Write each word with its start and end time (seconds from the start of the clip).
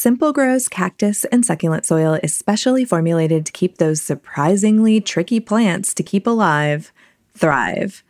Simple 0.00 0.32
Grow's 0.32 0.66
cactus 0.66 1.26
and 1.26 1.44
succulent 1.44 1.84
soil 1.84 2.18
is 2.22 2.32
specially 2.32 2.86
formulated 2.86 3.44
to 3.44 3.52
keep 3.52 3.76
those 3.76 4.00
surprisingly 4.00 4.98
tricky 4.98 5.40
plants 5.40 5.92
to 5.92 6.02
keep 6.02 6.26
alive 6.26 6.90
thrive. 7.34 8.02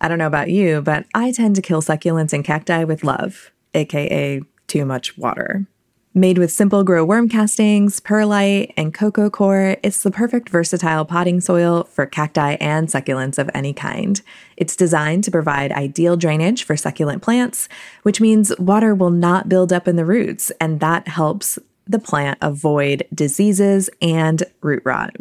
I 0.00 0.08
don't 0.08 0.18
know 0.18 0.26
about 0.26 0.50
you, 0.50 0.82
but 0.82 1.06
I 1.14 1.30
tend 1.30 1.54
to 1.54 1.62
kill 1.62 1.82
succulents 1.82 2.32
and 2.32 2.44
cacti 2.44 2.82
with 2.82 3.04
love, 3.04 3.52
aka 3.74 4.40
too 4.66 4.84
much 4.84 5.16
water. 5.16 5.68
Made 6.18 6.38
with 6.38 6.50
simple 6.50 6.82
grow 6.82 7.04
worm 7.04 7.28
castings, 7.28 8.00
perlite, 8.00 8.72
and 8.74 8.94
coco 8.94 9.28
coir, 9.28 9.76
it's 9.82 10.02
the 10.02 10.10
perfect 10.10 10.48
versatile 10.48 11.04
potting 11.04 11.42
soil 11.42 11.84
for 11.92 12.06
cacti 12.06 12.54
and 12.58 12.88
succulents 12.88 13.36
of 13.36 13.50
any 13.52 13.74
kind. 13.74 14.22
It's 14.56 14.76
designed 14.76 15.24
to 15.24 15.30
provide 15.30 15.72
ideal 15.72 16.16
drainage 16.16 16.64
for 16.64 16.74
succulent 16.74 17.20
plants, 17.20 17.68
which 18.02 18.18
means 18.18 18.58
water 18.58 18.94
will 18.94 19.10
not 19.10 19.50
build 19.50 19.74
up 19.74 19.86
in 19.86 19.96
the 19.96 20.06
roots, 20.06 20.50
and 20.58 20.80
that 20.80 21.06
helps 21.06 21.58
the 21.86 21.98
plant 21.98 22.38
avoid 22.40 23.06
diseases 23.14 23.90
and 24.00 24.42
root 24.62 24.80
rot. 24.86 25.14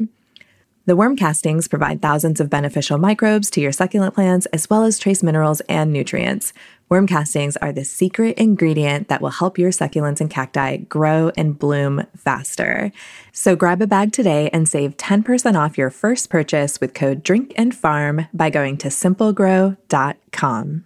The 0.88 0.96
worm 0.96 1.18
castings 1.18 1.68
provide 1.68 2.00
thousands 2.00 2.40
of 2.40 2.52
beneficial 2.52 3.00
microbes 3.00 3.50
to 3.52 3.60
your 3.60 3.72
succulent 3.72 4.14
plants, 4.14 4.46
as 4.54 4.70
well 4.70 4.84
as 4.84 5.00
trace 5.00 5.24
minerals 5.24 5.60
and 5.62 5.92
nutrients. 5.92 6.54
Worm 6.88 7.08
castings 7.08 7.58
are 7.58 7.72
the 7.72 7.84
secret 7.84 8.38
ingredient 8.38 9.08
that 9.08 9.20
will 9.22 9.32
help 9.32 9.58
your 9.58 9.72
succulents 9.72 10.22
and 10.22 10.30
cacti 10.30 10.78
grow 10.78 11.32
and 11.36 11.58
bloom 11.58 12.06
faster. 12.16 12.92
So 13.32 13.56
grab 13.56 13.82
a 13.82 13.88
bag 13.88 14.12
today 14.12 14.52
and 14.54 14.70
save 14.70 14.96
10% 14.98 15.60
off 15.60 15.80
your 15.80 15.90
first 15.90 16.30
purchase 16.30 16.80
with 16.80 16.94
code 16.94 17.24
Drink 17.24 17.54
and 17.58 17.74
Farm 17.76 18.28
by 18.34 18.52
going 18.52 18.78
to 18.78 18.90
simplegrow.com. 18.90 20.86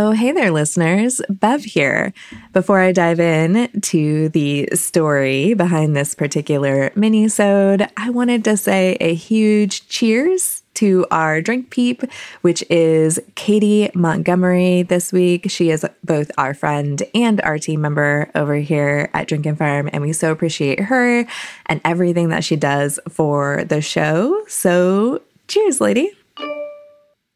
Oh, 0.00 0.12
hey 0.12 0.30
there, 0.30 0.52
listeners. 0.52 1.20
Bev 1.28 1.64
here. 1.64 2.12
Before 2.52 2.78
I 2.78 2.92
dive 2.92 3.18
in 3.18 3.68
to 3.80 4.28
the 4.28 4.68
story 4.74 5.54
behind 5.54 5.96
this 5.96 6.14
particular 6.14 6.92
mini-sode, 6.94 7.88
I 7.96 8.10
wanted 8.10 8.44
to 8.44 8.56
say 8.56 8.96
a 9.00 9.12
huge 9.12 9.88
cheers 9.88 10.62
to 10.74 11.04
our 11.10 11.40
drink 11.40 11.70
peep, 11.70 12.04
which 12.42 12.62
is 12.70 13.18
Katie 13.34 13.90
Montgomery 13.92 14.82
this 14.82 15.12
week. 15.12 15.50
She 15.50 15.70
is 15.70 15.84
both 16.04 16.30
our 16.38 16.54
friend 16.54 17.02
and 17.12 17.40
our 17.40 17.58
team 17.58 17.80
member 17.80 18.30
over 18.36 18.54
here 18.54 19.10
at 19.14 19.26
Drink 19.26 19.46
and 19.46 19.58
Farm, 19.58 19.90
and 19.92 20.00
we 20.00 20.12
so 20.12 20.30
appreciate 20.30 20.78
her 20.78 21.26
and 21.66 21.80
everything 21.84 22.28
that 22.28 22.44
she 22.44 22.54
does 22.54 23.00
for 23.08 23.64
the 23.64 23.80
show. 23.80 24.44
So, 24.46 25.22
cheers, 25.48 25.80
lady. 25.80 26.12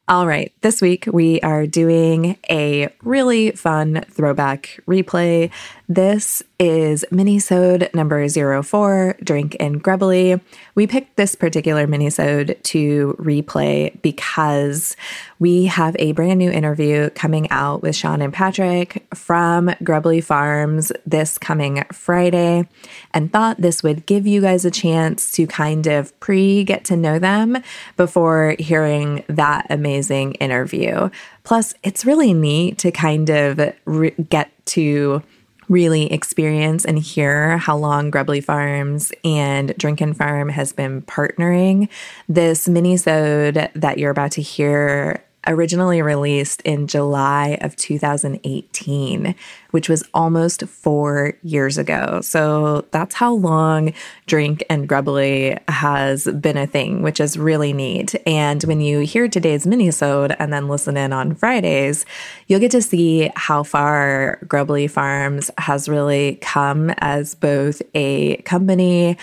All 0.08 0.26
right, 0.26 0.52
this 0.62 0.82
week 0.82 1.06
we 1.06 1.40
are 1.42 1.64
doing 1.64 2.36
a 2.50 2.88
really 3.02 3.52
fun 3.52 4.04
throwback 4.10 4.80
replay. 4.86 5.52
This 5.88 6.42
is 6.62 7.04
minisode 7.10 7.92
number 7.92 8.28
04, 8.62 9.16
Drink 9.24 9.56
and 9.58 9.82
Grubbly. 9.82 10.40
We 10.76 10.86
picked 10.86 11.16
this 11.16 11.34
particular 11.34 11.88
minisode 11.88 12.62
to 12.62 13.16
replay 13.18 14.00
because 14.00 14.96
we 15.40 15.64
have 15.66 15.96
a 15.98 16.12
brand 16.12 16.38
new 16.38 16.52
interview 16.52 17.10
coming 17.10 17.50
out 17.50 17.82
with 17.82 17.96
Sean 17.96 18.22
and 18.22 18.32
Patrick 18.32 19.04
from 19.12 19.74
Grubbly 19.82 20.20
Farms 20.20 20.92
this 21.04 21.36
coming 21.36 21.82
Friday 21.92 22.68
and 23.12 23.32
thought 23.32 23.60
this 23.60 23.82
would 23.82 24.06
give 24.06 24.24
you 24.24 24.40
guys 24.40 24.64
a 24.64 24.70
chance 24.70 25.32
to 25.32 25.48
kind 25.48 25.88
of 25.88 26.18
pre 26.20 26.62
get 26.62 26.84
to 26.84 26.96
know 26.96 27.18
them 27.18 27.60
before 27.96 28.54
hearing 28.60 29.24
that 29.26 29.66
amazing 29.68 30.34
interview. 30.34 31.10
Plus, 31.42 31.74
it's 31.82 32.04
really 32.04 32.32
neat 32.32 32.78
to 32.78 32.92
kind 32.92 33.28
of 33.30 33.74
re- 33.84 34.14
get 34.30 34.52
to 34.66 35.24
really 35.72 36.12
experience 36.12 36.84
and 36.84 36.98
hear 36.98 37.56
how 37.56 37.76
long 37.76 38.10
Grubbly 38.10 38.42
Farms 38.42 39.10
and 39.24 39.74
Drink 39.78 40.00
and 40.02 40.14
Farm 40.16 40.50
has 40.50 40.72
been 40.72 41.00
partnering. 41.02 41.88
This 42.28 42.68
mini-sode 42.68 43.70
that 43.74 43.98
you're 43.98 44.10
about 44.10 44.32
to 44.32 44.42
hear 44.42 45.24
originally 45.46 46.02
released 46.02 46.60
in 46.62 46.86
July 46.86 47.58
of 47.60 47.74
2018, 47.76 49.34
which 49.70 49.88
was 49.88 50.04
almost 50.14 50.66
four 50.66 51.34
years 51.42 51.78
ago. 51.78 52.20
So 52.20 52.86
that's 52.90 53.14
how 53.14 53.34
long 53.34 53.92
Drink 54.26 54.64
and 54.70 54.88
Grubbly 54.88 55.58
has 55.68 56.24
been 56.24 56.56
a 56.56 56.66
thing, 56.66 57.02
which 57.02 57.20
is 57.20 57.36
really 57.36 57.72
neat. 57.72 58.14
And 58.26 58.62
when 58.64 58.80
you 58.80 59.00
hear 59.00 59.28
today's 59.28 59.66
minisode 59.66 60.36
and 60.38 60.52
then 60.52 60.68
listen 60.68 60.96
in 60.96 61.12
on 61.12 61.34
Fridays, 61.34 62.06
you'll 62.46 62.60
get 62.60 62.70
to 62.72 62.82
see 62.82 63.30
how 63.34 63.62
far 63.62 64.38
Grubbly 64.46 64.86
Farms 64.86 65.50
has 65.58 65.88
really 65.88 66.36
come 66.36 66.90
as 66.98 67.34
both 67.34 67.82
a 67.94 68.36
company 68.42 69.16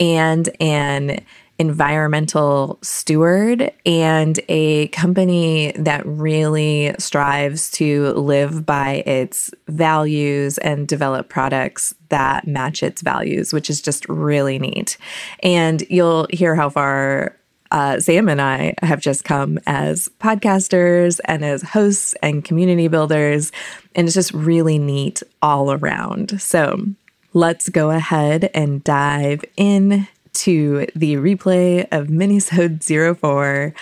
and 0.00 0.48
an 0.60 1.20
environmental 1.58 2.78
steward 2.82 3.72
and 3.84 4.38
a 4.48 4.88
company 4.88 5.72
that 5.72 6.06
really 6.06 6.94
strives 6.98 7.70
to 7.72 8.12
live 8.12 8.64
by 8.64 9.02
its 9.06 9.50
values 9.66 10.58
and 10.58 10.86
develop 10.86 11.28
products 11.28 11.94
that 12.10 12.46
match 12.46 12.82
its 12.82 13.02
values, 13.02 13.52
which 13.52 13.68
is 13.68 13.82
just 13.82 14.08
really 14.08 14.58
neat. 14.58 14.96
And 15.42 15.82
you'll 15.90 16.28
hear 16.30 16.54
how 16.54 16.70
far 16.70 17.36
uh, 17.70 18.00
Sam 18.00 18.28
and 18.28 18.40
I 18.40 18.74
have 18.82 19.00
just 19.00 19.24
come 19.24 19.58
as 19.66 20.08
podcasters 20.20 21.20
and 21.24 21.44
as 21.44 21.62
hosts 21.62 22.14
and 22.22 22.44
community 22.44 22.88
builders. 22.88 23.52
And 23.94 24.06
it's 24.06 24.14
just 24.14 24.32
really 24.32 24.78
neat 24.78 25.22
all 25.42 25.72
around. 25.72 26.40
So 26.40 26.86
let's 27.34 27.68
go 27.68 27.90
ahead 27.90 28.50
and 28.54 28.82
dive 28.84 29.44
in 29.56 30.08
to 30.34 30.86
the 30.94 31.14
replay 31.16 31.86
of 31.92 32.08
Minisode 32.08 32.82
04 33.18 33.74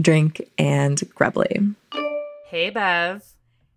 Drink 0.00 0.50
and 0.58 1.00
Grubbly. 1.14 1.60
Hey, 2.48 2.70
Bev. 2.70 3.22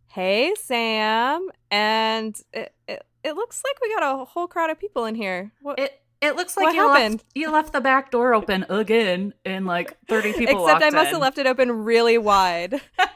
Hey, 0.07 0.53
Sam. 0.59 1.49
And 1.69 2.39
it, 2.53 2.73
it, 2.87 3.05
it 3.23 3.35
looks 3.35 3.61
like 3.63 3.79
we 3.81 3.93
got 3.95 4.21
a 4.21 4.25
whole 4.25 4.47
crowd 4.47 4.69
of 4.69 4.79
people 4.79 5.05
in 5.05 5.15
here. 5.15 5.51
What? 5.61 5.79
It 5.79 6.01
it 6.19 6.35
looks 6.35 6.57
like 6.57 6.65
What 6.65 6.75
you 6.75 6.81
happened? 6.87 7.13
left, 7.15 7.25
you 7.35 7.51
left 7.51 7.73
the 7.73 7.81
back 7.81 8.09
door 8.09 8.33
open 8.33 8.65
again, 8.69 9.35
and 9.45 9.67
like 9.67 9.95
thirty 10.07 10.33
people. 10.37 10.65
Except 10.65 10.81
I 10.81 10.85
walked 10.85 10.95
must 10.95 11.11
have 11.11 11.21
left 11.21 11.37
it 11.37 11.45
open 11.45 11.83
really 11.83 12.17
wide. 12.17 12.81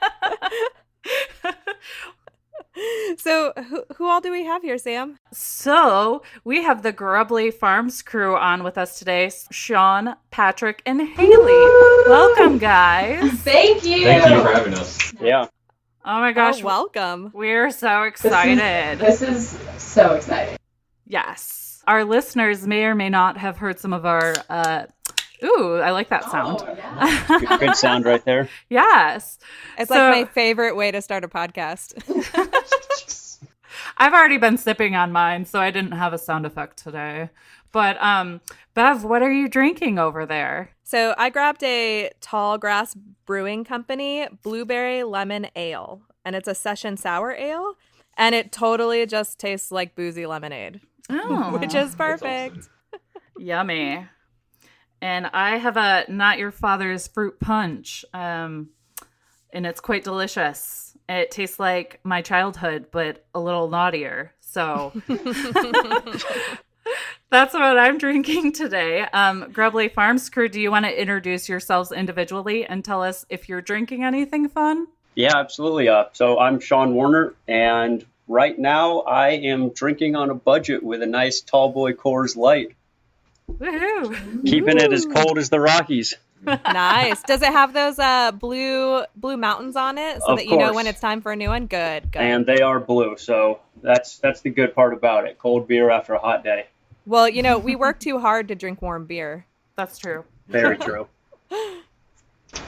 so, 3.18 3.54
who, 3.70 3.84
who 3.96 4.08
all 4.08 4.22
do 4.22 4.32
we 4.32 4.44
have 4.46 4.62
here, 4.62 4.78
Sam? 4.78 5.18
So 5.34 6.24
we 6.44 6.64
have 6.64 6.84
the 6.84 6.92
Grubbly 6.92 7.52
Farms 7.52 8.02
crew 8.02 8.36
on 8.38 8.64
with 8.64 8.78
us 8.78 9.00
today: 9.00 9.32
Sean, 9.52 10.16
Patrick, 10.32 10.82
and 10.86 11.02
Haley. 11.02 12.08
Welcome, 12.10 12.58
guys. 12.58 13.32
Thank 13.42 13.84
you. 13.86 14.04
Thank 14.04 14.30
you 14.30 14.42
for 14.42 14.54
having 14.54 14.74
us. 14.74 15.14
Yeah. 15.22 15.48
Oh 16.04 16.20
my 16.20 16.32
gosh, 16.32 16.62
oh, 16.62 16.66
welcome. 16.66 17.32
we're 17.34 17.70
so 17.70 18.10
This 18.12 18.20
is- 18.22 18.26
excited. 18.26 19.00
This 19.00 19.22
is 19.22 19.60
so 19.78 20.14
exciting. 20.16 20.58
Yes. 21.06 21.84
Our 21.88 22.04
listeners 22.06 22.66
may 22.66 22.86
or 22.86 22.96
may 22.96 23.10
not 23.10 23.38
have 23.38 23.58
heard 23.58 23.80
some 23.80 23.94
of 23.94 24.06
our 24.06 24.34
uh 24.50 24.85
ooh, 25.43 25.76
I 25.78 25.91
like 25.91 26.09
that 26.09 26.23
sound. 26.29 26.59
Oh, 26.61 26.73
yeah. 26.78 27.26
Good, 27.40 27.59
good 27.59 27.76
sound 27.76 28.05
right 28.05 28.23
there. 28.26 28.49
yes. 28.70 29.38
It's 29.78 29.90
So- 29.90 29.96
like 29.96 30.28
my 30.28 30.32
favorite 30.34 30.76
way 30.76 30.91
to 30.91 31.02
start 31.02 31.23
a 31.23 31.28
podcast. 31.28 31.93
I've 33.97 34.14
already 34.14 34.38
been 34.38 34.58
sipping 34.58 34.96
on 34.96 35.11
mine, 35.11 35.46
so 35.46 35.59
I 35.59 35.72
didn't 35.72 35.91
have 35.93 36.14
a 36.14 36.17
sound 36.17 36.46
effect 36.46 36.78
today. 36.78 37.29
But 37.72 38.02
um 38.02 38.41
Bev, 38.73 39.03
what 39.03 39.22
are 39.22 39.32
you 39.32 39.47
drinking 39.47 39.97
over 39.99 40.26
there? 40.26 40.72
So 40.84 41.14
I 41.17 41.29
grabbed 41.29 41.64
a 41.64 42.11
Tall 42.20 42.58
Grass 42.58 42.96
Brewing 43.26 43.64
Company 43.64 44.28
Blueberry 44.44 45.03
Lemon 45.03 45.47
Ale, 45.55 46.02
and 46.26 46.35
it's 46.35 46.47
a 46.49 46.55
session 46.55 46.97
sour 46.97 47.32
ale, 47.32 47.76
and 48.17 48.35
it 48.35 48.52
totally 48.52 49.05
just 49.05 49.40
tastes 49.40 49.72
like 49.72 49.96
boozy 49.96 50.26
lemonade, 50.26 50.82
Oh, 51.09 51.58
which 51.58 51.73
is 51.76 51.96
perfect. 51.96 52.67
yummy. 53.37 54.05
And 55.02 55.28
I 55.28 55.58
have 55.58 55.78
a 55.78 56.06
not 56.08 56.38
your 56.38 56.52
father's 56.52 57.08
fruit 57.08 57.40
punch. 57.40 58.06
Um 58.14 58.70
and 59.53 59.66
it's 59.66 59.82
quite 59.82 60.03
delicious. 60.03 60.96
It 61.09 61.32
tastes 61.32 61.59
like 61.59 62.00
my 62.03 62.22
childhood, 62.22 62.88
but 62.92 63.26
a 63.34 63.40
little 63.40 63.70
naughtier. 63.70 64.34
So 64.40 64.94
That's 67.30 67.53
what 67.53 67.78
I'm 67.78 67.98
drinking 67.98 68.52
today. 68.52 69.03
Um, 69.03 69.52
Grubbly 69.53 69.88
Farms 69.88 70.30
crew, 70.30 70.50
do 70.50 70.59
you 70.59 70.70
want 70.70 70.86
to 70.86 71.02
introduce 71.02 71.47
yourselves 71.47 71.94
individually 71.94 72.66
and 72.66 72.84
tell 72.84 73.02
us 73.02 73.26
if 73.30 73.47
you're 73.47 73.62
drinking 73.62 74.04
anything 74.04 74.50
fun? 74.50 74.88
Yeah, 75.16 75.38
absolutely. 75.38 75.88
Uh, 75.88 76.06
so 76.12 76.40
I'm 76.40 76.59
Sean 76.59 76.94
Warner, 76.94 77.34
and 77.47 78.06
right 78.28 78.59
now 78.59 79.00
I 79.02 79.30
am 79.30 79.70
drinking 79.70 80.18
on 80.18 80.30
a 80.30 80.36
budget 80.36 80.84
with 80.84 81.02
a 81.02 81.06
nice 81.06 81.40
tall 81.40 81.72
boy 81.72 81.94
Coors 81.94 82.36
Light, 82.36 82.76
Woohoo! 83.59 84.46
keeping 84.46 84.78
it 84.78 84.92
as 84.94 85.06
cold 85.06 85.38
as 85.38 85.50
the 85.50 85.59
Rockies. 85.59 86.16
nice. 86.46 87.22
Does 87.24 87.42
it 87.44 87.52
have 87.52 87.72
those 87.74 88.00
uh 88.00 88.32
blue 88.32 89.03
blue 89.16 89.38
mountains 89.38 89.76
on 89.76 89.98
it 90.00 90.22
so 90.22 90.30
Of 90.30 90.38
that 90.38 90.48
you 90.48 90.58
know 90.58 90.74
when 90.74 90.88
it's 90.88 91.00
time 91.00 91.22
for 91.22 91.32
a 91.32 91.36
new 91.36 91.50
one? 91.50 91.68
Good, 91.68 92.12
good. 92.12 92.20
And 92.22 92.46
they 92.46 92.62
are 92.62 92.80
blue, 92.80 93.16
so 93.18 93.59
that's 93.82 94.18
that's 94.18 94.42
the 94.42 94.50
good 94.50 94.74
part 94.74 94.94
about 94.94 95.28
it. 95.28 95.38
Cold 95.38 95.68
beer 95.68 95.92
after 95.92 96.14
a 96.14 96.20
hot 96.20 96.44
day. 96.44 96.66
well, 97.06 97.30
you 97.30 97.44
know, 97.44 97.59
we 97.59 97.76
work 97.76 98.00
too 98.00 98.20
hard 98.20 98.48
to 98.48 98.56
drink 98.56 98.82
warm 98.82 99.06
beer. 99.06 99.46
That's 99.76 99.97
true. 100.00 100.26
Very 100.47 100.78
true. 100.88 101.08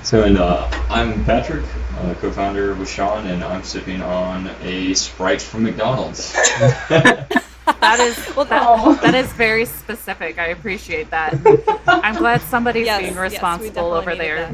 So, 0.03 0.23
and 0.23 0.37
uh, 0.37 0.67
I'm 0.89 1.25
Patrick, 1.25 1.65
uh, 1.97 2.13
co-founder 2.15 2.73
with 2.75 2.89
Sean, 2.89 3.25
and 3.27 3.43
I'm 3.43 3.63
sipping 3.63 4.01
on 4.01 4.49
a 4.61 4.93
Sprite 4.93 5.41
from 5.41 5.63
McDonald's. 5.63 6.33
That 7.65 7.99
is 7.99 8.17
Well, 8.35 8.45
that, 8.45 8.63
Oh. 8.65 8.93
that 8.95 9.15
is 9.15 9.31
very 9.33 9.65
specific. 9.65 10.37
I 10.39 10.47
appreciate 10.47 11.09
that. 11.11 11.33
I'm 11.87 12.15
glad 12.15 12.41
somebody's 12.41 12.85
Yes, 12.85 13.01
being 13.01 13.15
responsible 13.15 13.93
definitely 13.93 13.97
over 13.99 14.15
there 14.15 14.51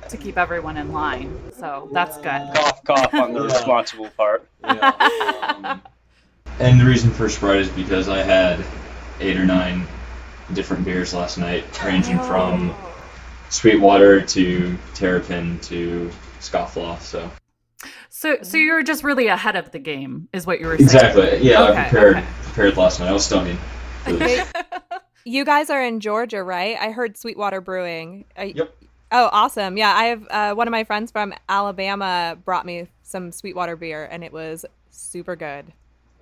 that. 0.00 0.10
to 0.10 0.16
keep 0.16 0.36
everyone 0.38 0.76
in 0.76 0.92
line. 0.92 1.38
So 1.58 1.88
that's 1.92 2.16
good. 2.18 2.24
cough, 2.54 2.84
cough 2.84 3.14
on 3.14 3.32
the 3.32 3.40
Yeah. 3.40 3.44
responsible 3.54 4.08
part. 4.16 4.46
Yeah, 4.64 5.54
um, 5.64 5.82
and 6.58 6.80
the 6.80 6.84
reason 6.84 7.10
for 7.10 7.28
Sprite 7.28 7.60
is 7.60 7.68
because 7.70 8.08
I 8.08 8.18
had 8.18 8.62
eight 9.20 9.36
or 9.38 9.46
nine 9.46 9.86
different 10.52 10.84
beers 10.84 11.14
last 11.14 11.38
night, 11.38 11.64
ranging 11.84 12.18
from 12.18 12.74
Sweetwater 13.50 14.20
to 14.20 14.76
Terrapin 14.94 15.58
to 15.60 16.10
Scofflaw. 16.40 17.00
So 17.00 17.30
So, 18.08 18.38
so 18.42 18.56
you're 18.56 18.82
just 18.82 19.04
really 19.04 19.28
ahead 19.28 19.56
of 19.56 19.70
the 19.70 19.78
game, 19.78 20.28
is 20.32 20.46
what 20.46 20.60
you 20.60 20.66
were 20.66 20.76
saying. 20.76 20.84
exactly, 20.88 21.38
yeah, 21.42 21.62
Okay, 21.68 21.78
I 21.80 21.82
prepared 21.88 22.16
okay. 22.18 22.26
Prepared 22.50 22.76
last 22.76 23.00
night. 23.00 23.08
I 23.08 23.12
was 23.12 23.24
studying. 23.24 23.56
for. 24.04 24.98
You 25.24 25.44
guys 25.44 25.70
are 25.70 25.82
in 25.82 26.00
Georgia, 26.00 26.42
right? 26.42 26.76
I 26.80 26.90
heard 26.90 27.16
Sweetwater 27.16 27.60
Brewing. 27.60 28.24
Are- 28.36 28.46
Yep. 28.46 28.74
Oh, 29.12 29.28
awesome. 29.32 29.76
Yeah, 29.76 29.92
I 29.92 30.04
have 30.04 30.26
uh, 30.30 30.54
one 30.54 30.68
of 30.68 30.72
my 30.72 30.84
friends 30.84 31.10
from 31.10 31.34
Alabama 31.48 32.38
brought 32.44 32.64
me 32.64 32.86
some 33.02 33.32
Sweetwater 33.32 33.74
beer 33.74 34.04
and 34.10 34.22
it 34.22 34.32
was 34.32 34.64
super 34.90 35.34
good. 35.34 35.72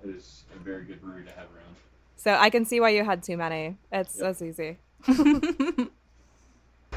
It 0.03 0.09
is 0.09 0.43
a 0.55 0.59
very 0.63 0.85
good 0.85 0.99
brewery 1.01 1.23
to 1.25 1.29
have 1.31 1.45
around. 1.55 1.75
So 2.15 2.33
I 2.33 2.49
can 2.49 2.65
see 2.65 2.79
why 2.79 2.89
you 2.89 3.03
had 3.05 3.21
too 3.21 3.37
many. 3.37 3.77
It's 3.91 4.17
Yep. 4.17 4.25
that's 4.25 4.41
easy. 4.41 4.77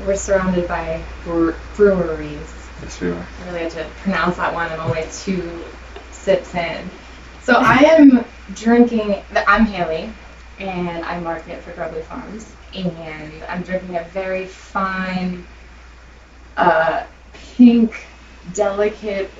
We're 0.06 0.16
surrounded 0.16 0.66
by 0.66 1.02
bre- 1.24 1.52
breweries. 1.76 2.54
Yes, 2.82 3.00
we 3.00 3.10
are. 3.10 3.14
I 3.42 3.46
really 3.46 3.60
had 3.60 3.70
to 3.72 3.84
pronounce 4.00 4.36
that 4.38 4.52
one. 4.54 4.72
I'm 4.72 4.80
only 4.80 5.04
two 5.12 5.62
sips 6.10 6.54
in. 6.54 6.88
So 7.42 7.54
I 7.58 7.76
am 7.98 8.24
drinking. 8.54 9.22
I'm 9.46 9.66
Haley, 9.66 10.12
and 10.58 11.04
I 11.04 11.18
market 11.20 11.62
for 11.62 11.72
Grubbly 11.72 12.02
Farms, 12.02 12.52
and 12.74 13.44
I'm 13.48 13.62
drinking 13.62 13.96
a 13.96 14.04
very 14.04 14.46
fine, 14.46 15.46
uh, 16.56 17.04
pink, 17.56 18.06
delicate 18.54 19.30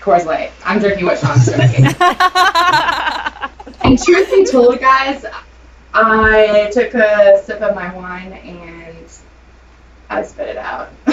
Coors 0.00 0.24
Light. 0.24 0.52
I'm 0.64 0.78
drinking 0.80 1.06
what 1.06 1.18
Sean's 1.18 1.46
drinking. 1.46 1.86
And 3.84 4.02
truth 4.02 4.30
be 4.30 4.44
told, 4.44 4.78
guys, 4.78 5.24
I 5.92 6.70
took 6.72 6.94
a 6.94 7.42
sip 7.44 7.60
of 7.60 7.74
my 7.74 7.94
wine 7.94 8.32
and 8.32 8.96
I 10.08 10.22
spit 10.22 10.48
it 10.48 10.56
out, 10.56 10.90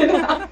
it 0.00 0.10
out. 0.10 0.48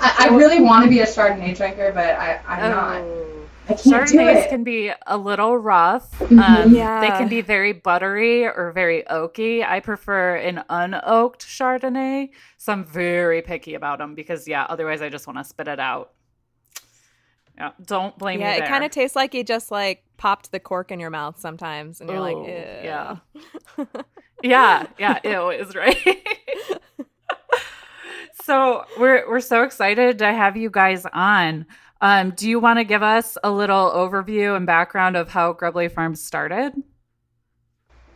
I, 0.00 0.28
I 0.30 0.36
really 0.36 0.60
want 0.60 0.84
to 0.84 0.90
be 0.90 1.00
a 1.00 1.06
Chardonnay 1.06 1.56
drinker, 1.56 1.92
but 1.92 2.16
I, 2.16 2.40
I'm 2.48 2.70
not. 2.70 3.35
Chardonnays 3.68 4.48
can 4.48 4.64
be 4.64 4.92
a 5.06 5.16
little 5.16 5.58
rough. 5.58 6.10
Mhm. 6.20 6.40
Um, 6.40 6.74
Yeah. 6.74 7.00
They 7.00 7.08
can 7.08 7.28
be 7.28 7.40
very 7.40 7.72
buttery 7.72 8.46
or 8.46 8.72
very 8.72 9.02
oaky. 9.10 9.68
I 9.68 9.80
prefer 9.80 10.36
an 10.36 10.62
unoaked 10.70 11.42
Chardonnay, 11.46 12.30
so 12.58 12.72
I'm 12.72 12.84
very 12.84 13.42
picky 13.42 13.74
about 13.74 13.98
them 13.98 14.14
because, 14.14 14.46
yeah, 14.46 14.66
otherwise 14.68 15.02
I 15.02 15.08
just 15.08 15.26
want 15.26 15.38
to 15.38 15.44
spit 15.44 15.68
it 15.68 15.80
out. 15.80 16.12
Yeah, 17.58 17.70
don't 17.84 18.16
blame 18.18 18.40
yeah, 18.40 18.52
me 18.52 18.58
Yeah, 18.58 18.64
it 18.64 18.68
kind 18.68 18.84
of 18.84 18.90
tastes 18.90 19.16
like 19.16 19.32
you 19.32 19.42
just 19.42 19.70
like 19.70 20.04
popped 20.18 20.52
the 20.52 20.60
cork 20.60 20.90
in 20.90 21.00
your 21.00 21.10
mouth 21.10 21.40
sometimes, 21.40 22.00
and 22.00 22.10
you're 22.10 22.20
like, 22.20 22.36
Ew. 22.36 22.44
yeah. 22.84 23.16
yeah, 24.42 24.86
yeah, 24.98 25.18
ew 25.24 25.50
is 25.50 25.74
right. 25.74 25.96
so 28.42 28.84
we're 28.98 29.28
we're 29.28 29.40
so 29.40 29.62
excited 29.62 30.18
to 30.18 30.26
have 30.32 30.56
you 30.56 30.70
guys 30.70 31.06
on. 31.12 31.66
Um, 32.00 32.30
do 32.30 32.48
you 32.48 32.60
want 32.60 32.78
to 32.78 32.84
give 32.84 33.02
us 33.02 33.38
a 33.42 33.50
little 33.50 33.90
overview 33.90 34.56
and 34.56 34.66
background 34.66 35.16
of 35.16 35.28
how 35.28 35.52
Grubbly 35.52 35.88
Farms 35.88 36.22
started? 36.22 36.72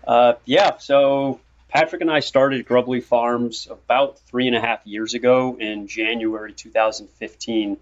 Uh, 0.07 0.35
yeah, 0.45 0.77
so 0.79 1.41
Patrick 1.69 2.03
and 2.03 2.11
I 2.11 2.21
started 2.21 2.67
Grubbly 2.67 3.01
Farms 3.01 3.69
about 3.71 4.19
three 4.19 4.47
and 4.49 4.57
a 4.57 4.61
half 4.61 4.87
years 4.87 5.15
ago 5.15 5.57
in 5.59 5.87
January 5.87 6.53
2015 6.53 7.79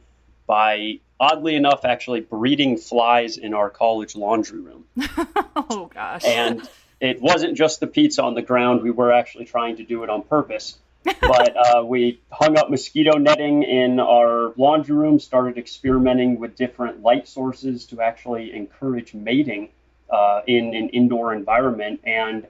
by, 0.46 1.00
oddly 1.18 1.56
enough, 1.56 1.84
actually 1.84 2.20
breeding 2.20 2.76
flies 2.76 3.38
in 3.38 3.54
our 3.54 3.70
college 3.70 4.14
laundry 4.14 4.60
room. 4.60 4.84
oh 5.56 5.90
gosh. 5.92 6.24
And 6.24 6.68
it 7.00 7.20
wasn't 7.20 7.56
just 7.56 7.80
the 7.80 7.86
pizza 7.86 8.22
on 8.22 8.34
the 8.34 8.42
ground, 8.42 8.82
we 8.82 8.90
were 8.90 9.12
actually 9.12 9.46
trying 9.46 9.76
to 9.76 9.84
do 9.84 10.04
it 10.04 10.10
on 10.10 10.22
purpose. 10.22 10.78
But 11.04 11.56
uh, 11.56 11.84
we 11.84 12.20
hung 12.30 12.58
up 12.58 12.70
mosquito 12.70 13.18
netting 13.18 13.62
in 13.62 14.00
our 14.00 14.52
laundry 14.56 14.96
room, 14.96 15.18
started 15.18 15.58
experimenting 15.58 16.38
with 16.38 16.56
different 16.56 17.02
light 17.02 17.28
sources 17.28 17.86
to 17.86 18.00
actually 18.00 18.54
encourage 18.54 19.14
mating 19.14 19.68
uh, 20.10 20.42
in 20.46 20.74
an 20.74 20.88
indoor 20.90 21.32
environment. 21.32 22.00
And 22.04 22.46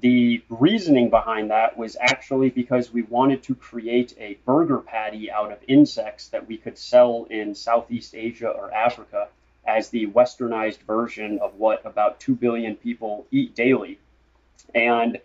the 0.00 0.42
reasoning 0.48 1.10
behind 1.10 1.50
that 1.50 1.76
was 1.76 1.96
actually 2.00 2.50
because 2.50 2.92
we 2.92 3.02
wanted 3.02 3.42
to 3.44 3.54
create 3.54 4.14
a 4.18 4.38
burger 4.46 4.78
patty 4.78 5.30
out 5.30 5.52
of 5.52 5.58
insects 5.68 6.28
that 6.28 6.48
we 6.48 6.56
could 6.56 6.78
sell 6.78 7.26
in 7.30 7.54
Southeast 7.54 8.14
Asia 8.14 8.48
or 8.48 8.72
Africa 8.72 9.28
as 9.64 9.90
the 9.90 10.06
westernized 10.08 10.80
version 10.80 11.38
of 11.40 11.54
what 11.54 11.84
about 11.86 12.18
2 12.20 12.34
billion 12.34 12.74
people 12.74 13.26
eat 13.30 13.54
daily. 13.54 13.98
And 14.74 15.18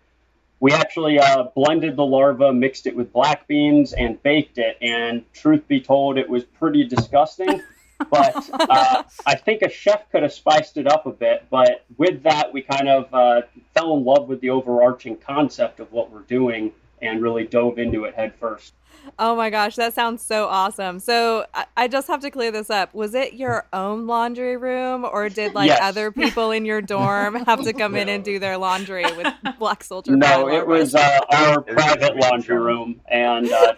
we 0.60 0.72
actually 0.72 1.20
uh, 1.20 1.44
blended 1.56 1.96
the 1.96 2.06
larva, 2.06 2.52
mixed 2.52 2.88
it 2.88 2.96
with 2.96 3.14
black 3.14 3.48
beans, 3.48 3.94
and 3.94 4.22
baked 4.24 4.58
it. 4.58 4.78
And 4.82 5.24
truth 5.34 5.68
be 5.68 5.80
told, 5.80 6.18
it 6.18 6.28
was 6.28 6.44
pretty 6.44 6.84
disgusting. 6.84 7.62
but 8.12 8.50
uh, 8.54 9.04
I 9.26 9.36
think 9.36 9.62
a 9.62 9.70
chef 9.70 10.10
could 10.12 10.24
have 10.24 10.34
spiced 10.34 10.78
it 10.78 10.88
up 10.88 11.06
a 11.06 11.12
bit. 11.12 11.46
But 11.50 11.86
with 11.98 12.24
that, 12.24 12.54
we 12.54 12.62
kind 12.62 12.90
of 12.90 13.14
uh, 13.14 13.42
fell 13.74 13.96
in 13.98 14.04
love 14.04 14.28
with 14.28 14.42
the 14.42 14.50
overarching 14.50 15.18
concept 15.18 15.80
of 15.80 15.92
what 15.92 16.12
we're 16.12 16.22
doing 16.22 16.72
and 17.02 17.22
really 17.22 17.46
dove 17.46 17.78
into 17.78 18.06
it 18.06 18.16
head 18.16 18.34
first. 18.40 18.74
Oh 19.20 19.36
my 19.36 19.50
gosh, 19.50 19.76
that 19.76 19.94
sounds 19.94 20.26
so 20.26 20.46
awesome. 20.48 21.00
So 21.00 21.46
I, 21.54 21.66
I 21.76 21.88
just 21.88 22.08
have 22.08 22.22
to 22.22 22.32
clear 22.32 22.52
this 22.52 22.70
up. 22.70 22.94
Was 22.94 23.14
it 23.14 23.34
your 23.34 23.66
own 23.74 24.08
laundry 24.08 24.58
room, 24.58 25.06
or 25.06 25.30
did 25.30 25.54
like 25.54 25.68
Yes. 25.68 25.80
other 25.82 26.12
people 26.12 26.52
in 26.52 26.66
your 26.66 26.82
dorm 26.82 27.36
have 27.46 27.64
to 27.64 27.74
come 27.74 27.96
in 27.96 28.10
and 28.10 28.24
do 28.24 28.40
their 28.40 28.58
laundry 28.58 29.06
with 29.14 29.28
black 29.60 29.84
soldier? 29.84 30.16
No, 30.16 30.50
it 30.50 30.66
was 30.68 30.96
uh, 30.96 31.20
our 31.32 31.62
private 31.62 32.16
laundry 32.18 32.58
room. 32.58 33.02
And 33.10 33.52
uh, 33.52 33.76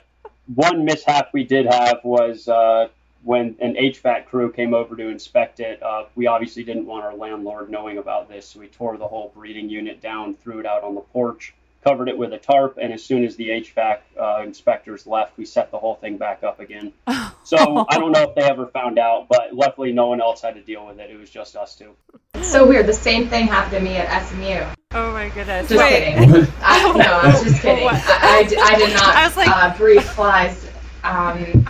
one 0.55 0.85
mishap 0.85 1.29
we 1.33 1.43
did 1.43 1.65
have 1.65 1.99
was 2.03 2.47
uh, 2.47 2.87
when 3.23 3.55
an 3.59 3.75
HVAC 3.75 4.25
crew 4.27 4.51
came 4.51 4.73
over 4.73 4.95
to 4.95 5.07
inspect 5.09 5.59
it. 5.59 5.81
Uh, 5.83 6.05
we 6.15 6.27
obviously 6.27 6.63
didn't 6.63 6.85
want 6.85 7.03
our 7.05 7.15
landlord 7.15 7.69
knowing 7.69 7.97
about 7.97 8.29
this, 8.29 8.47
so 8.47 8.59
we 8.59 8.67
tore 8.67 8.97
the 8.97 9.07
whole 9.07 9.31
breeding 9.35 9.69
unit 9.69 10.01
down, 10.01 10.35
threw 10.35 10.59
it 10.59 10.65
out 10.65 10.83
on 10.83 10.95
the 10.95 11.01
porch, 11.01 11.53
covered 11.83 12.09
it 12.09 12.17
with 12.17 12.33
a 12.33 12.37
tarp, 12.37 12.77
and 12.81 12.91
as 12.93 13.03
soon 13.03 13.23
as 13.23 13.35
the 13.37 13.49
HVAC 13.49 13.99
uh, 14.19 14.41
inspectors 14.43 15.07
left, 15.07 15.37
we 15.37 15.45
set 15.45 15.71
the 15.71 15.77
whole 15.79 15.95
thing 15.95 16.17
back 16.17 16.43
up 16.43 16.59
again. 16.59 16.93
So 17.45 17.57
I 17.89 17.97
don't 17.97 18.11
know 18.11 18.21
if 18.29 18.35
they 18.35 18.43
ever 18.43 18.67
found 18.67 18.99
out, 18.99 19.27
but 19.27 19.55
luckily 19.55 19.91
no 19.91 20.05
one 20.07 20.21
else 20.21 20.41
had 20.43 20.53
to 20.53 20.61
deal 20.61 20.85
with 20.85 20.99
it. 20.99 21.09
It 21.09 21.17
was 21.17 21.31
just 21.31 21.55
us 21.55 21.73
two. 21.75 21.95
So 22.43 22.67
weird. 22.67 22.85
The 22.85 22.93
same 22.93 23.27
thing 23.27 23.47
happened 23.47 23.71
to 23.71 23.79
me 23.79 23.95
at 23.97 24.23
SMU. 24.27 24.65
oh 24.91 25.11
my 25.13 25.29
goodness. 25.29 25.67
Just 25.67 25.79
Wait. 25.79 26.13
kidding. 26.13 26.47
I, 26.61 26.93
no, 26.95 27.11
I'm 27.23 27.43
just 27.43 27.59
kidding. 27.63 27.87
I, 27.87 27.91
I 27.95 28.39
I 28.61 28.75
did 28.77 28.93
not 28.93 29.15
I 29.15 29.25
was 29.25 29.35
like- 29.35 29.47
uh, 29.49 29.75
breed 29.77 30.03
flies. 30.03 30.67
Um, 31.03 31.67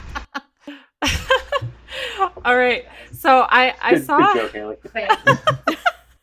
All 2.43 2.57
right. 2.57 2.85
So 3.13 3.45
I 3.49 3.73
I 3.81 3.93
Good, 3.93 4.05
saw 4.05 4.33
good 4.33 4.51
joke, 4.51 4.53
Haley. 4.53 5.77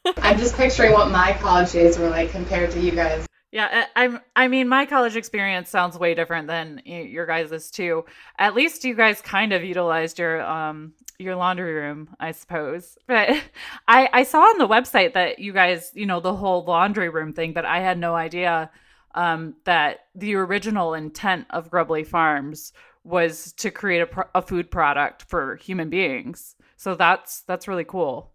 I'm 0.19 0.39
just 0.39 0.55
picturing 0.57 0.93
what 0.93 1.11
my 1.11 1.33
college 1.41 1.73
days 1.73 1.99
were 1.99 2.11
like 2.11 2.31
compared 2.31 2.73
to 2.73 2.81
you 2.81 2.93
guys. 2.93 3.27
Yeah, 3.57 3.87
I- 3.97 4.05
I'm. 4.05 4.21
I 4.37 4.49
mean, 4.49 4.69
my 4.69 4.85
college 4.85 5.17
experience 5.17 5.71
sounds 5.71 5.99
way 5.99 6.13
different 6.15 6.47
than 6.47 6.83
your 6.85 7.25
guys's 7.25 7.71
too. 7.71 8.05
At 8.39 8.55
least 8.55 8.85
you 8.85 8.95
guys 8.95 9.23
kind 9.23 9.55
of 9.55 9.65
utilized 9.65 10.19
your 10.19 10.43
um 10.43 10.93
your 11.19 11.37
laundry 11.37 11.73
room, 11.73 12.15
I 12.21 12.33
suppose. 12.33 12.99
But 13.07 13.31
I 13.89 14.11
I 14.13 14.23
saw 14.25 14.43
on 14.43 14.59
the 14.59 14.69
website 14.69 15.15
that 15.15 15.39
you 15.39 15.55
guys, 15.55 15.91
you 15.95 16.05
know, 16.05 16.21
the 16.21 16.35
whole 16.37 16.65
laundry 16.67 17.09
room 17.09 17.33
thing, 17.33 17.55
but 17.55 17.65
I 17.65 17.81
had 17.81 17.99
no 17.99 18.15
idea 18.15 18.71
um 19.15 19.55
that 19.65 20.01
the 20.15 20.35
original 20.35 20.93
intent 20.93 21.47
of 21.49 21.71
Grubbly 21.71 22.05
Farms 22.05 22.75
was 23.05 23.53
to 23.55 23.71
create 23.71 24.03
a, 24.03 24.07
pro- 24.07 24.29
a 24.35 24.43
food 24.43 24.71
product 24.71 25.23
for 25.31 25.57
human 25.57 25.89
beings. 25.89 26.57
So 26.77 26.95
that's 26.95 27.41
that's 27.45 27.69
really 27.69 27.85
cool. 27.85 28.33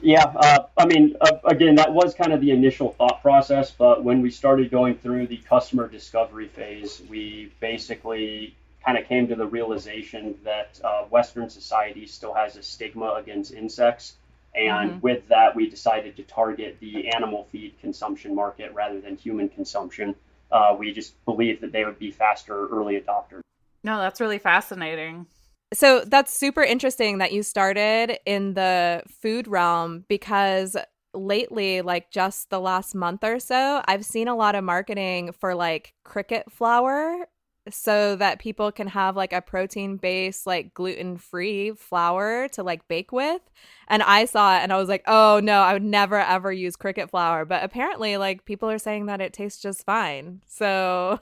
Yeah, 0.00 0.24
uh, 0.24 0.66
I 0.76 0.86
mean, 0.86 1.16
uh, 1.20 1.38
again, 1.44 1.74
that 1.76 1.92
was 1.92 2.14
kind 2.14 2.32
of 2.32 2.40
the 2.40 2.52
initial 2.52 2.92
thought 2.92 3.20
process, 3.20 3.70
but 3.70 4.04
when 4.04 4.22
we 4.22 4.30
started 4.30 4.70
going 4.70 4.96
through 4.96 5.26
the 5.26 5.38
customer 5.38 5.88
discovery 5.88 6.48
phase, 6.48 7.02
we 7.08 7.52
basically 7.60 8.54
kind 8.84 8.96
of 8.96 9.06
came 9.06 9.26
to 9.28 9.34
the 9.34 9.46
realization 9.46 10.36
that 10.44 10.80
uh, 10.84 11.02
Western 11.04 11.50
society 11.50 12.06
still 12.06 12.32
has 12.32 12.56
a 12.56 12.62
stigma 12.62 13.14
against 13.14 13.52
insects. 13.52 14.14
And 14.54 14.92
Mhm. 14.92 15.02
with 15.02 15.28
that, 15.28 15.54
we 15.54 15.68
decided 15.68 16.16
to 16.16 16.22
target 16.22 16.78
the 16.80 17.08
animal 17.08 17.44
feed 17.44 17.78
consumption 17.80 18.34
market 18.34 18.72
rather 18.72 19.00
than 19.00 19.16
human 19.16 19.48
consumption. 19.48 20.14
Uh, 20.50 20.74
we 20.78 20.92
just 20.92 21.22
believed 21.26 21.60
that 21.60 21.72
they 21.72 21.84
would 21.84 21.98
be 21.98 22.10
faster 22.10 22.68
early 22.68 22.98
adopters. 22.98 23.40
No, 23.84 23.98
that's 23.98 24.20
really 24.20 24.38
fascinating. 24.38 25.26
So 25.74 26.02
that's 26.06 26.32
super 26.32 26.62
interesting 26.62 27.18
that 27.18 27.32
you 27.32 27.42
started 27.42 28.18
in 28.24 28.54
the 28.54 29.02
food 29.20 29.46
realm 29.46 30.04
because 30.08 30.76
lately, 31.12 31.82
like 31.82 32.10
just 32.10 32.50
the 32.50 32.60
last 32.60 32.94
month 32.94 33.22
or 33.22 33.38
so, 33.38 33.82
I've 33.86 34.04
seen 34.04 34.28
a 34.28 34.36
lot 34.36 34.54
of 34.54 34.64
marketing 34.64 35.32
for 35.32 35.54
like 35.54 35.94
cricket 36.04 36.50
flour 36.50 37.26
so 37.70 38.16
that 38.16 38.38
people 38.38 38.72
can 38.72 38.86
have 38.86 39.14
like 39.14 39.34
a 39.34 39.42
protein 39.42 39.98
based, 39.98 40.46
like 40.46 40.72
gluten 40.72 41.18
free 41.18 41.72
flour 41.72 42.48
to 42.48 42.62
like 42.62 42.88
bake 42.88 43.12
with. 43.12 43.42
And 43.88 44.02
I 44.02 44.24
saw 44.24 44.56
it 44.56 44.62
and 44.62 44.72
I 44.72 44.76
was 44.76 44.88
like, 44.88 45.02
oh 45.06 45.40
no, 45.42 45.60
I 45.60 45.74
would 45.74 45.82
never 45.82 46.18
ever 46.18 46.50
use 46.50 46.76
cricket 46.76 47.10
flour. 47.10 47.44
But 47.44 47.62
apparently, 47.62 48.16
like 48.16 48.46
people 48.46 48.70
are 48.70 48.78
saying 48.78 49.06
that 49.06 49.20
it 49.20 49.34
tastes 49.34 49.60
just 49.60 49.84
fine. 49.84 50.40
So 50.46 51.20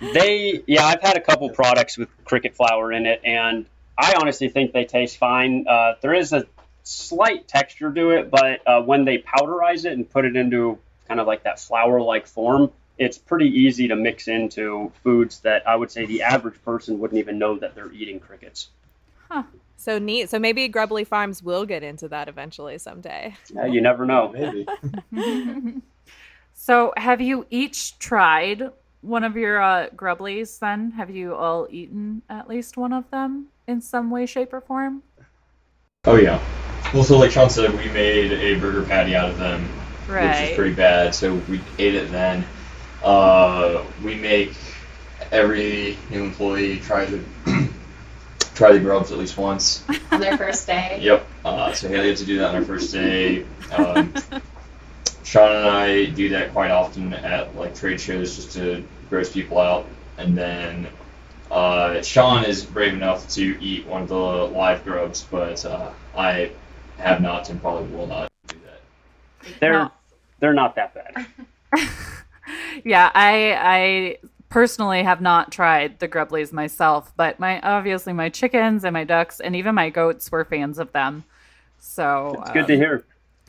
They, 0.00 0.62
yeah, 0.66 0.84
I've 0.84 1.00
had 1.02 1.16
a 1.16 1.20
couple 1.20 1.48
products 1.50 1.98
with 1.98 2.08
cricket 2.24 2.54
flour 2.54 2.92
in 2.92 3.06
it, 3.06 3.20
and 3.24 3.66
I 3.98 4.14
honestly 4.14 4.48
think 4.48 4.72
they 4.72 4.84
taste 4.84 5.16
fine. 5.16 5.66
Uh, 5.68 5.94
there 6.00 6.14
is 6.14 6.32
a 6.32 6.46
slight 6.84 7.48
texture 7.48 7.92
to 7.92 8.10
it, 8.10 8.30
but 8.30 8.66
uh, 8.66 8.80
when 8.80 9.04
they 9.04 9.18
powderize 9.18 9.84
it 9.84 9.92
and 9.92 10.08
put 10.08 10.24
it 10.24 10.36
into 10.36 10.78
kind 11.08 11.18
of 11.18 11.26
like 11.26 11.42
that 11.42 11.58
flour-like 11.58 12.26
form, 12.26 12.70
it's 12.96 13.18
pretty 13.18 13.46
easy 13.46 13.88
to 13.88 13.96
mix 13.96 14.28
into 14.28 14.92
foods 15.02 15.40
that 15.40 15.66
I 15.66 15.74
would 15.74 15.90
say 15.90 16.06
the 16.06 16.22
average 16.22 16.62
person 16.64 16.98
wouldn't 17.00 17.18
even 17.18 17.38
know 17.38 17.58
that 17.58 17.74
they're 17.74 17.92
eating 17.92 18.20
crickets. 18.20 18.68
Huh. 19.28 19.42
So 19.76 19.98
neat. 19.98 20.30
So 20.30 20.38
maybe 20.38 20.66
Grubbly 20.68 21.04
Farms 21.04 21.42
will 21.42 21.64
get 21.64 21.82
into 21.82 22.08
that 22.08 22.28
eventually 22.28 22.78
someday. 22.78 23.36
Uh, 23.56 23.64
you 23.64 23.80
never 23.80 24.06
know. 24.06 24.32
Maybe. 24.32 24.66
So, 26.60 26.92
have 26.96 27.20
you 27.20 27.46
each 27.50 28.00
tried 28.00 28.72
one 29.00 29.22
of 29.22 29.36
your 29.36 29.62
uh, 29.62 29.90
grubblies 29.90 30.58
then? 30.58 30.90
Have 30.90 31.08
you 31.08 31.36
all 31.36 31.68
eaten 31.70 32.22
at 32.28 32.48
least 32.48 32.76
one 32.76 32.92
of 32.92 33.08
them 33.12 33.46
in 33.68 33.80
some 33.80 34.10
way, 34.10 34.26
shape, 34.26 34.52
or 34.52 34.60
form? 34.60 35.02
Oh 36.04 36.16
yeah. 36.16 36.42
Well, 36.92 37.04
so 37.04 37.18
like 37.18 37.30
Sean 37.30 37.50
said, 37.50 37.70
we 37.72 37.88
made 37.90 38.32
a 38.32 38.58
burger 38.58 38.82
patty 38.82 39.14
out 39.14 39.28
of 39.28 39.38
them, 39.38 39.62
which 40.08 40.50
is 40.50 40.56
pretty 40.56 40.74
bad. 40.74 41.14
So 41.14 41.34
we 41.48 41.60
ate 41.78 41.94
it 41.94 42.10
then. 42.10 42.44
Uh, 43.04 43.84
we 44.02 44.14
make 44.16 44.54
every 45.30 45.98
new 46.10 46.24
employee 46.24 46.78
try 46.80 47.04
the 47.04 47.22
try 48.54 48.72
the 48.72 48.80
grubs 48.80 49.12
at 49.12 49.18
least 49.18 49.36
once. 49.36 49.84
on 50.10 50.20
their 50.20 50.38
first 50.38 50.66
day. 50.66 50.98
Yep. 51.02 51.26
Uh, 51.44 51.72
so 51.74 51.88
Haley 51.88 52.08
had 52.08 52.16
to 52.16 52.24
do 52.24 52.38
that 52.38 52.48
on 52.48 52.54
her 52.56 52.64
first 52.64 52.92
day. 52.92 53.44
Um, 53.70 54.14
Sean 55.24 55.54
and 55.54 55.68
I 55.68 56.06
do 56.06 56.30
that 56.30 56.52
quite 56.52 56.70
often 56.70 57.12
at 57.12 57.54
like 57.54 57.74
trade 57.74 58.00
shows 58.00 58.36
just 58.36 58.52
to 58.52 58.82
gross 59.10 59.30
people 59.30 59.58
out. 59.58 59.86
And 60.16 60.36
then 60.36 60.88
uh, 61.50 62.02
Sean 62.02 62.44
is 62.44 62.64
brave 62.64 62.94
enough 62.94 63.28
to 63.30 63.62
eat 63.62 63.86
one 63.86 64.02
of 64.02 64.08
the 64.08 64.14
live 64.16 64.84
grubs, 64.84 65.22
but 65.30 65.64
uh, 65.64 65.90
I 66.16 66.50
have 66.98 67.20
not 67.20 67.48
and 67.50 67.60
probably 67.60 67.88
will 67.96 68.06
not 68.06 68.30
do 68.48 68.56
that. 68.64 68.80
They're 69.60 69.72
No. 69.72 69.92
they're 70.40 70.54
not 70.54 70.74
that 70.76 70.94
bad. 70.94 71.26
Yeah, 72.84 73.10
I 73.14 73.54
I 73.60 74.18
personally 74.48 75.02
have 75.02 75.20
not 75.20 75.52
tried 75.52 75.98
the 75.98 76.08
grubblies 76.08 76.52
myself, 76.52 77.12
but 77.16 77.38
my 77.38 77.60
obviously 77.60 78.12
my 78.14 78.30
chickens 78.30 78.84
and 78.84 78.94
my 78.94 79.04
ducks 79.04 79.40
and 79.40 79.54
even 79.54 79.74
my 79.74 79.90
goats 79.90 80.30
were 80.32 80.44
fans 80.44 80.78
of 80.78 80.92
them. 80.92 81.24
So 81.78 82.38
It's 82.40 82.50
good 82.52 82.66
to 82.68 82.72
um, 82.74 82.78
hear. 82.78 83.04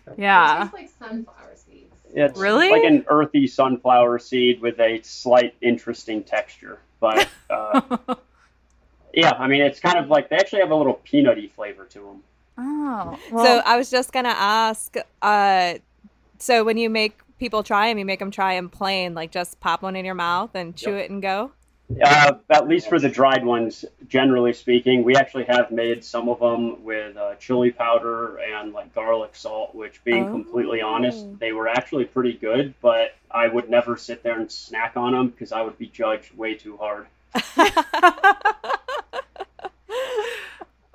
It 0.07 0.15
Yeah. 0.17 0.69
tastes 0.69 0.73
like 0.73 0.89
sunflower 0.99 1.55
seeds. 1.55 1.95
It's 2.13 2.37
Really? 2.39 2.69
like 2.69 2.83
an 2.83 3.05
earthy 3.07 3.47
sunflower 3.47 4.19
seed 4.19 4.61
with 4.61 4.79
a 4.79 5.01
slight 5.03 5.53
interesting 5.61 6.23
texture, 6.23 6.79
but. 6.99 7.27
Uh, 7.49 7.97
Yeah, 9.11 9.31
I 9.39 9.47
mean, 9.47 9.61
it's 9.61 9.79
kind 9.79 9.97
of 9.97 10.09
like 10.09 10.29
they 10.29 10.35
actually 10.35 10.59
have 10.59 10.69
a 10.69 10.75
little 10.75 11.01
peanutty 11.03 11.49
flavor 11.51 11.85
to 11.85 11.99
them. 11.99 12.23
oh. 12.59 13.19
so 13.43 13.61
I 13.65 13.75
was 13.75 13.89
just 13.89 14.11
gonna 14.11 14.29
ask. 14.29 14.95
Uh, 15.21 15.73
so 16.37 16.63
when 16.63 16.77
you 16.77 16.91
make 16.91 17.17
people 17.39 17.63
try 17.63 17.89
them, 17.89 17.97
you 17.97 18.05
make 18.05 18.19
them 18.19 18.29
try 18.29 18.53
them 18.55 18.69
plain, 18.69 19.15
like 19.15 19.31
just 19.31 19.59
pop 19.59 19.81
one 19.81 19.95
in 19.95 20.05
your 20.05 20.13
mouth 20.13 20.51
and 20.53 20.75
chew 20.75 20.91
Yep. 20.95 21.05
it 21.05 21.09
and 21.11 21.21
go. 21.23 21.51
Uh, 22.03 22.33
at 22.51 22.67
least 22.67 22.87
for 22.87 22.99
the 22.99 23.09
dried 23.09 23.43
ones, 23.43 23.83
generally 24.07 24.53
speaking, 24.53 25.03
we 25.03 25.15
actually 25.15 25.45
have 25.45 25.71
made 25.71 26.03
some 26.03 26.29
of 26.29 26.39
them 26.39 26.83
with 26.83 27.17
uh, 27.17 27.33
chili 27.35 27.71
powder 27.71 28.37
and 28.37 28.73
like 28.73 28.93
garlic 28.93 29.35
salt. 29.35 29.73
Which, 29.73 30.03
being 30.03 30.27
Oh. 30.27 30.31
completely 30.31 30.81
honest, 30.81 31.25
they 31.39 31.51
were 31.51 31.67
actually 31.67 32.05
pretty 32.05 32.33
good. 32.33 32.75
But 32.81 33.15
I 33.31 33.47
would 33.47 33.69
never 33.69 33.97
sit 33.97 34.21
there 34.21 34.39
and 34.39 34.51
snack 34.51 34.97
on 34.97 35.13
them 35.13 35.29
because 35.29 35.51
I 35.51 35.61
would 35.63 35.77
be 35.79 35.87
judged 35.87 36.37
way 36.37 36.53
too 36.53 36.77
hard. 36.77 37.07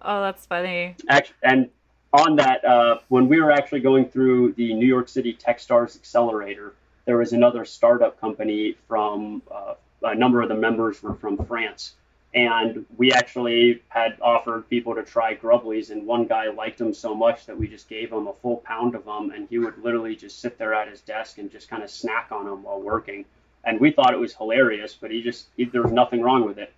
oh, 0.00 0.20
that's 0.22 0.46
funny. 0.46 0.94
Act- 1.08 1.34
and 1.42 1.70
on 2.12 2.36
that, 2.36 2.64
uh, 2.64 2.98
when 3.08 3.26
we 3.28 3.40
were 3.40 3.50
actually 3.50 3.80
going 3.80 4.08
through 4.08 4.52
the 4.52 4.72
New 4.74 4.86
York 4.86 5.08
City 5.08 5.34
TechStars 5.36 5.96
Accelerator, 5.96 6.74
there 7.06 7.16
was 7.18 7.32
another 7.32 7.64
startup 7.64 8.20
company 8.20 8.76
from 8.88 9.42
uh, 9.52 9.74
a 10.04 10.14
number 10.14 10.42
of 10.42 10.48
the 10.48 10.54
members 10.54 11.02
were 11.02 11.14
from 11.14 11.36
France. 11.46 11.94
And 12.34 12.84
we 12.96 13.12
actually 13.12 13.82
had 13.88 14.18
offered 14.20 14.68
people 14.68 14.94
to 14.96 15.04
try 15.04 15.36
Grubblies, 15.36 15.90
and 15.90 16.04
one 16.04 16.26
guy 16.26 16.48
liked 16.50 16.78
them 16.78 16.92
so 16.92 17.14
much 17.14 17.46
that 17.46 17.56
we 17.56 17.68
just 17.68 17.88
gave 17.88 18.12
him 18.12 18.26
a 18.26 18.32
full 18.32 18.56
pound 18.58 18.96
of 18.96 19.04
them, 19.04 19.30
and 19.30 19.48
he 19.48 19.58
would 19.58 19.78
literally 19.78 20.16
just 20.16 20.40
sit 20.40 20.58
there 20.58 20.74
at 20.74 20.88
his 20.88 21.00
desk 21.00 21.38
and 21.38 21.50
just 21.50 21.68
kind 21.68 21.84
of 21.84 21.90
snack 21.90 22.28
on 22.32 22.46
them 22.46 22.64
while 22.64 22.80
working. 22.80 23.24
And 23.62 23.80
we 23.80 23.92
thought 23.92 24.12
it 24.12 24.18
was 24.18 24.34
hilarious, 24.34 24.96
but 25.00 25.12
he 25.12 25.22
just 25.22 25.46
he, 25.56 25.64
there 25.64 25.82
was 25.82 25.92
nothing 25.92 26.22
wrong 26.22 26.44
with 26.44 26.58
it. 26.58 26.72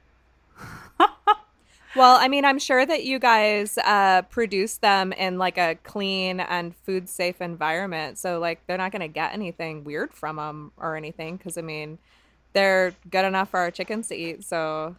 Well, 1.97 2.19
I 2.21 2.29
mean, 2.29 2.45
I'm 2.45 2.59
sure 2.59 2.85
that 2.85 3.05
you 3.05 3.19
guys 3.19 3.79
uh, 3.79 4.21
produce 4.29 4.77
them 4.77 5.15
in 5.15 5.39
like 5.39 5.57
a 5.57 5.77
clean 5.83 6.41
and 6.41 6.77
food 6.77 7.09
safe 7.09 7.41
environment, 7.41 8.19
so 8.19 8.39
like 8.39 8.61
they're 8.67 8.77
not 8.77 8.93
gonna 8.93 9.09
get 9.09 9.33
anything 9.33 9.83
weird 9.83 10.13
from 10.13 10.37
them 10.37 10.73
or 10.77 10.95
anything. 10.95 11.39
Because 11.39 11.57
I 11.57 11.63
mean, 11.63 11.97
they're 12.57 12.97
good 13.11 13.25
enough 13.27 13.51
for 13.51 13.61
our 13.61 13.71
chickens 13.71 14.09
to 14.09 14.17
eat. 14.17 14.45
So 14.45 14.97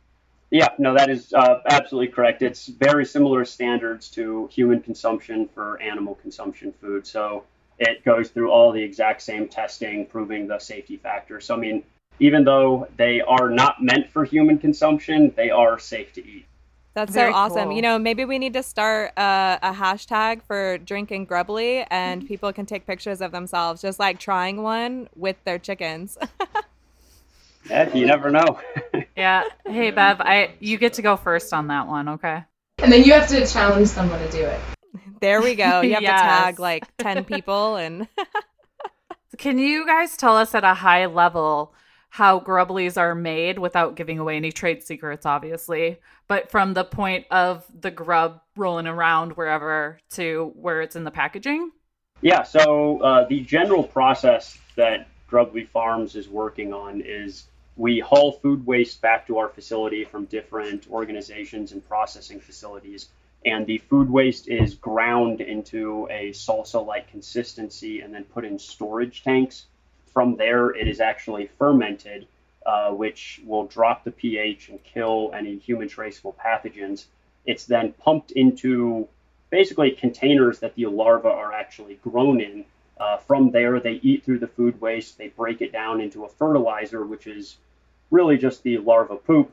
Yeah, 0.51 0.69
no, 0.79 0.93
that 0.93 1.09
is 1.09 1.33
uh, 1.33 1.61
absolutely 1.65 2.13
correct. 2.13 2.41
It's 2.41 2.67
very 2.67 3.05
similar 3.05 3.43
standards 3.45 4.09
to 4.11 4.47
human 4.51 4.81
consumption 4.81 5.49
for 5.53 5.81
animal 5.81 6.15
consumption 6.15 6.73
food. 6.79 7.05
So 7.05 7.43
it 7.79 8.03
goes 8.05 8.29
through 8.29 8.51
all 8.51 8.71
the 8.71 8.81
exact 8.81 9.21
same 9.21 9.49
testing, 9.49 10.05
proving 10.05 10.47
the 10.47 10.59
safety 10.59 10.97
factor. 10.97 11.41
So, 11.41 11.55
I 11.55 11.57
mean, 11.57 11.83
even 12.19 12.43
though 12.45 12.87
they 12.97 13.21
are 13.21 13.49
not 13.49 13.83
meant 13.83 14.09
for 14.09 14.23
human 14.25 14.57
consumption, 14.57 15.33
they 15.35 15.49
are 15.49 15.77
safe 15.79 16.13
to 16.13 16.21
eat. 16.25 16.45
That's 16.95 17.13
Very 17.13 17.31
so 17.31 17.37
awesome. 17.37 17.69
cool. 17.69 17.75
You 17.75 17.81
know, 17.83 17.99
maybe 17.99 18.25
we 18.25 18.39
need 18.39 18.53
to 18.53 18.63
start 18.63 19.11
uh, 19.17 19.59
a 19.61 19.71
hashtag 19.73 20.41
for 20.43 20.79
drinking 20.79 21.25
grubbly, 21.25 21.85
and 21.91 22.21
Mm-hmm. 22.21 22.27
people 22.27 22.51
can 22.53 22.65
take 22.65 22.87
pictures 22.87 23.21
of 23.21 23.31
themselves 23.31 23.81
just 23.81 23.99
like 23.99 24.19
trying 24.19 24.63
one 24.63 25.09
with 25.15 25.37
their 25.43 25.59
chickens. 25.59 26.17
Eh, 27.69 27.89
you 27.93 28.05
never 28.05 28.29
know. 28.31 28.59
Yeah. 29.15 29.45
Hey, 29.65 29.89
Bev, 29.89 30.21
I 30.21 30.51
you 30.59 30.77
get 30.77 30.93
to 30.93 31.01
go 31.01 31.17
first 31.17 31.51
on 31.51 31.67
that 31.67 31.87
one, 31.87 32.07
okay? 32.09 32.43
And 32.77 32.91
then 32.91 33.03
you 33.03 33.13
have 33.13 33.27
to 33.29 33.47
challenge 33.47 33.87
someone 33.87 34.19
to 34.19 34.29
do 34.29 34.41
it. 34.45 34.59
there 35.21 35.41
we 35.41 35.55
go. 35.55 35.81
You 35.81 35.95
have 35.95 36.03
Yes. 36.03 36.21
to 36.21 36.27
tag 36.27 36.59
like 36.69 36.85
10 36.97 37.23
people, 37.23 37.77
and 37.77 38.07
Can 39.39 39.57
you 39.57 39.85
guys 39.87 40.15
tell 40.17 40.37
us 40.37 40.53
at 40.55 40.63
a 40.63 40.73
high 40.75 41.07
level 41.07 41.73
how 42.09 42.39
grubblies 42.39 42.95
are 42.97 43.15
made 43.15 43.57
without 43.59 43.95
giving 43.95 44.19
away 44.19 44.35
any 44.37 44.51
trade 44.51 44.83
secrets, 44.83 45.25
obviously, 45.25 45.99
but 46.27 46.49
from 46.51 46.73
the 46.75 46.83
point 46.83 47.25
of 47.31 47.65
the 47.81 47.91
grub 47.91 48.39
rolling 48.55 48.87
around 48.87 49.31
wherever 49.31 49.99
to 50.11 50.51
where 50.55 50.81
it's 50.81 50.95
in 50.95 51.03
the 51.03 51.11
packaging? 51.11 51.71
Yeah, 52.21 52.43
so 52.43 52.99
uh, 53.01 53.27
the 53.27 53.41
general 53.41 53.83
process 53.83 54.57
that 54.75 55.07
Grubbly 55.27 55.65
Farms 55.65 56.15
is 56.15 56.29
working 56.29 56.71
on 56.73 57.01
is 57.01 57.47
we 57.77 57.99
haul 57.99 58.31
food 58.31 58.65
waste 58.65 59.01
back 59.01 59.27
to 59.27 59.37
our 59.37 59.49
facility 59.49 60.03
from 60.03 60.25
different 60.25 60.89
organizations 60.89 61.71
and 61.71 61.87
processing 61.87 62.39
facilities. 62.39 63.09
And 63.45 63.67
the 63.67 63.77
food 63.77 64.09
waste 64.09 64.47
is 64.47 64.73
ground 64.73 65.41
into 65.41 66.07
a 66.09 66.31
salsa 66.31 66.83
like 66.83 67.09
consistency 67.11 68.01
and 68.01 68.11
then 68.13 68.23
put 68.23 68.45
in 68.45 68.57
storage 68.57 69.23
tanks. 69.23 69.67
From 70.07 70.35
there, 70.35 70.71
it 70.71 70.87
is 70.87 70.99
actually 70.99 71.51
fermented, 71.59 72.27
uh, 72.65 72.89
which 72.91 73.41
will 73.45 73.67
drop 73.67 74.03
the 74.03 74.11
pH 74.11 74.69
and 74.69 74.83
kill 74.83 75.29
any 75.35 75.57
human 75.59 75.87
traceable 75.87 76.35
pathogens. 76.43 77.05
It's 77.45 77.65
then 77.65 77.93
pumped 77.93 78.31
into 78.31 79.07
basically 79.51 79.91
containers 79.91 80.59
that 80.59 80.73
the 80.73 80.87
larvae 80.87 81.29
are 81.29 81.53
actually 81.53 81.99
grown 82.03 82.41
in. 82.41 82.65
Uh, 82.99 83.17
from 83.17 83.51
there, 83.51 83.79
they 83.79 83.99
eat 84.01 84.25
through 84.25 84.39
the 84.39 84.47
food 84.47 84.81
waste, 84.81 85.19
they 85.19 85.27
break 85.27 85.61
it 85.61 85.71
down 85.71 86.01
into 86.01 86.25
a 86.25 86.29
fertilizer, 86.29 87.05
which 87.05 87.27
is 87.27 87.57
really 88.11 88.37
just 88.37 88.63
the 88.63 88.77
larva 88.77 89.15
poop. 89.15 89.51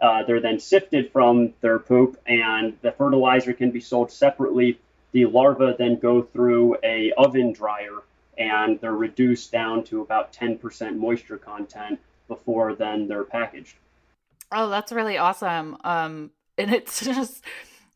Uh, 0.00 0.24
they're 0.24 0.40
then 0.40 0.58
sifted 0.58 1.12
from 1.12 1.54
their 1.60 1.78
poop, 1.78 2.20
and 2.26 2.76
the 2.82 2.90
fertilizer 2.92 3.52
can 3.52 3.70
be 3.70 3.80
sold 3.80 4.10
separately. 4.10 4.78
The 5.12 5.26
larvae 5.26 5.74
then 5.78 5.96
go 5.96 6.22
through 6.22 6.76
a 6.82 7.12
oven 7.16 7.52
dryer, 7.52 8.02
and 8.36 8.80
they're 8.80 8.92
reduced 8.92 9.52
down 9.52 9.84
to 9.84 10.00
about 10.00 10.32
10% 10.32 10.96
moisture 10.96 11.38
content 11.38 12.00
before 12.26 12.74
then 12.74 13.06
they're 13.06 13.24
packaged. 13.24 13.76
Oh, 14.50 14.68
that's 14.68 14.90
really 14.90 15.18
awesome. 15.18 15.76
Um, 15.84 16.30
and 16.58 16.72
it's 16.72 17.00
just 17.04 17.44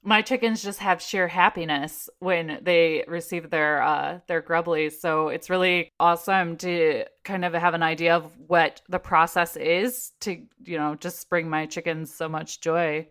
my 0.06 0.22
chickens 0.22 0.62
just 0.62 0.78
have 0.78 1.02
sheer 1.02 1.26
happiness 1.26 2.08
when 2.20 2.60
they 2.62 3.04
receive 3.08 3.50
their 3.50 3.82
uh 3.82 4.20
their 4.28 4.40
grubblies 4.40 4.92
so 4.92 5.28
it's 5.28 5.50
really 5.50 5.90
awesome 6.00 6.56
to 6.56 7.04
kind 7.24 7.44
of 7.44 7.52
have 7.52 7.74
an 7.74 7.82
idea 7.82 8.16
of 8.16 8.30
what 8.46 8.80
the 8.88 8.98
process 8.98 9.56
is 9.56 10.12
to 10.20 10.40
you 10.64 10.78
know 10.78 10.94
just 10.94 11.28
bring 11.28 11.50
my 11.50 11.66
chickens 11.66 12.14
so 12.14 12.28
much 12.28 12.60
joy 12.60 13.06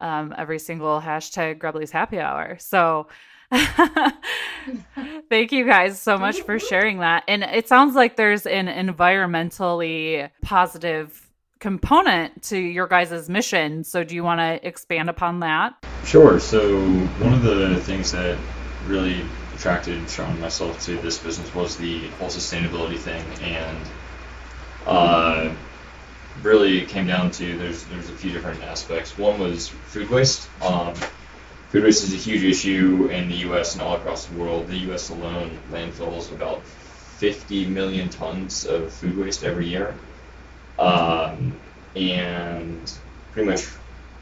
um 0.00 0.34
every 0.36 0.58
single 0.58 1.00
hashtag 1.00 1.58
grubblies 1.58 1.90
happy 1.90 2.18
hour 2.18 2.56
so 2.58 3.06
Thank 5.28 5.50
you 5.50 5.66
guys 5.66 6.00
so 6.00 6.16
much 6.16 6.42
for 6.42 6.60
sharing 6.60 6.98
that. 6.98 7.24
And 7.26 7.42
it 7.42 7.66
sounds 7.66 7.96
like 7.96 8.14
there's 8.14 8.46
an 8.46 8.66
environmentally 8.68 10.30
positive 10.42 11.29
component 11.60 12.42
to 12.44 12.58
your 12.58 12.88
guys' 12.88 13.28
mission. 13.28 13.84
So, 13.84 14.02
do 14.02 14.14
you 14.14 14.24
want 14.24 14.40
to 14.40 14.66
expand 14.66 15.08
upon 15.08 15.40
that? 15.40 15.74
Sure. 16.04 16.40
So, 16.40 16.78
one 17.20 17.32
of 17.32 17.42
the 17.42 17.76
things 17.76 18.12
that 18.12 18.36
really 18.86 19.24
attracted 19.54 20.08
Sean 20.08 20.30
and 20.30 20.40
myself 20.40 20.80
to 20.86 20.96
this 20.96 21.18
business 21.18 21.54
was 21.54 21.76
the 21.76 22.08
whole 22.18 22.28
sustainability 22.28 22.96
thing, 22.96 23.22
and 23.42 23.78
uh, 24.86 25.54
really 26.42 26.86
came 26.86 27.06
down 27.06 27.30
to 27.32 27.58
there's 27.58 27.84
there's 27.84 28.08
a 28.08 28.14
few 28.14 28.32
different 28.32 28.62
aspects. 28.62 29.16
One 29.18 29.38
was 29.38 29.68
food 29.68 30.08
waste. 30.10 30.48
Um, 30.62 30.94
food 31.68 31.84
waste 31.84 32.04
is 32.04 32.14
a 32.14 32.16
huge 32.16 32.42
issue 32.42 33.08
in 33.12 33.28
the 33.28 33.36
U.S. 33.48 33.74
and 33.74 33.82
all 33.82 33.96
across 33.96 34.26
the 34.26 34.38
world. 34.38 34.66
The 34.68 34.78
U.S. 34.88 35.10
alone 35.10 35.58
landfills 35.70 36.32
about 36.32 36.62
50 36.62 37.66
million 37.66 38.08
tons 38.08 38.64
of 38.64 38.90
food 38.90 39.16
waste 39.18 39.44
every 39.44 39.68
year. 39.68 39.94
Um, 40.80 41.54
and 41.94 42.92
pretty 43.32 43.50
much 43.50 43.66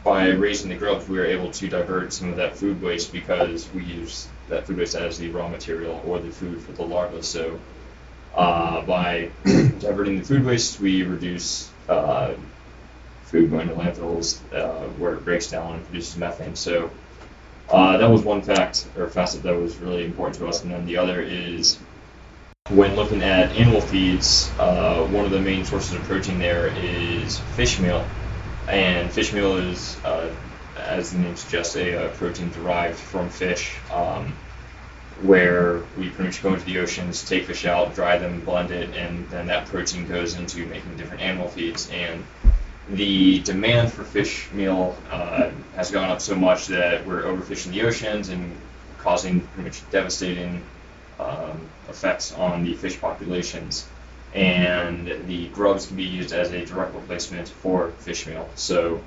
by 0.03 0.31
raising 0.31 0.71
the 0.71 0.77
grubs, 0.77 1.09
we 1.09 1.19
were 1.19 1.27
able 1.27 1.50
to 1.53 1.69
divert 1.69 2.12
some 2.12 2.31
of 2.31 2.37
that 2.37 2.57
food 2.57 2.83
waste 2.83 3.12
because 3.12 3.69
we 3.73 3.85
use 3.85 4.29
that 4.49 4.67
food 4.67 4.79
waste 4.79 4.95
as 4.95 5.19
the 5.19 5.31
raw 5.31 5.49
material 5.49 6.03
or 6.07 6.19
the 6.19 6.31
food 6.31 6.61
for 6.61 6.73
the 6.73 6.83
larvae. 6.83 7.23
So 7.23 7.59
uh, 8.35 8.83
by 8.83 9.31
diverting 9.45 10.19
the 10.19 10.25
food 10.25 10.45
waste, 10.45 10.81
we 10.81 11.03
reduce 11.03 11.71
uh, 11.88 12.35
food 13.25 13.50
going 13.50 13.69
to 13.69 13.75
landfills 13.75 14.41
uh, 14.53 14.88
where 14.99 15.15
it 15.15 15.25
breaks 15.25 15.50
down 15.50 15.75
and 15.75 15.85
produces 15.85 16.17
methane. 16.17 16.57
So 16.57 16.91
uh, 17.69 17.99
that 17.99 18.11
was 18.11 18.23
one 18.23 18.43
fact 18.43 18.87
or 18.97 19.09
facet 19.09 19.43
that 19.43 19.55
was 19.55 19.77
really 19.77 20.05
important 20.05 20.38
to 20.38 20.49
us. 20.49 20.62
And 20.62 20.73
then 20.73 20.87
the 20.87 20.97
other 20.97 21.21
is 21.21 21.79
when 22.69 22.97
looking 22.97 23.23
at 23.23 23.51
animal 23.53 23.81
feeds, 23.81 24.51
uh, 24.59 25.03
one 25.07 25.25
of 25.25 25.31
the 25.31 25.41
main 25.41 25.65
sources 25.65 25.95
of 25.95 26.03
protein 26.03 26.39
there 26.39 26.67
is 26.67 27.39
fish 27.57 27.81
meal, 27.81 28.07
and 28.69 29.11
fish 29.11 29.33
meal 29.33 29.57
is, 29.57 29.97
uh, 30.05 30.31
as 30.77 31.12
the 31.12 31.19
name 31.19 31.35
suggests, 31.37 31.77
a, 31.77 32.07
uh, 32.07 32.09
protein 32.16 32.51
derived 32.51 32.99
from 32.99 33.31
fish, 33.31 33.75
um, 33.90 34.35
where 35.23 35.79
we 35.97 36.11
pretty 36.11 36.25
much 36.25 36.42
go 36.42 36.53
into 36.53 36.64
the 36.66 36.79
oceans, 36.79 37.25
take 37.25 37.47
fish 37.47 37.64
out, 37.64 37.95
dry 37.95 38.19
them, 38.19 38.40
blend 38.40 38.71
it, 38.71 38.95
and 38.95 39.29
then 39.31 39.47
that 39.47 39.66
protein 39.66 40.07
goes 40.07 40.35
into 40.35 40.66
making 40.66 40.95
different 40.97 41.23
animal 41.23 41.49
feeds. 41.49 41.90
And 41.90 42.23
the 42.90 43.40
demand 43.40 43.92
for 43.92 44.05
fish 44.05 44.49
meal 44.53 44.97
uh, 45.11 45.51
has 45.75 45.90
gone 45.90 46.11
up 46.11 46.21
so 46.21 46.37
much 46.37 46.66
that 46.66 47.07
we're 47.07 47.23
overfishing 47.23 47.73
the 47.73 47.83
oceans 47.83 48.29
and 48.29 48.55
causing 48.99 49.40
pretty 49.40 49.71
much 49.71 49.90
devastating 49.90 50.62
um, 51.18 51.68
effects 51.88 52.33
on 52.33 52.64
the 52.64 52.74
fish 52.74 53.00
populations. 53.00 53.87
And 54.35 55.07
the 55.26 55.48
grubs 55.48 55.87
can 55.87 55.96
be 55.96 56.04
used 56.04 56.33
as 56.33 56.52
a 56.52 56.64
direct 56.64 56.94
replacement 56.94 57.48
for 57.48 57.90
fish 57.92 58.26
meal. 58.26 58.48
So, 58.57 59.02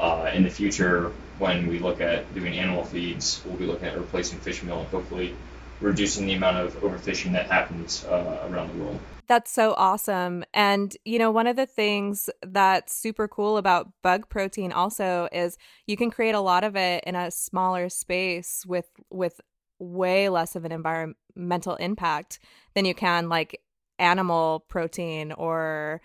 uh, 0.00 0.30
in 0.34 0.42
the 0.42 0.50
future, 0.50 1.12
when 1.38 1.68
we 1.68 1.78
look 1.78 2.00
at 2.00 2.32
doing 2.34 2.58
animal 2.58 2.84
feeds, 2.84 3.40
we'll 3.44 3.56
be 3.56 3.66
looking 3.66 3.86
at 3.86 3.96
replacing 3.96 4.40
fish 4.40 4.62
meal 4.62 4.80
and 4.80 4.88
hopefully 4.88 5.34
reducing 5.80 6.26
the 6.26 6.34
amount 6.34 6.56
of 6.56 6.74
overfishing 6.80 7.32
that 7.32 7.46
happens 7.46 8.04
uh, 8.04 8.48
around 8.50 8.76
the 8.76 8.82
world. 8.82 8.98
That's 9.26 9.50
so 9.50 9.74
awesome. 9.76 10.44
And, 10.52 10.94
you 11.04 11.18
know, 11.18 11.30
one 11.30 11.46
of 11.46 11.56
the 11.56 11.66
things 11.66 12.28
that's 12.42 12.94
super 12.94 13.26
cool 13.26 13.56
about 13.56 13.90
bug 14.02 14.28
protein 14.28 14.70
also 14.70 15.28
is 15.32 15.56
you 15.86 15.96
can 15.96 16.10
create 16.10 16.34
a 16.34 16.40
lot 16.40 16.62
of 16.62 16.76
it 16.76 17.04
in 17.04 17.16
a 17.16 17.30
smaller 17.30 17.88
space 17.88 18.64
with 18.66 18.90
with 19.10 19.40
way 19.84 20.28
less 20.28 20.56
of 20.56 20.64
an 20.64 20.72
environmental 20.72 21.76
impact 21.76 22.38
than 22.74 22.84
you 22.84 22.94
can 22.94 23.28
like 23.28 23.60
animal 23.98 24.64
protein 24.68 25.32
or 25.32 26.00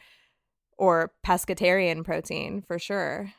or 0.77 1.11
pescatarian 1.25 2.03
protein 2.03 2.61
for 2.61 2.79
sure. 2.79 3.31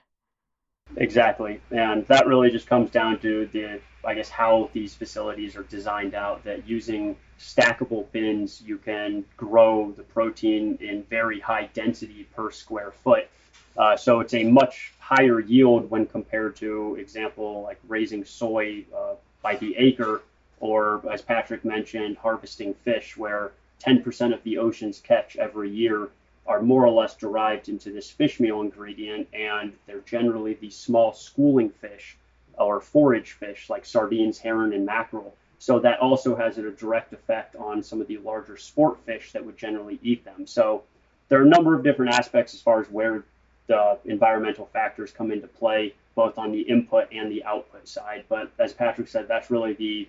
Exactly. 0.97 1.61
And 1.71 2.07
that 2.09 2.27
really 2.27 2.51
just 2.51 2.67
comes 2.67 2.91
down 2.91 3.19
to 3.21 3.47
the 3.47 3.81
I 4.05 4.15
guess 4.15 4.31
how 4.31 4.71
these 4.73 4.95
facilities 4.95 5.57
are 5.57 5.63
designed 5.65 6.15
out 6.15 6.45
that 6.45 6.67
using 6.67 7.17
stackable 7.39 8.11
bins 8.13 8.61
you 8.61 8.79
can 8.79 9.25
grow 9.37 9.93
the 9.93 10.03
protein 10.03 10.79
in 10.81 11.05
very 11.05 11.39
high 11.41 11.69
density 11.75 12.27
per 12.35 12.51
square 12.51 12.93
foot. 12.93 13.29
Uh, 13.77 13.97
so 13.97 14.21
it's 14.21 14.35
a 14.35 14.45
much 14.45 14.93
higher 14.99 15.41
yield 15.41 15.91
when 15.91 16.07
compared 16.07 16.57
to 16.57 16.97
example 16.97 17.63
like 17.63 17.79
raising 17.89 18.25
soy 18.25 18.85
uh, 18.97 19.15
by 19.43 19.57
the 19.57 19.75
acre, 19.77 20.23
or 20.61 21.03
as 21.11 21.23
Patrick 21.23 21.65
mentioned, 21.65 22.19
harvesting 22.19 22.75
fish, 22.75 23.17
where 23.17 23.53
10% 23.85 24.35
of 24.35 24.43
the 24.45 24.59
ocean's 24.59 25.01
catch 25.01 25.37
every 25.37 25.71
year 25.71 26.11
are 26.47 26.63
more 26.63 26.85
or 26.85 26.91
less 26.91 27.17
derived 27.17 27.69
into 27.69 27.91
this 27.93 28.11
fish 28.11 28.41
meal 28.41 28.61
ingredient, 28.61 29.27
and 29.33 29.73
they're 29.87 30.01
generally 30.01 30.55
the 30.55 30.71
small 30.71 31.13
schooling 31.13 31.71
fish 31.71 32.17
or 32.59 32.81
forage 32.81 33.33
fish 33.33 33.71
like 33.71 33.85
sardines, 33.85 34.39
herring, 34.39 34.75
and 34.75 34.85
mackerel. 34.85 35.35
So 35.59 35.79
that 35.81 36.01
also 36.01 36.35
has 36.37 36.59
a 36.59 36.71
direct 36.71 37.13
effect 37.13 37.57
on 37.57 37.83
some 37.83 38.01
of 38.01 38.07
the 38.09 38.19
larger 38.19 38.57
sport 38.57 38.99
fish 39.05 39.33
that 39.33 39.45
would 39.45 39.57
generally 39.57 39.99
eat 40.03 40.25
them. 40.25 40.47
So 40.47 40.83
there 41.29 41.41
are 41.41 41.45
a 41.45 41.49
number 41.49 41.75
of 41.75 41.85
different 41.85 42.15
aspects 42.15 42.55
as 42.55 42.61
far 42.61 42.81
as 42.81 42.91
where 42.91 43.25
the 43.67 43.99
environmental 44.07 44.67
factors 44.73 45.13
come 45.13 45.31
into 45.31 45.47
play, 45.47 45.95
both 46.15 46.39
on 46.39 46.51
the 46.51 46.63
input 46.63 47.09
and 47.13 47.31
the 47.31 47.45
output 47.45 47.87
side. 47.87 48.25
But 48.29 48.51
as 48.59 48.73
Patrick 48.73 49.09
said, 49.09 49.29
that's 49.29 49.51
really 49.51 49.75
the 49.75 50.09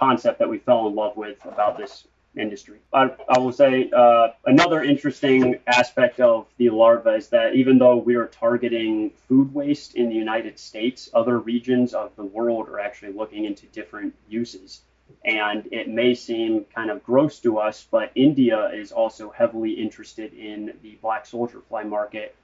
concept 0.00 0.38
that 0.38 0.48
we 0.48 0.58
fell 0.58 0.88
in 0.88 0.94
love 0.94 1.16
with 1.16 1.38
about 1.44 1.76
this 1.76 2.06
industry. 2.36 2.78
I, 2.92 3.10
I 3.28 3.38
will 3.38 3.52
say 3.52 3.90
uh, 3.94 4.28
another 4.46 4.82
interesting 4.82 5.56
aspect 5.66 6.20
of 6.20 6.46
the 6.56 6.70
larva 6.70 7.16
is 7.16 7.28
that 7.28 7.54
even 7.54 7.78
though 7.78 7.96
we 7.96 8.14
are 8.14 8.26
targeting 8.26 9.10
food 9.28 9.52
waste 9.52 9.94
in 9.96 10.08
the 10.08 10.14
United 10.14 10.58
States, 10.58 11.10
other 11.12 11.38
regions 11.38 11.92
of 11.92 12.14
the 12.16 12.24
world 12.24 12.68
are 12.68 12.80
actually 12.80 13.12
looking 13.12 13.44
into 13.44 13.66
different 13.66 14.14
uses. 14.28 14.82
And 15.24 15.68
it 15.72 15.88
may 15.88 16.14
seem 16.14 16.64
kind 16.74 16.88
of 16.90 17.02
gross 17.02 17.40
to 17.40 17.58
us, 17.58 17.86
but 17.90 18.12
India 18.14 18.70
is 18.72 18.92
also 18.92 19.30
heavily 19.30 19.72
interested 19.72 20.32
in 20.32 20.72
the 20.82 20.96
black 21.02 21.26
soldier 21.26 21.60
fly 21.68 21.82
market 21.82 22.36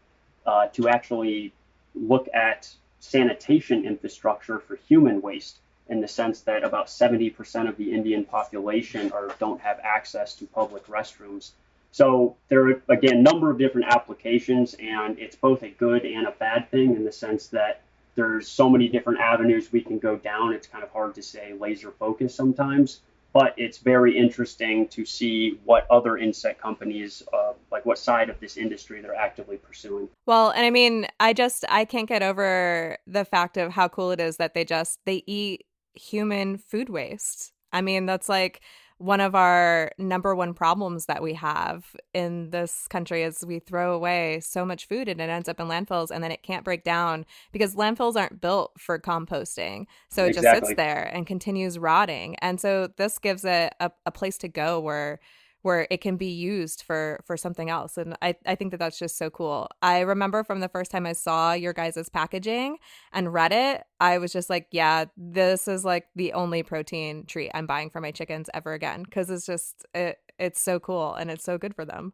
uh, 0.45 0.67
to 0.75 0.89
actually 0.89 1.53
look 1.95 2.29
at 2.35 2.69
sanitation 2.99 3.87
infrastructure 3.87 4.59
for 4.59 4.77
human 4.89 5.23
waste 5.23 5.59
in 5.89 6.01
the 6.01 6.09
sense 6.09 6.41
that 6.41 6.65
about 6.65 6.87
70% 6.89 7.69
of 7.69 7.77
the 7.77 7.93
Indian 7.93 8.25
population 8.25 9.13
are, 9.13 9.29
don't 9.39 9.61
have 9.61 9.79
access 9.83 10.35
to 10.35 10.47
public 10.47 10.87
restrooms. 10.87 11.53
So 11.93 12.37
there 12.49 12.69
are, 12.69 12.83
again, 12.89 13.19
a 13.19 13.23
number 13.23 13.51
of 13.51 13.59
different 13.59 13.87
applications, 13.89 14.75
and 14.75 15.19
it's 15.19 15.37
both 15.37 15.63
a 15.63 15.71
good 15.71 16.05
and 16.05 16.27
a 16.27 16.33
bad 16.33 16.71
thing 16.71 16.95
in 16.97 17.05
the 17.05 17.13
sense 17.13 17.47
that 17.49 17.83
there's 18.17 18.49
so 18.49 18.69
many 18.69 18.89
different 18.89 19.21
avenues 19.21 19.71
we 19.73 19.81
can 19.81 19.99
go 19.99 20.17
down. 20.17 20.53
It's 20.53 20.67
kind 20.67 20.83
of 20.83 20.91
hard 20.91 21.15
to 21.15 21.23
say 21.23 21.55
laser 21.59 21.93
focus 21.93 22.35
sometimes. 22.35 23.01
but 23.37 23.53
it's 23.59 23.77
very 23.77 24.17
interesting 24.17 24.89
to 24.89 25.05
see 25.05 25.61
what 25.65 25.87
other 25.91 26.17
insect 26.17 26.59
companies, 26.59 27.23
uh, 27.35 27.53
like 27.71 27.85
what 27.85 27.99
side 27.99 28.31
of 28.31 28.41
this 28.41 28.57
industry 28.57 29.03
they're 29.03 29.15
actively 29.15 29.59
pursuing. 29.59 30.09
Well, 30.25 30.53
and 30.53 30.65
I 30.65 30.71
mean, 30.71 31.07
I 31.21 31.35
just 31.35 31.63
I 31.69 31.85
can't 31.85 32.09
get 32.09 32.23
over 32.23 32.97
the 33.07 33.27
fact 33.27 33.59
of 33.59 33.73
how 33.73 33.89
cool 33.89 34.11
it 34.11 34.21
is 34.21 34.39
that 34.39 34.55
they 34.55 34.65
just 34.65 35.01
they 35.05 35.23
eat 35.27 35.67
human 35.97 36.59
food 36.59 36.89
waste. 36.89 37.53
I 37.73 37.83
mean, 37.83 38.07
that's 38.07 38.29
like 38.29 38.61
one 38.99 39.21
of 39.21 39.35
our 39.35 39.93
number 39.99 40.35
one 40.35 40.55
problems 40.55 41.05
that 41.05 41.23
we 41.23 41.35
have 41.35 41.95
in 42.15 42.49
this 42.49 42.89
country 42.89 43.23
is 43.23 43.45
we 43.47 43.59
throw 43.59 43.93
away 43.93 44.41
so 44.41 44.65
much 44.65 44.89
food 44.89 45.07
and 45.07 45.21
it 45.21 45.29
ends 45.29 45.51
up 45.51 45.61
in 45.61 45.67
landfills 45.67 46.11
and 46.11 46.25
then 46.25 46.33
it 46.33 46.43
can't 46.43 46.65
break 46.65 46.83
down 46.83 47.27
because 47.53 47.75
landfills 47.75 48.17
aren't 48.17 48.41
built 48.41 48.73
for 48.79 48.99
composting. 48.99 49.85
So 50.09 50.25
it 50.25 50.29
Exactly. 50.29 50.61
just 50.61 50.67
sits 50.69 50.77
there 50.79 51.11
and 51.13 51.27
continues 51.27 51.79
rotting. 51.79 52.37
And 52.37 52.59
so 52.59 52.89
this 52.97 53.19
gives 53.19 53.45
it 53.45 53.75
a, 53.81 53.91
a 54.07 54.11
place 54.11 54.39
to 54.39 54.49
go 54.49 54.81
where 54.81 55.21
where 55.67 55.89
it 55.91 56.01
can 56.01 56.17
be 56.17 56.29
used 56.29 56.83
for 56.83 57.19
for 57.25 57.37
something 57.37 57.69
else 57.71 57.99
and 57.99 58.17
I, 58.23 58.37
I 58.47 58.55
think 58.55 58.71
that 58.71 58.77
that's 58.77 59.01
just 59.01 59.19
so 59.19 59.31
cool 59.31 59.69
i 59.83 59.99
remember 59.99 60.45
from 60.45 60.61
the 60.61 60.69
first 60.69 60.93
time 60.93 61.07
i 61.07 61.13
saw 61.13 61.55
your 61.55 61.73
guys' 61.73 62.09
packaging 62.09 62.79
and 63.13 63.33
read 63.33 63.51
it 63.53 63.83
i 63.99 64.19
was 64.19 64.33
just 64.33 64.49
like 64.49 64.69
yeah 64.71 65.07
this 65.17 65.67
is 65.67 65.85
like 65.85 66.07
the 66.15 66.35
only 66.35 66.63
protein 66.63 67.27
treat 67.27 67.51
i'm 67.53 67.67
buying 67.67 67.91
for 67.91 68.01
my 68.01 68.13
chickens 68.13 68.49
ever 68.55 68.75
again 68.75 69.03
because 69.03 69.29
it's 69.29 69.45
just 69.45 69.85
it, 69.93 70.19
it's 70.39 70.61
so 70.61 70.79
cool 70.79 71.15
and 71.15 71.33
it's 71.33 71.43
so 71.43 71.59
good 71.59 71.75
for 71.75 71.85
them 71.85 72.13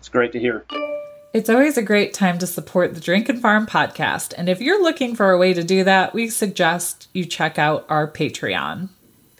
It's 0.00 0.08
great 0.08 0.32
to 0.32 0.40
hear. 0.40 0.64
It's 1.32 1.48
always 1.48 1.76
a 1.76 1.82
great 1.82 2.12
time 2.12 2.38
to 2.38 2.46
support 2.46 2.94
the 2.94 3.00
Drink 3.00 3.28
and 3.28 3.40
Farm 3.40 3.64
podcast. 3.64 4.34
And 4.36 4.48
if 4.48 4.60
you're 4.60 4.82
looking 4.82 5.14
for 5.14 5.30
a 5.30 5.38
way 5.38 5.54
to 5.54 5.62
do 5.62 5.84
that, 5.84 6.12
we 6.12 6.28
suggest 6.28 7.08
you 7.12 7.24
check 7.24 7.56
out 7.56 7.86
our 7.88 8.10
Patreon. 8.10 8.88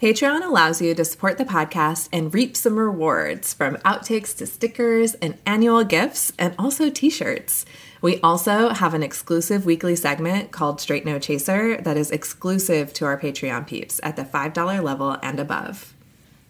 Patreon 0.01 0.43
allows 0.43 0.81
you 0.81 0.95
to 0.95 1.05
support 1.05 1.37
the 1.37 1.45
podcast 1.45 2.09
and 2.11 2.33
reap 2.33 2.57
some 2.57 2.79
rewards 2.79 3.53
from 3.53 3.75
outtakes 3.85 4.35
to 4.37 4.47
stickers 4.47 5.13
and 5.13 5.37
annual 5.45 5.83
gifts 5.83 6.33
and 6.39 6.55
also 6.57 6.89
t 6.89 7.11
shirts. 7.11 7.67
We 8.01 8.19
also 8.21 8.69
have 8.69 8.95
an 8.95 9.03
exclusive 9.03 9.63
weekly 9.63 9.95
segment 9.95 10.51
called 10.51 10.81
Straight 10.81 11.05
No 11.05 11.19
Chaser 11.19 11.79
that 11.79 11.97
is 11.97 12.09
exclusive 12.09 12.93
to 12.93 13.05
our 13.05 13.19
Patreon 13.19 13.67
peeps 13.67 13.99
at 14.01 14.15
the 14.15 14.23
$5 14.23 14.83
level 14.83 15.17
and 15.21 15.39
above. 15.39 15.93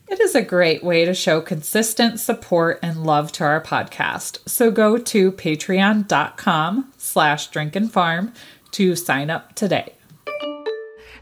It 0.08 0.22
is 0.22 0.34
a 0.34 0.42
great 0.42 0.82
way 0.82 1.04
to 1.04 1.14
show 1.14 1.42
consistent 1.42 2.22
support 2.22 2.80
and 2.82 3.04
love 3.04 3.34
to 3.34 3.44
our 3.44 3.62
podcast. 3.62 4.48
So 4.48 4.72
go 4.72 4.98
to 4.98 5.30
patreon.com 5.30 6.94
slash 6.98 7.48
drink 7.48 7.76
and 7.76 7.92
farm 7.92 8.32
to 8.72 8.96
sign 8.96 9.30
up 9.30 9.56
today. 9.56 9.96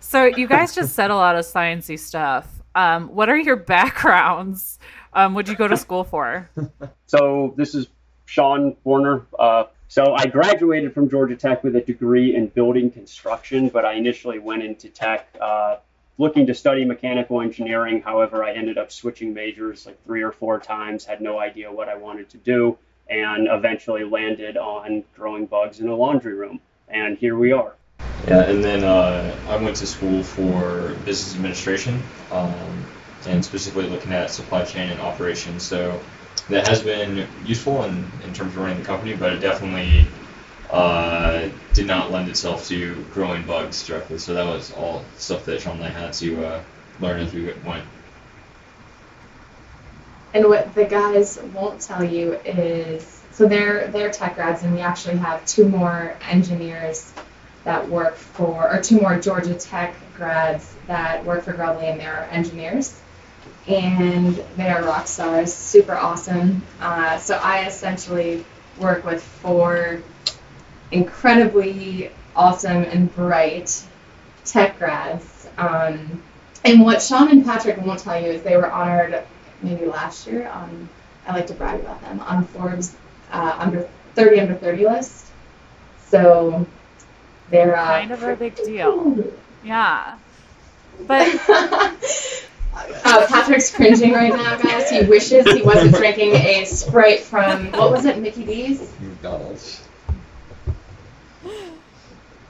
So 0.10 0.26
you 0.26 0.48
guys 0.48 0.74
just 0.74 0.96
said 0.96 1.12
a 1.12 1.16
lot 1.16 1.36
of 1.36 1.46
sciencey 1.46 2.00
stuff. 2.00 2.64
Um, 2.74 3.10
what 3.10 3.30
are 3.30 3.38
your 3.38 3.56
backgrounds? 3.76 4.80
Um, 5.14 5.36
what'd 5.36 5.48
you 5.48 5.56
go 5.56 5.68
to 5.68 5.78
school 5.78 6.04
for? 6.04 6.50
So 7.06 7.54
this 7.58 7.76
is 7.76 7.88
Sean 8.26 8.76
Warner. 8.84 9.28
Uh, 9.38 9.66
so 9.88 10.16
I 10.16 10.26
graduated 10.26 10.96
from 10.96 11.10
Georgia 11.10 11.36
Tech 11.36 11.64
with 11.64 11.76
a 11.76 11.82
degree 11.82 12.36
in 12.36 12.48
building 12.48 12.90
construction, 12.90 13.70
but 13.70 13.86
I 13.86 13.94
initially 13.94 14.40
went 14.40 14.64
into 14.64 14.90
tech 14.90 15.28
uh, 15.40 15.78
looking 16.18 16.48
to 16.48 16.56
study 16.56 16.86
mechanical 16.86 17.42
engineering. 17.42 18.02
However, 18.02 18.44
I 18.44 18.54
ended 18.54 18.80
up 18.80 18.92
switching 18.92 19.34
majors 19.34 19.86
like 19.86 20.04
three 20.06 20.24
or 20.24 20.32
four 20.32 20.60
times, 20.60 21.06
had 21.06 21.22
no 21.22 21.40
idea 21.40 21.72
what 21.72 21.88
I 21.88 21.96
wanted 21.96 22.30
to 22.30 22.38
do, 22.38 22.78
and 23.10 23.48
eventually 23.48 24.04
landed 24.04 24.58
on 24.58 25.04
growing 25.16 25.46
bugs 25.46 25.80
in 25.80 25.88
a 25.88 25.96
laundry 25.96 26.34
room. 26.34 26.60
And 26.88 27.18
here 27.18 27.38
we 27.38 27.52
are. 27.52 27.76
Yeah, 28.28 28.44
and 28.44 28.64
then 28.64 28.84
uh, 28.84 29.36
I 29.48 29.58
went 29.58 29.78
to 29.78 29.88
school 29.88 30.24
for 30.24 30.96
business 31.06 31.36
administration, 31.36 32.04
um, 32.32 32.86
and 33.26 33.44
specifically 33.44 33.90
looking 33.90 34.12
at 34.12 34.30
supply 34.30 34.64
chain 34.66 34.90
and 34.90 35.00
operations. 35.00 35.64
So 35.64 36.00
that 36.50 36.68
has 36.68 36.84
been 36.84 37.28
useful 37.46 37.84
in, 37.86 38.12
in 38.24 38.34
terms 38.34 38.56
of 38.56 38.58
running 38.58 38.78
the 38.78 38.86
company, 38.86 39.16
but 39.16 39.34
it 39.34 39.40
definitely 39.40 40.06
uh, 40.70 41.50
did 41.74 41.88
not 41.88 42.12
lend 42.12 42.30
itself 42.30 42.68
to 42.68 43.04
growing 43.14 43.44
bugs 43.48 43.86
directly. 43.88 44.18
So 44.18 44.34
that 44.34 44.46
was 44.46 44.74
all 44.74 45.04
stuff 45.18 45.46
that 45.46 45.62
Sean 45.62 45.78
and 45.78 45.86
I 45.86 45.90
had 45.90 46.14
to 46.14 46.46
uh, 46.46 46.64
learn 47.00 47.22
as 47.22 47.34
we 47.34 47.46
went. 47.66 47.86
And 50.34 50.46
what 50.46 50.76
the 50.76 50.86
guys 50.86 51.40
won't 51.56 51.82
tell 51.82 52.04
you 52.04 52.34
is, 52.46 53.24
so 53.32 53.48
they're 53.48 53.88
they're 53.88 54.12
tech 54.12 54.36
grads, 54.36 54.62
and 54.62 54.76
we 54.76 54.82
actually 54.82 55.18
have 55.18 55.44
two 55.48 55.68
more 55.68 56.16
engineers 56.30 57.12
that 57.64 57.88
work 57.88 58.16
for, 58.16 58.72
or 58.72 58.82
two 58.82 59.00
more 59.00 59.20
Georgia 59.20 59.54
Tech 59.54 59.96
grads 60.16 60.76
that 60.88 61.24
work 61.26 61.44
for 61.44 61.54
Grubbly, 61.54 61.88
and 61.88 62.00
they're 62.00 62.28
engineers, 62.32 63.00
and 63.68 64.36
they 64.58 64.70
are 64.70 64.84
rock 64.84 65.08
stars, 65.08 65.54
super 65.54 65.96
awesome. 65.96 66.62
Uh, 66.80 67.18
so 67.18 67.40
I 67.42 67.66
essentially 67.66 68.46
work 68.80 69.04
with 69.04 69.22
four 69.22 70.02
incredibly 70.92 72.12
awesome 72.36 72.84
and 72.84 73.14
bright 73.16 73.84
tech 74.46 74.80
grads. 74.80 75.48
Um, 75.58 76.24
and 76.66 76.82
what 76.82 77.02
Sean 77.02 77.30
and 77.30 77.46
Patrick 77.46 77.78
won't 77.78 78.00
tell 78.00 78.20
you 78.20 78.30
is 78.30 78.42
they 78.42 78.58
were 78.58 78.72
honored 78.72 79.24
maybe 79.62 79.86
last 79.86 80.26
year 80.28 80.50
I 81.30 81.34
like 81.34 81.48
to 81.48 81.54
brag 81.54 81.80
about 81.80 82.02
them 82.02 82.20
on 82.22 82.46
Forbes 82.46 82.96
uh, 83.32 83.56
under 83.60 83.88
30 84.16 84.40
under 84.40 84.56
30 84.56 84.86
list. 84.86 85.28
So 86.08 86.66
they're 87.50 87.76
uh, 87.76 87.86
Kind 87.86 88.12
of 88.12 88.24
a 88.24 88.36
big 88.36 88.56
deal. 88.56 89.24
Yeah. 89.64 90.18
But 91.08 91.28
uh, 91.50 91.96
Patrick's 93.28 93.74
cringing 93.74 94.14
right 94.14 94.34
now, 94.34 94.58
guys. 94.58 94.90
He 94.90 95.04
wishes 95.04 95.50
he 95.52 95.62
wasn't 95.62 95.96
drinking 95.96 96.36
a 96.36 96.66
Sprite 96.66 97.22
from 97.22 97.72
what 97.72 97.92
was 97.92 98.06
it, 98.06 98.18
Mickey 98.20 98.46
D's? 98.46 98.92
McDonald's. 99.00 99.82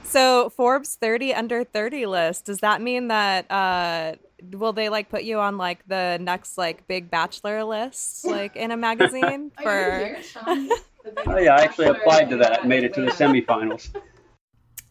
so 0.02 0.48
forbes 0.50 0.96
30 0.96 1.34
under 1.34 1.62
30 1.62 2.06
list 2.06 2.44
does 2.46 2.58
that 2.58 2.82
mean 2.82 3.06
that 3.08 3.48
uh 3.48 4.12
will 4.52 4.72
they 4.72 4.88
like 4.88 5.08
put 5.08 5.22
you 5.22 5.38
on 5.38 5.56
like 5.56 5.86
the 5.86 6.18
next 6.20 6.58
like 6.58 6.84
big 6.88 7.08
bachelor 7.10 7.62
list 7.62 8.24
like 8.24 8.56
in 8.56 8.72
a 8.72 8.76
magazine 8.76 9.52
Are 9.58 9.62
you 9.62 9.68
for 9.68 9.98
here, 9.98 10.22
Sean? 10.22 10.68
Oh 11.26 11.38
yeah, 11.38 11.54
I 11.54 11.62
actually 11.62 11.86
applied 11.86 12.28
to 12.28 12.34
in 12.34 12.40
that, 12.40 12.66
made 12.66 12.84
it 12.84 12.92
to 12.94 13.00
the 13.00 13.10
semifinals. 13.10 13.88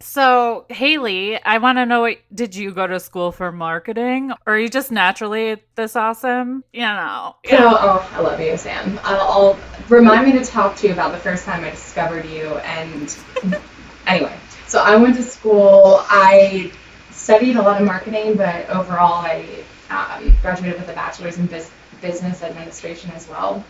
So 0.01 0.65
Haley, 0.69 1.41
I 1.43 1.57
want 1.57 1.77
to 1.77 1.85
know 1.85 2.01
what 2.01 2.17
did 2.33 2.55
you 2.55 2.71
go 2.71 2.87
to 2.87 2.99
school 2.99 3.31
for 3.31 3.51
marketing, 3.51 4.31
or 4.45 4.53
are 4.53 4.59
you 4.59 4.69
just 4.69 4.91
naturally 4.91 5.61
this 5.75 5.95
awesome? 5.95 6.63
You 6.73 6.81
know. 6.81 7.35
Oh, 7.51 7.77
oh, 7.81 8.11
I 8.13 8.19
love 8.21 8.39
you, 8.39 8.55
Sam. 8.57 8.99
I'll, 9.03 9.21
I'll 9.21 9.59
remind 9.89 10.25
me 10.25 10.39
to 10.39 10.45
talk 10.45 10.75
to 10.77 10.87
you 10.87 10.93
about 10.93 11.11
the 11.11 11.17
first 11.17 11.45
time 11.45 11.63
I 11.63 11.71
discovered 11.71 12.25
you. 12.25 12.47
And 12.59 13.17
anyway, 14.07 14.35
so 14.67 14.81
I 14.81 14.95
went 14.95 15.15
to 15.17 15.23
school. 15.23 15.97
I 16.09 16.71
studied 17.11 17.57
a 17.57 17.61
lot 17.61 17.81
of 17.81 17.85
marketing, 17.85 18.35
but 18.35 18.69
overall, 18.69 19.25
I 19.25 19.63
um, 19.89 20.33
graduated 20.41 20.79
with 20.79 20.89
a 20.89 20.93
bachelor's 20.93 21.37
in 21.37 21.47
bus- 21.47 21.71
business 22.01 22.41
administration 22.41 23.11
as 23.11 23.27
well. 23.27 23.63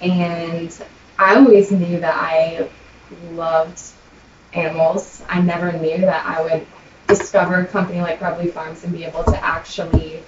And 0.00 0.82
I 1.18 1.36
always 1.36 1.70
knew 1.70 2.00
that 2.00 2.14
I 2.14 2.68
loved 3.32 3.80
animals. 4.52 5.22
I 5.28 5.40
never 5.40 5.72
knew 5.72 5.98
that 5.98 6.24
I 6.26 6.42
would 6.42 6.66
discover 7.06 7.56
a 7.56 7.66
company 7.66 8.00
like 8.00 8.18
Grubbly 8.18 8.48
Farms 8.48 8.84
and 8.84 8.92
be 8.92 9.04
able 9.04 9.24
to 9.24 9.44
actually 9.44 10.22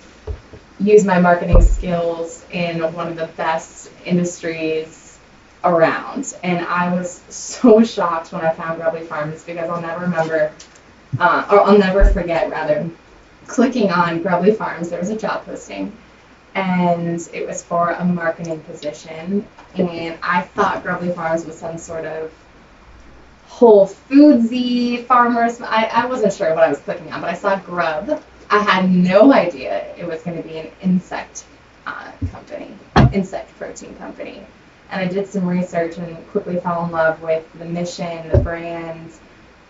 use 0.78 1.04
my 1.04 1.20
marketing 1.20 1.60
skills 1.62 2.44
in 2.50 2.80
one 2.94 3.08
of 3.08 3.16
the 3.16 3.26
best 3.36 3.90
industries 4.04 5.18
around. 5.64 6.34
And 6.42 6.64
I 6.64 6.92
was 6.94 7.20
so 7.28 7.84
shocked 7.84 8.32
when 8.32 8.42
I 8.42 8.52
found 8.52 8.80
Grubbly 8.80 9.02
Farms 9.02 9.44
because 9.44 9.68
I'll 9.68 9.82
never 9.82 10.02
remember, 10.02 10.52
uh, 11.18 11.46
or 11.50 11.60
I'll 11.60 11.78
never 11.78 12.06
forget 12.06 12.50
rather, 12.50 12.88
clicking 13.46 13.90
on 13.90 14.22
Grubbly 14.22 14.52
Farms. 14.52 14.90
There 14.90 15.00
was 15.00 15.10
a 15.10 15.18
job 15.18 15.44
posting, 15.44 15.92
and 16.54 17.28
it 17.32 17.46
was 17.46 17.62
for 17.62 17.90
a 17.90 18.04
marketing 18.04 18.60
position. 18.60 19.46
And 19.74 20.18
I 20.22 20.42
thought 20.42 20.82
Grubbly 20.82 21.12
Farms 21.12 21.44
was 21.44 21.58
some 21.58 21.76
sort 21.76 22.04
of 22.04 22.32
Whole 23.60 23.86
Foodsy 23.86 25.04
farmers. 25.04 25.60
I, 25.60 25.84
I 25.92 26.06
wasn't 26.06 26.32
sure 26.32 26.54
what 26.54 26.64
I 26.64 26.70
was 26.70 26.78
clicking 26.78 27.12
on, 27.12 27.20
but 27.20 27.28
I 27.28 27.34
saw 27.34 27.56
Grub. 27.58 28.22
I 28.48 28.58
had 28.58 28.90
no 28.90 29.34
idea 29.34 29.94
it 29.98 30.06
was 30.06 30.22
going 30.22 30.42
to 30.42 30.48
be 30.48 30.56
an 30.56 30.70
insect 30.80 31.44
uh, 31.86 32.10
company, 32.32 32.70
insect 33.12 33.54
protein 33.58 33.94
company. 33.96 34.42
And 34.90 35.02
I 35.02 35.12
did 35.12 35.28
some 35.28 35.46
research 35.46 35.98
and 35.98 36.16
quickly 36.30 36.58
fell 36.58 36.86
in 36.86 36.90
love 36.90 37.20
with 37.20 37.46
the 37.58 37.66
mission, 37.66 38.30
the 38.30 38.38
brand, 38.38 39.12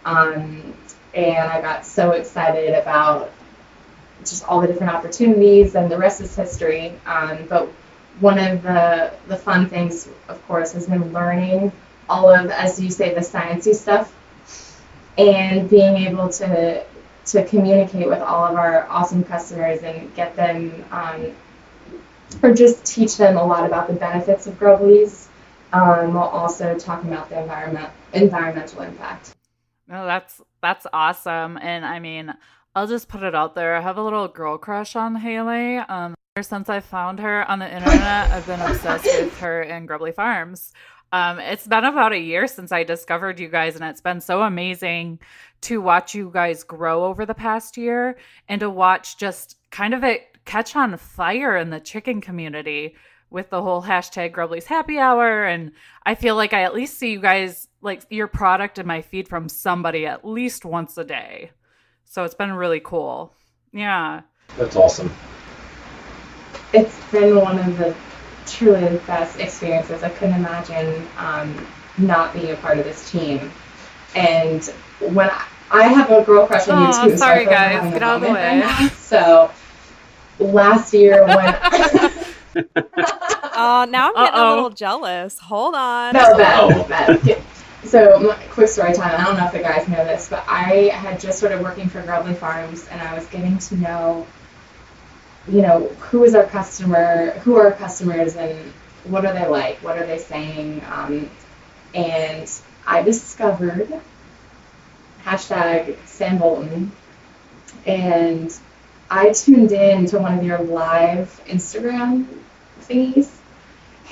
um, 0.05 0.73
and 1.13 1.51
I 1.51 1.61
got 1.61 1.85
so 1.85 2.13
excited 2.13 2.75
about 2.75 3.33
just 4.21 4.45
all 4.45 4.61
the 4.61 4.69
different 4.69 4.93
opportunities, 4.93 5.75
and 5.75 5.91
the 5.91 5.99
rest 5.99 6.21
is 6.21 6.37
history. 6.37 6.93
Um, 7.07 7.45
but 7.49 7.67
one 8.21 8.39
of 8.39 8.63
the 8.63 9.13
the 9.27 9.37
fun 9.37 9.69
things, 9.69 10.09
of 10.29 10.41
course, 10.47 10.71
has 10.75 10.87
been 10.87 11.13
learning 11.13 11.73
all 12.11 12.29
of, 12.29 12.51
as 12.51 12.81
you 12.81 12.91
say, 12.91 13.15
the 13.15 13.21
sciencey 13.21 13.75
stuff, 13.75 14.13
and 15.17 15.71
being 15.71 15.97
able 15.97 16.29
to 16.29 16.85
to 17.27 17.45
communicate 17.45 18.09
with 18.09 18.21
all 18.21 18.45
of 18.45 18.57
our 18.57 18.89
awesome 18.89 19.23
customers 19.23 19.83
and 19.83 20.13
get 20.17 20.35
them 20.35 20.85
um, 20.91 21.33
or 22.43 22.53
just 22.53 22.85
teach 22.85 23.17
them 23.17 23.37
a 23.37 23.45
lot 23.45 23.65
about 23.65 23.87
the 23.87 23.93
benefits 23.93 24.47
of 24.47 24.59
Grubblies, 24.59 25.27
um, 25.73 26.15
while 26.15 26.29
also 26.29 26.79
talking 26.79 27.13
about 27.13 27.29
the 27.29 27.41
environment 27.41 27.91
environmental 28.13 28.83
impact. 28.83 29.35
No, 29.89 30.05
that's 30.07 30.41
that's 30.63 30.87
awesome. 30.93 31.59
And 31.61 31.85
I 31.85 31.99
mean, 31.99 32.35
I'll 32.75 32.87
just 32.87 33.09
put 33.09 33.23
it 33.23 33.35
out 33.35 33.55
there. 33.55 33.77
I 33.77 33.81
have 33.81 33.97
a 33.97 34.03
little 34.03 34.29
girl 34.29 34.59
crush 34.59 34.97
on 34.97 35.17
Haley. 35.17 35.79
Um, 35.79 36.15
ever 36.37 36.43
since 36.43 36.69
I 36.69 36.81
found 36.81 37.19
her 37.21 37.49
on 37.51 37.59
the 37.59 37.67
internet, 37.67 38.31
I've 38.31 38.47
been 38.47 38.61
obsessed 38.61 39.05
with 39.05 39.39
her 39.39 39.63
and 39.63 39.87
Grubbly 39.89 40.13
Farms. 40.13 40.73
Um, 41.13 41.41
it's 41.41 41.67
been 41.67 41.85
about 41.85 42.13
a 42.13 42.19
year 42.19 42.47
since 42.47 42.71
I 42.71 42.85
discovered 42.85 43.41
you 43.41 43.49
guys, 43.49 43.75
and 43.75 43.85
it's 43.85 44.01
been 44.01 44.21
so 44.21 44.43
amazing 44.43 45.19
to 45.63 45.81
watch 45.81 46.15
you 46.15 46.31
guys 46.33 46.63
grow 46.63 47.05
over 47.05 47.27
the 47.27 47.35
past 47.35 47.77
year 47.77 48.17
and 48.49 48.61
to 48.61 48.71
watch 48.71 49.19
just 49.19 49.57
kind 49.71 49.93
of 49.93 50.05
it 50.05 50.39
catch 50.45 50.77
on 50.77 50.97
fire 50.97 51.57
in 51.57 51.71
the 51.71 51.81
chicken 51.81 52.21
community 52.21 52.95
with 53.29 53.51
the 53.51 53.63
whole 53.63 53.83
hashtag 53.83 54.33
Grubbly's 54.33 54.67
Happy 54.67 54.99
Hour. 54.99 55.45
And 55.45 55.73
I 56.05 56.15
feel 56.15 56.37
like 56.37 56.53
I 56.53 56.63
at 56.63 56.75
least 56.75 56.99
see 56.99 57.13
you 57.13 57.21
guys 57.21 57.69
like 57.81 58.03
your 58.11 58.27
product 58.27 58.79
in 58.79 58.87
my 58.87 59.03
feed 59.03 59.29
from 59.29 59.49
somebody 59.49 60.07
at 60.07 60.25
least 60.25 60.65
once 60.65 60.97
a 60.99 61.05
day. 61.05 61.51
So 62.05 62.25
it's 62.25 62.35
been 62.35 62.53
really 62.53 62.81
cool. 62.81 63.35
Yeah. 63.73 64.23
That's 64.57 64.77
awesome. 64.77 65.13
It's 66.73 66.99
been 67.11 67.37
one 67.37 67.59
of 67.59 67.79
the 67.79 67.95
truly 68.51 68.81
the 68.89 68.99
best 69.07 69.39
experiences. 69.39 70.03
I 70.03 70.09
couldn't 70.11 70.35
imagine 70.37 71.07
um, 71.19 71.67
not 71.99 72.33
being 72.35 72.51
a 72.53 72.57
part 72.57 72.79
of 72.79 72.85
this 72.85 73.11
team. 73.11 73.51
And 74.15 74.63
when 75.01 75.31
I, 75.31 75.47
I 75.71 75.83
have 75.85 76.11
a 76.11 76.23
girl 76.25 76.47
crush 76.47 76.69
on 76.69 76.83
Oh, 76.83 76.87
you 77.05 77.11
too, 77.11 77.11
so 77.13 77.17
sorry, 77.17 77.45
feel 77.45 77.53
like 77.53 77.61
I'm 77.73 77.83
guys. 77.85 77.93
Get 77.95 78.03
out 78.03 78.17
of 78.17 78.23
the 78.23 78.33
way. 78.33 78.61
right. 78.61 78.91
So 78.93 79.51
last 80.39 80.93
year 80.95 81.25
when 81.27 81.37
Oh, 83.63 83.87
now 83.89 84.09
I'm 84.09 84.15
getting 84.15 84.41
Uh-oh. 84.41 84.53
a 84.53 84.55
little 84.55 84.71
jealous. 84.71 85.39
Hold 85.39 85.75
on. 85.75 86.15
No, 86.15 86.37
bad, 86.37 86.73
Oh. 86.73 86.85
bad. 86.89 87.43
So, 87.85 88.35
quick 88.51 88.69
story 88.69 88.93
time. 88.93 89.19
I 89.19 89.25
don't 89.25 89.37
know 89.39 89.47
if 89.47 89.53
the 89.53 89.59
guys 89.61 89.89
know 89.89 90.05
this, 90.05 90.29
but 90.29 90.45
I 90.49 90.91
had 90.93 91.19
just 91.21 91.39
started 91.39 91.63
working 91.63 91.89
for 91.89 92.03
Grubbly 92.03 92.35
Farms, 92.35 92.87
and 92.91 93.01
I 93.01 93.15
was 93.15 93.25
getting 93.27 93.57
to 93.59 93.77
know, 93.77 94.27
you 95.49 95.63
know, 95.63 95.89
who 95.99 96.25
is 96.25 96.35
our 96.35 96.47
customer, 96.47 97.31
who 97.41 97.57
are 97.57 97.67
our 97.67 97.73
customers, 97.73 98.37
and 98.37 98.57
what 99.05 99.25
are 99.25 99.33
they 99.33 99.47
like, 99.47 99.83
what 99.83 99.99
are 99.99 100.07
they 100.07 100.19
saying, 100.19 100.83
um, 100.91 101.31
and 101.95 102.51
I 102.87 103.03
discovered 103.03 103.89
hashtag 105.25 105.97
Sam 106.07 106.39
Bolton, 106.39 106.93
and 107.87 108.57
I 109.11 109.31
tuned 109.31 109.73
in 109.73 110.07
to 110.07 110.19
one 110.19 110.39
of 110.39 110.45
your 110.45 110.59
live 110.59 111.43
Instagram 111.47 112.27
thingies 112.83 113.31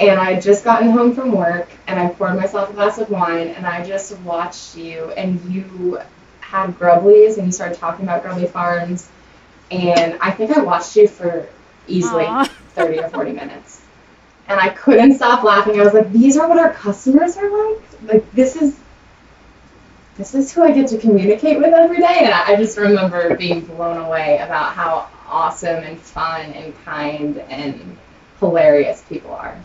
and 0.00 0.20
I 0.20 0.32
had 0.32 0.42
just 0.42 0.64
gotten 0.64 0.90
home 0.90 1.14
from 1.14 1.32
work 1.32 1.68
and 1.86 1.98
I 1.98 2.08
poured 2.08 2.36
myself 2.36 2.70
a 2.70 2.72
glass 2.72 2.98
of 2.98 3.10
wine 3.10 3.48
and 3.48 3.66
I 3.66 3.84
just 3.84 4.16
watched 4.20 4.76
you 4.76 5.10
and 5.12 5.40
you 5.52 6.00
had 6.40 6.78
Grubblies 6.78 7.36
and 7.36 7.46
you 7.46 7.52
started 7.52 7.78
talking 7.78 8.04
about 8.04 8.22
Grubbly 8.22 8.46
Farms 8.46 9.08
and 9.70 10.18
I 10.20 10.30
think 10.30 10.56
I 10.56 10.60
watched 10.60 10.96
you 10.96 11.08
for 11.08 11.48
easily 11.86 12.24
Aw. 12.26 12.44
30 12.74 13.00
or 13.00 13.08
40 13.08 13.32
minutes. 13.32 13.82
And 14.46 14.58
I 14.58 14.70
couldn't 14.70 15.14
stop 15.16 15.42
laughing. 15.42 15.80
I 15.80 15.84
was 15.84 15.92
like, 15.92 16.10
these 16.12 16.36
are 16.38 16.48
what 16.48 16.58
our 16.58 16.72
customers 16.72 17.36
are 17.36 17.72
like? 17.72 17.82
Like 18.04 18.32
this 18.32 18.56
is 18.56 18.78
this 20.16 20.34
is 20.34 20.52
who 20.52 20.64
I 20.64 20.72
get 20.72 20.88
to 20.88 20.98
communicate 20.98 21.58
with 21.58 21.72
every 21.72 21.98
day. 21.98 22.20
And 22.22 22.34
I 22.34 22.56
just 22.56 22.76
remember 22.76 23.36
being 23.36 23.60
blown 23.60 23.98
away 23.98 24.38
about 24.38 24.72
how 24.72 25.08
awesome 25.28 25.84
and 25.84 26.00
fun 26.00 26.52
and 26.52 26.74
kind 26.84 27.38
and 27.38 27.96
hilarious 28.40 29.02
people 29.08 29.32
are. 29.32 29.56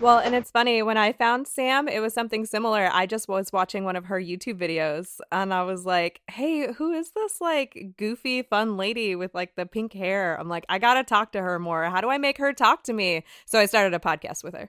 Well, 0.00 0.18
and 0.18 0.32
it's 0.32 0.52
funny 0.52 0.80
when 0.82 0.96
I 0.96 1.12
found 1.12 1.48
Sam, 1.48 1.88
it 1.88 1.98
was 1.98 2.14
something 2.14 2.46
similar. 2.46 2.88
I 2.92 3.04
just 3.06 3.26
was 3.26 3.52
watching 3.52 3.82
one 3.82 3.96
of 3.96 4.04
her 4.04 4.20
YouTube 4.20 4.56
videos 4.56 5.18
and 5.32 5.52
I 5.52 5.64
was 5.64 5.84
like, 5.84 6.20
"Hey, 6.30 6.72
who 6.72 6.92
is 6.92 7.10
this 7.10 7.40
like 7.40 7.94
goofy 7.96 8.42
fun 8.42 8.76
lady 8.76 9.16
with 9.16 9.34
like 9.34 9.56
the 9.56 9.66
pink 9.66 9.92
hair?" 9.92 10.38
I'm 10.38 10.48
like, 10.48 10.64
"I 10.68 10.78
got 10.78 10.94
to 10.94 11.04
talk 11.04 11.32
to 11.32 11.42
her 11.42 11.58
more. 11.58 11.84
How 11.84 12.00
do 12.00 12.10
I 12.10 12.18
make 12.18 12.38
her 12.38 12.52
talk 12.52 12.84
to 12.84 12.92
me?" 12.92 13.24
So 13.44 13.58
I 13.58 13.66
started 13.66 13.92
a 13.92 13.98
podcast 13.98 14.44
with 14.44 14.54
her. 14.54 14.68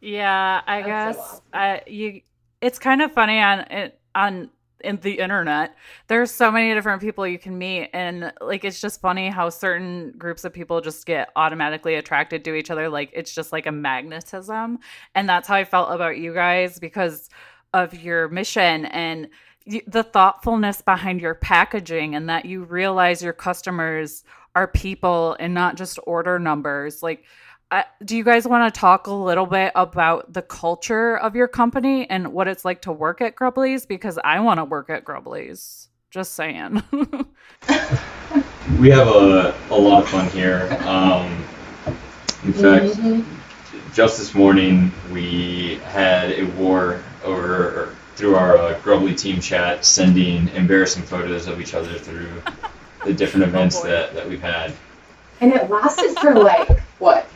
Yeah, 0.00 0.62
I 0.66 0.82
That's 0.82 1.16
so 1.16 1.20
guess 1.20 1.28
awesome. 1.30 1.44
I 1.52 1.82
you. 1.86 2.20
It's 2.62 2.78
kind 2.78 3.02
of 3.02 3.12
funny 3.12 3.38
on 3.38 3.60
it 3.60 4.00
on 4.14 4.48
in 4.82 4.96
the 4.98 5.18
internet. 5.18 5.76
There's 6.08 6.30
so 6.30 6.50
many 6.50 6.74
different 6.74 7.00
people 7.00 7.26
you 7.26 7.38
can 7.38 7.58
meet, 7.58 7.90
and 7.92 8.32
like 8.40 8.64
it's 8.64 8.80
just 8.80 9.00
funny 9.00 9.28
how 9.28 9.50
certain 9.50 10.12
groups 10.18 10.44
of 10.44 10.52
people 10.52 10.80
just 10.80 11.06
get 11.06 11.30
automatically 11.36 11.94
attracted 11.94 12.44
to 12.44 12.54
each 12.54 12.70
other. 12.70 12.88
Like 12.88 13.10
it's 13.12 13.34
just 13.34 13.52
like 13.52 13.66
a 13.66 13.72
magnetism, 13.72 14.78
and 15.14 15.28
that's 15.28 15.48
how 15.48 15.56
I 15.56 15.64
felt 15.64 15.92
about 15.92 16.18
you 16.18 16.34
guys 16.34 16.78
because 16.78 17.30
of 17.72 17.94
your 17.94 18.28
mission 18.28 18.86
and 18.86 19.28
the 19.86 20.02
thoughtfulness 20.02 20.80
behind 20.82 21.20
your 21.20 21.34
packaging, 21.34 22.14
and 22.14 22.28
that 22.28 22.44
you 22.44 22.64
realize 22.64 23.22
your 23.22 23.32
customers 23.32 24.24
are 24.54 24.66
people 24.66 25.36
and 25.38 25.54
not 25.54 25.76
just 25.76 25.98
order 26.06 26.38
numbers. 26.38 27.02
Like 27.02 27.24
uh, 27.70 27.82
do 28.04 28.16
you 28.16 28.24
guys 28.24 28.46
want 28.48 28.72
to 28.72 28.80
talk 28.80 29.06
a 29.06 29.12
little 29.12 29.46
bit 29.46 29.72
about 29.74 30.32
the 30.32 30.42
culture 30.42 31.16
of 31.18 31.36
your 31.36 31.48
company 31.48 32.08
and 32.10 32.32
what 32.32 32.48
it's 32.48 32.64
like 32.64 32.82
to 32.82 32.92
work 32.92 33.20
at 33.20 33.36
Grubblies? 33.36 33.86
Because 33.86 34.18
I 34.24 34.40
want 34.40 34.58
to 34.58 34.64
work 34.64 34.90
at 34.90 35.04
Grubblies. 35.04 35.88
Just 36.10 36.34
saying. 36.34 36.82
We 38.78 38.88
have 38.90 39.08
a, 39.08 39.54
a 39.70 39.76
lot 39.76 40.04
of 40.04 40.08
fun 40.08 40.28
here. 40.30 40.68
Um, 40.86 41.44
in 42.44 42.52
fact, 42.52 42.84
Mhm. 42.96 43.24
just 43.92 44.18
this 44.18 44.34
morning 44.34 44.92
we 45.12 45.80
had 45.86 46.30
a 46.32 46.44
war 46.44 47.02
over 47.24 47.94
through 48.14 48.36
our 48.36 48.56
uh, 48.56 48.78
Grubbly 48.80 49.14
team 49.14 49.40
chat, 49.40 49.84
sending 49.84 50.48
embarrassing 50.50 51.02
photos 51.02 51.48
of 51.48 51.60
each 51.60 51.74
other 51.74 51.94
through 51.98 52.30
the 53.04 53.12
different 53.12 53.44
events 53.44 53.80
boy. 53.80 53.88
that, 53.88 54.14
that 54.14 54.28
we've 54.28 54.40
had. 54.42 54.72
And 55.40 55.52
it 55.52 55.68
lasted 55.68 56.16
for 56.20 56.34
like, 56.34 56.80
what? 57.00 57.26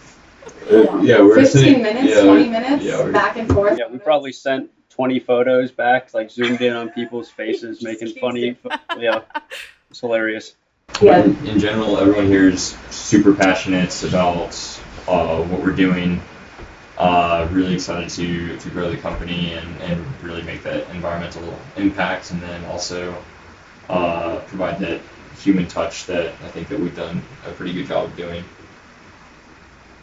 Uh, 0.70 0.98
yeah, 1.02 1.20
we're 1.20 1.34
15 1.36 1.46
sitting- 1.46 1.82
minutes, 1.82 2.14
yeah, 2.14 2.22
20 2.22 2.48
minutes, 2.48 2.84
yeah, 2.84 2.98
we're- 2.98 3.12
back 3.12 3.36
and 3.36 3.48
forth. 3.52 3.78
Yeah, 3.78 3.88
we 3.90 3.98
probably 3.98 4.32
sent 4.32 4.70
20 4.90 5.18
photos 5.20 5.70
back, 5.72 6.14
like 6.14 6.30
zoomed 6.30 6.60
in 6.60 6.72
on 6.72 6.88
people's 6.90 7.28
faces, 7.30 7.82
making 7.82 8.14
funny. 8.20 8.56
Yeah, 8.98 9.22
it's 9.90 10.00
hilarious. 10.00 10.54
Yeah. 11.02 11.24
In, 11.24 11.46
in 11.46 11.58
general, 11.58 11.98
everyone 11.98 12.26
here 12.26 12.48
is 12.48 12.76
super 12.90 13.34
passionate 13.34 14.02
about 14.04 14.54
uh, 15.08 15.42
what 15.42 15.60
we're 15.62 15.72
doing. 15.74 16.20
Uh, 16.96 17.48
really 17.50 17.74
excited 17.74 18.08
to, 18.08 18.56
to 18.56 18.70
grow 18.70 18.88
the 18.88 18.96
company 18.96 19.52
and, 19.54 19.82
and 19.82 20.22
really 20.22 20.42
make 20.42 20.62
that 20.62 20.88
environmental 20.90 21.58
impact, 21.76 22.30
and 22.30 22.40
then 22.40 22.64
also 22.66 23.16
uh, 23.88 24.36
provide 24.46 24.78
that 24.78 25.00
human 25.40 25.66
touch 25.66 26.06
that 26.06 26.28
I 26.44 26.48
think 26.48 26.68
that 26.68 26.78
we've 26.78 26.94
done 26.94 27.20
a 27.46 27.50
pretty 27.50 27.72
good 27.72 27.88
job 27.88 28.04
of 28.04 28.16
doing. 28.16 28.44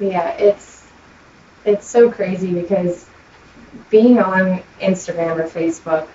Yeah, 0.02 0.32
it's 0.32 0.84
it's 1.64 1.88
so 1.88 2.12
crazy 2.12 2.52
because 2.54 3.06
being 3.92 4.18
on 4.20 4.64
Instagram 4.80 5.40
or 5.40 5.48
Facebook 5.48 6.08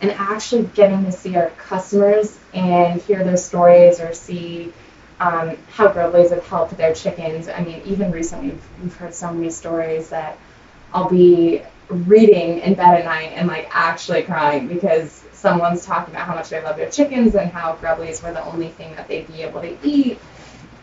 and 0.00 0.10
actually 0.12 0.64
getting 0.74 1.04
to 1.04 1.12
see 1.12 1.36
our 1.36 1.50
customers 1.50 2.38
and 2.54 3.02
hear 3.02 3.22
their 3.22 3.36
stories 3.36 4.00
or 4.00 4.14
see 4.14 4.72
um, 5.20 5.58
how 5.70 5.88
Grubblies 5.88 6.30
have 6.30 6.44
helped 6.46 6.76
their 6.78 6.94
chickens. 6.94 7.48
I 7.48 7.62
mean, 7.62 7.82
even 7.84 8.10
recently 8.10 8.58
we've, 8.82 8.96
heard 8.96 9.14
so 9.14 9.30
many 9.30 9.50
stories 9.50 10.08
that 10.08 10.38
I'll 10.94 11.10
be 11.10 11.62
reading 11.88 12.60
in 12.60 12.74
bed 12.74 13.00
at 13.00 13.04
night 13.04 13.32
and 13.34 13.46
like 13.46 13.68
actually 13.70 14.22
crying 14.22 14.68
because 14.68 15.22
someone's 15.32 15.84
talking 15.84 16.14
about 16.14 16.26
how 16.26 16.34
much 16.34 16.48
they 16.48 16.62
love 16.62 16.76
their 16.76 16.90
chickens 16.90 17.34
and 17.34 17.50
how 17.50 17.76
Grubblies 17.76 18.22
were 18.22 18.32
the 18.32 18.44
only 18.44 18.68
thing 18.70 18.94
that 18.96 19.06
they'd 19.06 19.26
be 19.26 19.42
able 19.42 19.60
to 19.60 19.76
eat 19.86 20.18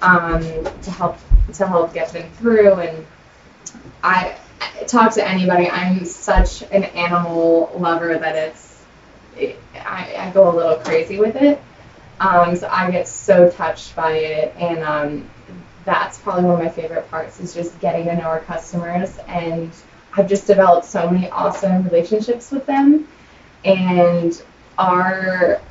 um, 0.02 0.42
to 0.82 0.92
help 0.92 1.18
to 1.54 1.68
help 1.68 1.94
get 1.94 2.12
them 2.14 2.30
through. 2.34 2.74
And 2.74 3.06
I, 4.04 4.38
talk 4.88 5.14
to 5.14 5.28
anybody. 5.28 5.70
I'm 5.70 6.06
such 6.06 6.64
an 6.64 6.84
animal 6.84 7.72
lover 7.78 8.18
that 8.18 8.36
it's 8.36 8.84
it, 9.38 9.60
I, 9.76 10.14
I 10.18 10.32
go 10.32 10.52
a 10.52 10.54
little 10.56 10.78
crazy 10.78 11.20
with 11.20 11.36
it. 11.36 11.62
Um, 12.20 12.56
so 12.56 12.68
I 12.70 12.92
get 12.92 13.08
so 13.08 13.50
touched 13.50 13.96
by 13.96 14.12
it, 14.14 14.54
and 14.58 14.80
um, 14.84 15.30
that's 15.86 16.20
probably 16.20 16.44
one 16.44 16.56
of 16.56 16.66
my 16.66 16.70
favorite 16.70 17.10
parts 17.10 17.40
is 17.40 17.54
just 17.54 17.80
getting 17.80 18.06
to 18.06 18.16
know 18.16 18.24
our 18.24 18.42
customers. 18.42 19.18
And 19.28 19.72
I've 20.16 20.30
just 20.30 20.46
developed 20.46 20.86
so 20.86 21.10
many 21.10 21.30
awesome 21.30 21.84
relationships 21.84 22.52
with 22.52 22.66
them, 22.66 23.08
and 23.66 24.40
our 24.78 25.62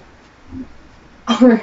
our 1.28 1.62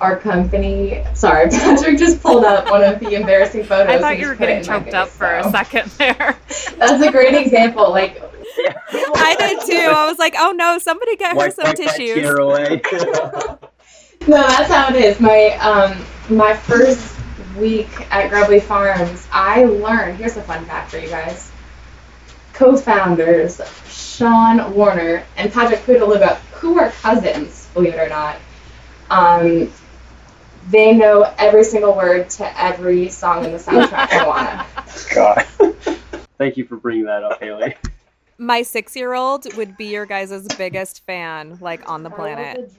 our 0.00 0.16
company. 0.16 1.04
Sorry, 1.14 1.48
Patrick 1.50 1.98
just 1.98 2.22
pulled 2.22 2.44
up 2.44 2.70
one 2.70 2.82
of 2.82 3.00
the 3.00 3.14
embarrassing 3.14 3.64
photos. 3.64 3.94
I 3.94 3.98
thought 3.98 4.18
you 4.18 4.28
were 4.28 4.36
put 4.36 4.48
it 4.48 4.64
getting 4.64 4.66
choked 4.84 4.94
up 4.94 5.08
face, 5.08 5.16
for 5.16 5.36
a 5.36 5.50
second 5.50 5.90
there. 5.98 6.36
That's 6.78 7.02
a 7.02 7.10
great 7.10 7.34
example. 7.34 7.90
Like, 7.90 8.20
I 8.92 9.36
did 9.38 9.60
too. 9.66 9.90
I 9.90 10.06
was 10.06 10.18
like, 10.18 10.34
"Oh 10.38 10.52
no, 10.52 10.78
somebody 10.78 11.16
get 11.16 11.36
her 11.36 11.50
some 11.50 11.64
wipe 11.64 11.76
tissues." 11.76 12.16
no, 14.26 14.26
that's 14.26 14.72
how 14.72 14.94
it 14.94 14.96
is. 14.96 15.20
My 15.20 15.56
um, 15.58 16.04
my 16.36 16.54
first 16.54 17.16
week 17.56 17.88
at 18.10 18.30
Grubbly 18.30 18.60
Farms, 18.60 19.26
I 19.32 19.64
learned 19.64 20.18
here's 20.18 20.36
a 20.36 20.42
fun 20.42 20.64
fact 20.64 20.90
for 20.90 20.98
you 20.98 21.08
guys. 21.08 21.50
Co 22.54 22.76
founders 22.76 23.60
Sean 23.88 24.74
Warner 24.74 25.24
and 25.36 25.52
Patrick 25.52 25.80
Pittaluga, 25.80 26.36
who 26.52 26.78
are 26.78 26.90
cousins, 26.90 27.68
believe 27.72 27.94
it 27.94 27.98
or 27.98 28.08
not, 28.08 28.36
um, 29.08 29.72
they 30.68 30.92
know 30.92 31.32
every 31.38 31.64
single 31.64 31.96
word 31.96 32.28
to 32.30 32.62
every 32.62 33.08
song 33.08 33.44
in 33.44 33.52
the 33.52 33.58
soundtrack 33.58 34.12
of 34.20 34.26
Moana. 34.26 34.66
God. 35.14 35.44
Thank 36.38 36.56
you 36.56 36.64
for 36.64 36.76
bringing 36.76 37.04
that 37.04 37.22
up, 37.22 37.40
Haley. 37.40 37.76
My 38.38 38.62
six 38.62 38.96
year 38.96 39.14
old 39.14 39.52
would 39.56 39.76
be 39.76 39.86
your 39.86 40.06
guys' 40.06 40.46
biggest 40.56 41.04
fan, 41.04 41.58
like 41.60 41.88
on 41.88 42.02
the 42.02 42.10
planet. 42.10 42.72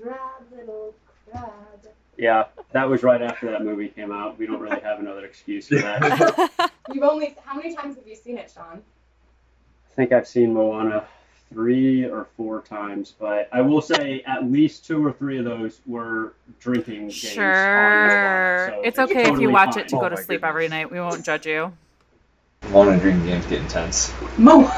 Yeah, 2.17 2.45
that 2.71 2.89
was 2.89 3.03
right 3.03 3.21
after 3.21 3.49
that 3.51 3.63
movie 3.63 3.87
came 3.87 4.11
out. 4.11 4.37
We 4.37 4.45
don't 4.45 4.59
really 4.59 4.81
have 4.81 4.99
another 4.99 5.25
excuse 5.25 5.67
for 5.67 5.75
that. 5.75 6.71
You've 6.93 7.03
only 7.03 7.35
how 7.45 7.55
many 7.55 7.75
times 7.75 7.95
have 7.95 8.07
you 8.07 8.15
seen 8.15 8.37
it, 8.37 8.51
Sean? 8.53 8.81
I 9.91 9.93
think 9.95 10.11
I've 10.11 10.27
seen 10.27 10.53
Moana 10.53 11.05
three 11.51 12.05
or 12.05 12.27
four 12.37 12.61
times, 12.61 13.13
but 13.19 13.49
I 13.51 13.61
will 13.61 13.81
say 13.81 14.23
at 14.25 14.49
least 14.49 14.85
two 14.85 15.05
or 15.05 15.11
three 15.11 15.37
of 15.37 15.45
those 15.45 15.81
were 15.85 16.33
drinking 16.59 17.07
games. 17.07 17.25
on 17.25 17.33
Sure. 17.33 18.69
So 18.69 18.81
it's 18.83 18.99
okay 18.99 19.31
if 19.31 19.39
you 19.39 19.49
watch 19.49 19.75
fine. 19.75 19.83
it 19.83 19.89
to 19.89 19.97
Oh 19.97 20.01
go 20.01 20.09
to 20.09 20.15
my 20.15 20.21
sleep 20.21 20.43
every 20.43 20.67
night. 20.67 20.91
We 20.91 20.99
won't 20.99 21.25
judge 21.25 21.45
you. 21.45 21.73
Moana 22.69 22.99
drinking 22.99 23.25
games 23.25 23.45
get 23.47 23.61
intense. 23.61 24.13
Mo. 24.37 24.71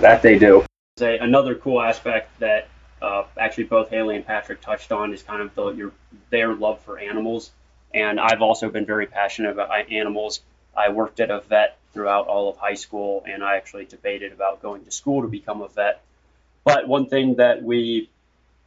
That 0.00 0.22
they 0.22 0.38
do. 0.38 0.64
Say 0.98 1.18
another 1.18 1.54
cool 1.54 1.80
aspect 1.80 2.38
that 2.40 2.68
uh, 3.00 3.24
actually 3.38 3.64
both 3.64 3.88
Haley 3.88 4.16
and 4.16 4.26
Patrick 4.26 4.60
touched 4.60 4.92
on 4.92 5.14
is 5.14 5.22
kind 5.22 5.40
of 5.40 5.54
the, 5.54 5.70
your 5.70 5.92
their 6.28 6.54
love 6.54 6.80
for 6.82 6.98
animals, 6.98 7.50
and 7.94 8.20
I've 8.20 8.42
also 8.42 8.68
been 8.68 8.84
very 8.84 9.06
passionate 9.06 9.52
about 9.52 9.90
animals. 9.90 10.42
I 10.76 10.90
worked 10.90 11.18
at 11.20 11.30
a 11.30 11.40
vet 11.40 11.78
throughout 11.92 12.26
all 12.26 12.50
of 12.50 12.56
high 12.58 12.74
school, 12.74 13.24
and 13.26 13.42
I 13.42 13.56
actually 13.56 13.86
debated 13.86 14.32
about 14.32 14.62
going 14.62 14.84
to 14.84 14.90
school 14.90 15.22
to 15.22 15.28
become 15.28 15.62
a 15.62 15.68
vet. 15.68 16.02
But 16.64 16.88
one 16.88 17.06
thing 17.06 17.36
that 17.36 17.62
we 17.62 18.10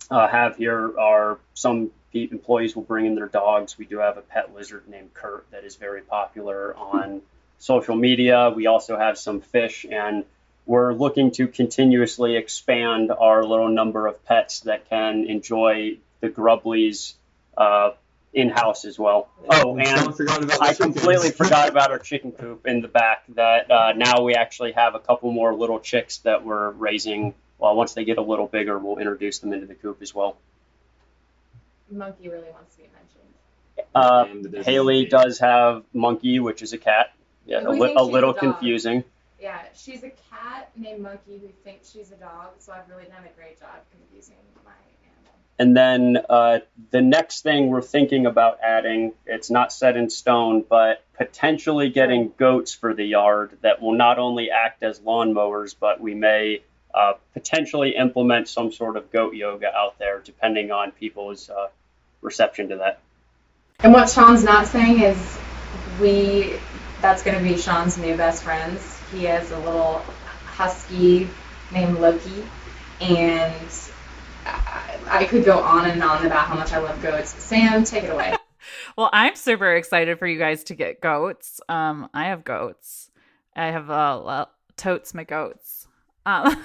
uh, 0.10 0.28
have 0.28 0.58
here 0.58 0.98
are 1.00 1.40
some 1.54 1.92
employees 2.14 2.76
will 2.76 2.84
bring 2.84 3.06
in 3.06 3.16
their 3.16 3.28
dogs. 3.28 3.78
We 3.78 3.86
do 3.86 4.00
have 4.00 4.18
a 4.18 4.22
pet 4.22 4.54
lizard 4.54 4.88
named 4.88 5.14
Kurt 5.14 5.50
that 5.52 5.64
is 5.64 5.76
very 5.76 6.02
popular 6.02 6.76
on 6.76 7.22
social 7.60 7.96
media. 7.96 8.52
We 8.56 8.68
also 8.68 8.98
have 8.98 9.18
some 9.18 9.42
fish, 9.42 9.86
and 9.90 10.26
we're 10.66 10.94
looking 10.94 11.32
to 11.32 11.48
continuously 11.48 12.36
expand 12.36 13.12
our 13.12 13.44
little 13.44 13.70
number 13.70 14.08
of 14.08 14.24
pets 14.26 14.62
that 14.62 14.90
can 14.90 15.26
enjoy 15.26 15.98
the 16.22 16.30
Grubblies 16.30 17.14
uh, 17.58 17.92
in 18.34 18.50
house 18.50 18.86
as 18.86 18.98
well. 18.98 19.30
Oh, 19.50 19.78
and 19.78 20.14
I 20.62 20.74
completely 20.74 21.32
forgot 21.32 21.70
about 21.70 21.92
our 21.92 22.00
chicken 22.00 22.32
coop 22.32 22.66
in 22.66 22.82
the 22.82 22.88
back. 22.88 23.24
That 23.30 23.70
uh, 23.70 23.94
now 23.94 24.24
we 24.24 24.36
actually 24.36 24.72
have 24.72 24.96
a 24.96 25.00
couple 25.00 25.32
more 25.32 25.54
little 25.54 25.80
chicks 25.80 26.18
that 26.20 26.44
we're 26.44 26.72
raising. 26.72 27.34
Well, 27.58 27.76
once 27.76 27.94
they 27.94 28.04
get 28.04 28.18
a 28.18 28.22
little 28.22 28.48
bigger, 28.48 28.78
we'll 28.78 28.98
introduce 28.98 29.40
them 29.40 29.54
into 29.54 29.66
the 29.68 29.76
coop 29.76 30.02
as 30.02 30.14
well. 30.14 30.38
Monkey 31.90 32.30
really 32.30 32.50
wants 32.52 32.76
to 32.76 32.82
be 32.82 32.90
mentioned. 32.94 33.88
Uh, 33.96 34.26
And 34.58 34.66
Haley 34.66 35.04
theme. 35.04 35.10
does 35.10 35.40
have 35.40 35.84
Monkey, 35.94 36.40
which 36.40 36.62
is 36.62 36.74
a 36.74 36.78
cat. 36.78 37.14
Yeah, 37.46 37.62
a, 37.62 37.70
li- 37.70 37.86
a 37.86 37.88
she's 37.90 37.98
a 37.98 38.04
little 38.04 38.34
confusing. 38.34 39.04
Yeah, 39.40 39.62
she's 39.76 40.04
a 40.04 40.12
cat 40.32 40.72
named 40.76 41.02
Monkey 41.02 41.38
who 41.40 41.50
thinks 41.64 41.92
she's 41.92 42.12
a 42.12 42.16
dog, 42.16 42.52
so 42.60 42.72
I've 42.72 42.90
really 42.90 43.06
done 43.06 43.24
a 43.26 43.38
great 43.38 43.60
job 43.60 43.70
confusing 43.92 44.36
my 44.64 44.72
animal. 44.72 45.34
And 45.60 45.76
then 45.76 46.24
uh, 46.30 46.60
the 46.92 47.02
next 47.02 47.42
thing 47.42 47.68
we're 47.68 47.82
thinking 47.82 48.26
about 48.26 48.60
adding, 48.64 49.12
it's 49.26 49.50
not 49.50 49.74
set 49.74 49.98
in 49.98 50.10
stone, 50.10 50.64
but 50.68 51.04
potentially 51.18 51.90
getting 51.90 52.32
goats 52.38 52.74
for 52.74 52.94
the 52.94 53.04
yard 53.04 53.58
that 53.62 53.82
will 53.82 53.94
not 53.96 54.18
only 54.18 54.50
act 54.50 54.82
as 54.82 55.00
lawnmowers, 55.02 55.76
but 55.78 56.00
we 56.00 56.16
may 56.16 56.64
uh, 56.94 57.14
potentially 57.34 57.96
implement 57.96 58.48
some 58.48 58.72
sort 58.72 58.98
of 58.98 59.12
goat 59.12 59.34
yoga 59.34 59.74
out 59.76 59.98
there, 60.00 60.20
depending 60.20 60.72
on 60.72 60.92
people's 60.92 61.50
uh, 61.50 61.68
reception 62.22 62.70
to 62.70 62.78
that. 62.78 63.00
And 63.80 63.92
what 63.94 64.10
Sean's 64.10 64.44
not 64.44 64.68
saying 64.68 65.02
is 65.02 65.38
we 66.00 66.54
that's 67.02 67.24
going 67.24 67.38
to 67.38 67.44
be 67.44 67.58
Sean's 67.58 67.98
new 67.98 68.16
best 68.16 68.44
friends. 68.44 69.00
He 69.12 69.26
has 69.26 69.52
a 69.52 69.60
little 69.60 70.02
husky 70.46 71.28
named 71.72 72.00
Loki, 72.00 72.44
and 73.02 73.54
I, 74.46 74.98
I 75.08 75.26
could 75.26 75.44
go 75.44 75.60
on 75.60 75.90
and 75.90 76.02
on 76.02 76.26
about 76.26 76.48
how 76.48 76.56
much 76.56 76.72
I 76.72 76.78
love 76.78 77.02
goats. 77.02 77.32
Sam, 77.32 77.84
take 77.84 78.04
it 78.04 78.10
away. 78.10 78.36
Well, 78.96 79.10
I'm 79.12 79.36
super 79.36 79.76
excited 79.76 80.20
for 80.20 80.28
you 80.28 80.38
guys 80.38 80.64
to 80.66 80.76
get 80.76 81.02
goats. 81.02 81.60
Um, 81.68 82.10
I 82.14 82.26
have 82.26 82.44
goats. 82.44 83.10
I 83.56 83.68
have 83.68 83.90
uh, 83.90 84.46
totes 84.78 85.14
my 85.14 85.24
goats. 85.24 85.83
Um, 86.26 86.58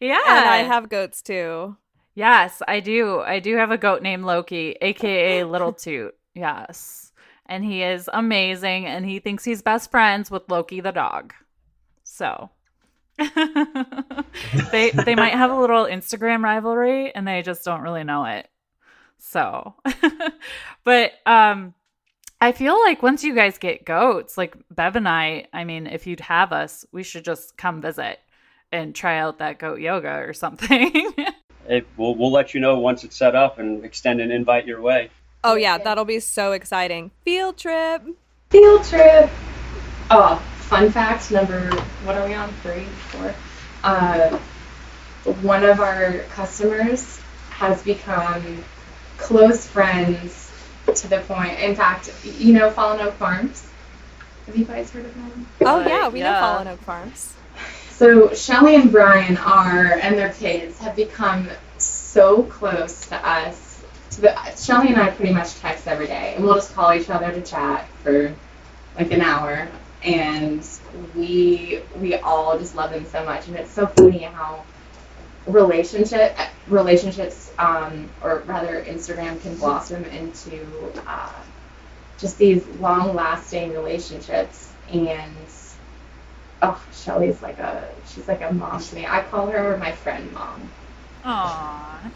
yeah, 0.00 0.20
And 0.26 0.48
I 0.48 0.58
have 0.58 0.88
goats 0.88 1.22
too. 1.22 1.76
Yes, 2.14 2.62
I 2.66 2.80
do. 2.80 3.20
I 3.20 3.40
do 3.40 3.56
have 3.56 3.70
a 3.70 3.78
goat 3.78 4.02
named 4.02 4.24
Loki, 4.24 4.76
aka 4.80 5.44
Little 5.44 5.72
Toot. 5.72 6.14
Yes. 6.34 7.12
And 7.46 7.64
he 7.64 7.82
is 7.82 8.10
amazing 8.12 8.86
and 8.86 9.04
he 9.04 9.20
thinks 9.20 9.44
he's 9.44 9.62
best 9.62 9.90
friends 9.90 10.30
with 10.30 10.50
Loki 10.50 10.80
the 10.80 10.92
dog. 10.92 11.32
So 12.02 12.50
they 13.18 14.90
they 14.90 15.14
might 15.14 15.34
have 15.34 15.50
a 15.50 15.58
little 15.58 15.84
Instagram 15.84 16.42
rivalry 16.42 17.14
and 17.14 17.26
they 17.26 17.42
just 17.42 17.64
don't 17.64 17.82
really 17.82 18.04
know 18.04 18.24
it. 18.24 18.48
So 19.18 19.74
but 20.84 21.12
um 21.24 21.74
I 22.40 22.52
feel 22.52 22.78
like 22.82 23.02
once 23.02 23.24
you 23.24 23.34
guys 23.34 23.58
get 23.58 23.84
goats, 23.86 24.36
like 24.36 24.56
Bev 24.70 24.96
and 24.96 25.08
I, 25.08 25.46
I 25.54 25.64
mean, 25.64 25.86
if 25.86 26.06
you'd 26.06 26.20
have 26.20 26.52
us, 26.52 26.84
we 26.92 27.02
should 27.02 27.24
just 27.24 27.56
come 27.56 27.80
visit 27.80 28.18
and 28.72 28.94
try 28.94 29.18
out 29.18 29.38
that 29.38 29.58
goat 29.58 29.80
yoga 29.80 30.18
or 30.18 30.32
something. 30.32 31.14
It, 31.68 31.84
we'll, 31.96 32.14
we'll 32.14 32.30
let 32.30 32.54
you 32.54 32.60
know 32.60 32.78
once 32.78 33.02
it's 33.02 33.16
set 33.16 33.34
up 33.34 33.58
and 33.58 33.84
extend 33.84 34.20
an 34.20 34.30
invite 34.30 34.68
your 34.68 34.80
way. 34.80 35.10
Oh 35.42 35.56
yeah, 35.56 35.78
that'll 35.78 36.04
be 36.04 36.20
so 36.20 36.52
exciting. 36.52 37.10
Field 37.24 37.56
trip. 37.58 38.04
Field 38.50 38.84
trip. 38.84 39.28
Oh, 40.10 40.36
fun 40.58 40.92
fact 40.92 41.30
number, 41.32 41.68
what 42.04 42.16
are 42.16 42.24
we 42.24 42.34
on? 42.34 42.52
Three, 42.62 42.84
four? 42.84 43.34
Uh, 43.82 44.38
one 45.42 45.64
of 45.64 45.80
our 45.80 46.20
customers 46.30 47.20
has 47.50 47.82
become 47.82 48.62
close 49.16 49.66
friends 49.66 50.52
to 50.94 51.08
the 51.08 51.18
point, 51.20 51.58
in 51.58 51.74
fact, 51.74 52.12
you 52.24 52.52
know 52.52 52.70
Fallen 52.70 53.00
Oak 53.00 53.14
Farms? 53.14 53.68
Have 54.46 54.56
you 54.56 54.64
guys 54.64 54.90
heard 54.92 55.04
of 55.04 55.14
them? 55.14 55.48
Oh 55.62 55.80
yeah, 55.80 56.08
we 56.08 56.20
know. 56.20 56.32
Fallen 56.40 56.68
Oak 56.68 56.80
Farms. 56.80 57.34
So 57.96 58.34
Shelly 58.34 58.74
and 58.74 58.92
Brian 58.92 59.38
are, 59.38 59.94
and 60.02 60.18
their 60.18 60.30
kids 60.34 60.78
have 60.80 60.94
become 60.94 61.48
so 61.78 62.42
close 62.42 63.06
to 63.06 63.16
us. 63.26 63.82
To 64.10 64.20
the, 64.20 64.36
Shelly 64.54 64.88
and 64.88 64.98
I 64.98 65.08
pretty 65.08 65.32
much 65.32 65.54
text 65.60 65.88
every 65.88 66.06
day, 66.06 66.34
and 66.34 66.44
we'll 66.44 66.56
just 66.56 66.74
call 66.74 66.92
each 66.92 67.08
other 67.08 67.32
to 67.32 67.40
chat 67.40 67.88
for 68.02 68.34
like 68.98 69.10
an 69.12 69.22
hour, 69.22 69.66
and 70.02 70.62
we 71.14 71.80
we 71.98 72.16
all 72.16 72.58
just 72.58 72.74
love 72.74 72.90
them 72.90 73.06
so 73.06 73.24
much, 73.24 73.48
and 73.48 73.56
it's 73.56 73.70
so 73.70 73.86
funny 73.86 74.18
how 74.18 74.62
relationship 75.46 76.36
relationships, 76.68 77.50
um, 77.58 78.10
or 78.22 78.40
rather 78.40 78.84
Instagram 78.84 79.40
can 79.40 79.56
blossom 79.56 80.04
into 80.04 80.66
uh, 81.06 81.32
just 82.18 82.36
these 82.36 82.66
long-lasting 82.78 83.72
relationships, 83.72 84.70
and 84.92 85.34
oh, 86.62 86.82
Shelly's 86.92 87.42
like 87.42 87.58
a 87.58 87.88
she's 88.08 88.28
like 88.28 88.42
a 88.42 88.52
mom 88.52 88.80
to 88.80 88.94
me. 88.94 89.06
I 89.06 89.22
call 89.22 89.46
her 89.48 89.76
my 89.78 89.92
friend 89.92 90.32
mom. 90.32 90.68
Aww. 91.24 92.10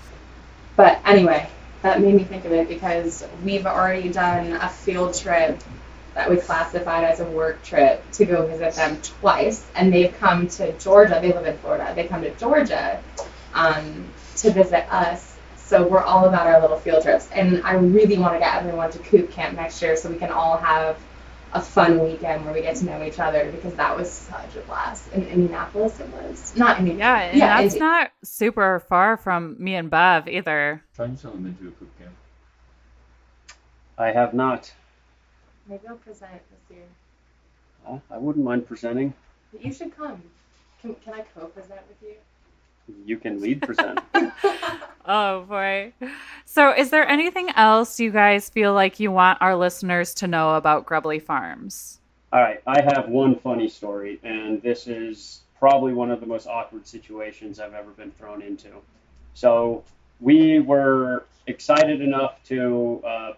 But 0.76 1.00
anyway, 1.04 1.48
that 1.82 2.00
made 2.00 2.14
me 2.14 2.24
think 2.24 2.44
of 2.44 2.52
it 2.52 2.68
because 2.68 3.26
we've 3.44 3.66
already 3.66 4.10
done 4.10 4.52
a 4.52 4.68
field 4.68 5.14
trip 5.14 5.60
that 6.14 6.28
we 6.28 6.36
classified 6.36 7.04
as 7.04 7.20
a 7.20 7.24
work 7.24 7.62
trip 7.62 8.08
to 8.12 8.24
go 8.24 8.46
visit 8.46 8.74
them 8.74 9.00
twice, 9.00 9.66
and 9.74 9.92
they've 9.92 10.16
come 10.18 10.48
to 10.48 10.72
Georgia. 10.78 11.18
They 11.20 11.32
live 11.32 11.46
in 11.46 11.56
Florida. 11.58 11.92
They 11.94 12.06
come 12.06 12.22
to 12.22 12.34
Georgia 12.34 13.00
um, 13.54 14.08
to 14.36 14.50
visit 14.50 14.92
us. 14.92 15.36
So 15.56 15.86
we're 15.86 16.02
all 16.02 16.24
about 16.24 16.48
our 16.48 16.60
little 16.60 16.78
field 16.78 17.04
trips, 17.04 17.28
and 17.32 17.62
I 17.62 17.74
really 17.74 18.18
want 18.18 18.34
to 18.34 18.40
get 18.40 18.56
everyone 18.56 18.90
to 18.90 18.98
Coop 18.98 19.30
Camp 19.30 19.56
next 19.56 19.80
year 19.80 19.96
so 19.96 20.10
we 20.10 20.16
can 20.16 20.32
all 20.32 20.56
have 20.56 20.98
a 21.52 21.60
fun 21.60 21.98
weekend 21.98 22.44
where 22.44 22.54
we 22.54 22.62
get 22.62 22.76
to 22.76 22.84
know 22.84 23.02
each 23.02 23.18
other 23.18 23.50
because 23.50 23.74
that 23.74 23.96
was 23.96 24.10
such 24.10 24.56
a 24.56 24.60
blast 24.60 25.12
in 25.12 25.26
Indianapolis. 25.26 25.98
It 25.98 26.08
was 26.08 26.56
not 26.56 26.78
Indianapolis. 26.78 27.00
Yeah, 27.00 27.30
and 27.30 27.38
Yeah, 27.38 27.62
that's 27.62 27.74
Indy- 27.74 27.84
not 27.84 28.10
super 28.22 28.80
far 28.88 29.16
from 29.16 29.56
me 29.58 29.74
and 29.74 29.90
Bev 29.90 30.28
either. 30.28 30.82
Try 30.94 31.08
to 31.08 31.16
sell 31.16 31.32
them 31.32 31.46
into 31.46 31.68
a 31.68 31.72
coop 31.72 31.98
camp. 31.98 32.12
I 33.98 34.12
have 34.12 34.32
not. 34.32 34.72
Maybe 35.66 35.86
I'll 35.88 35.96
present 35.96 36.32
this 36.50 36.76
year. 36.76 36.86
Uh, 37.86 37.98
I 38.10 38.18
wouldn't 38.18 38.44
mind 38.44 38.66
presenting. 38.66 39.12
But 39.52 39.64
you 39.64 39.72
should 39.72 39.96
come. 39.96 40.22
Can, 40.80 40.94
can 40.96 41.14
I 41.14 41.24
co-present 41.34 41.80
with 41.88 41.96
you? 42.02 42.14
You 43.04 43.16
can 43.16 43.40
lead 43.40 43.62
present. 43.62 44.00
oh 45.06 45.42
boy. 45.42 45.92
So, 46.44 46.72
is 46.72 46.90
there 46.90 47.06
anything 47.06 47.50
else 47.50 48.00
you 48.00 48.10
guys 48.10 48.48
feel 48.48 48.74
like 48.74 49.00
you 49.00 49.10
want 49.10 49.40
our 49.40 49.56
listeners 49.56 50.14
to 50.14 50.26
know 50.26 50.56
about 50.56 50.86
Grubbly 50.86 51.18
Farms? 51.18 52.00
All 52.32 52.40
right, 52.40 52.60
I 52.66 52.80
have 52.82 53.08
one 53.08 53.36
funny 53.36 53.68
story, 53.68 54.20
and 54.22 54.62
this 54.62 54.86
is 54.86 55.40
probably 55.58 55.92
one 55.92 56.10
of 56.10 56.20
the 56.20 56.26
most 56.26 56.46
awkward 56.46 56.86
situations 56.86 57.60
I've 57.60 57.74
ever 57.74 57.90
been 57.90 58.12
thrown 58.12 58.42
into. 58.42 58.68
So, 59.34 59.84
we 60.20 60.60
were 60.60 61.26
excited 61.46 62.00
enough 62.00 62.42
to 62.44 63.02
uh, 63.06 63.32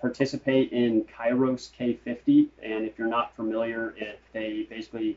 participate 0.00 0.72
in 0.72 1.04
Kairos 1.04 1.70
K50, 1.78 2.48
and 2.62 2.84
if 2.84 2.98
you're 2.98 3.08
not 3.08 3.34
familiar, 3.34 3.94
it, 3.96 4.20
they 4.32 4.66
basically 4.70 5.16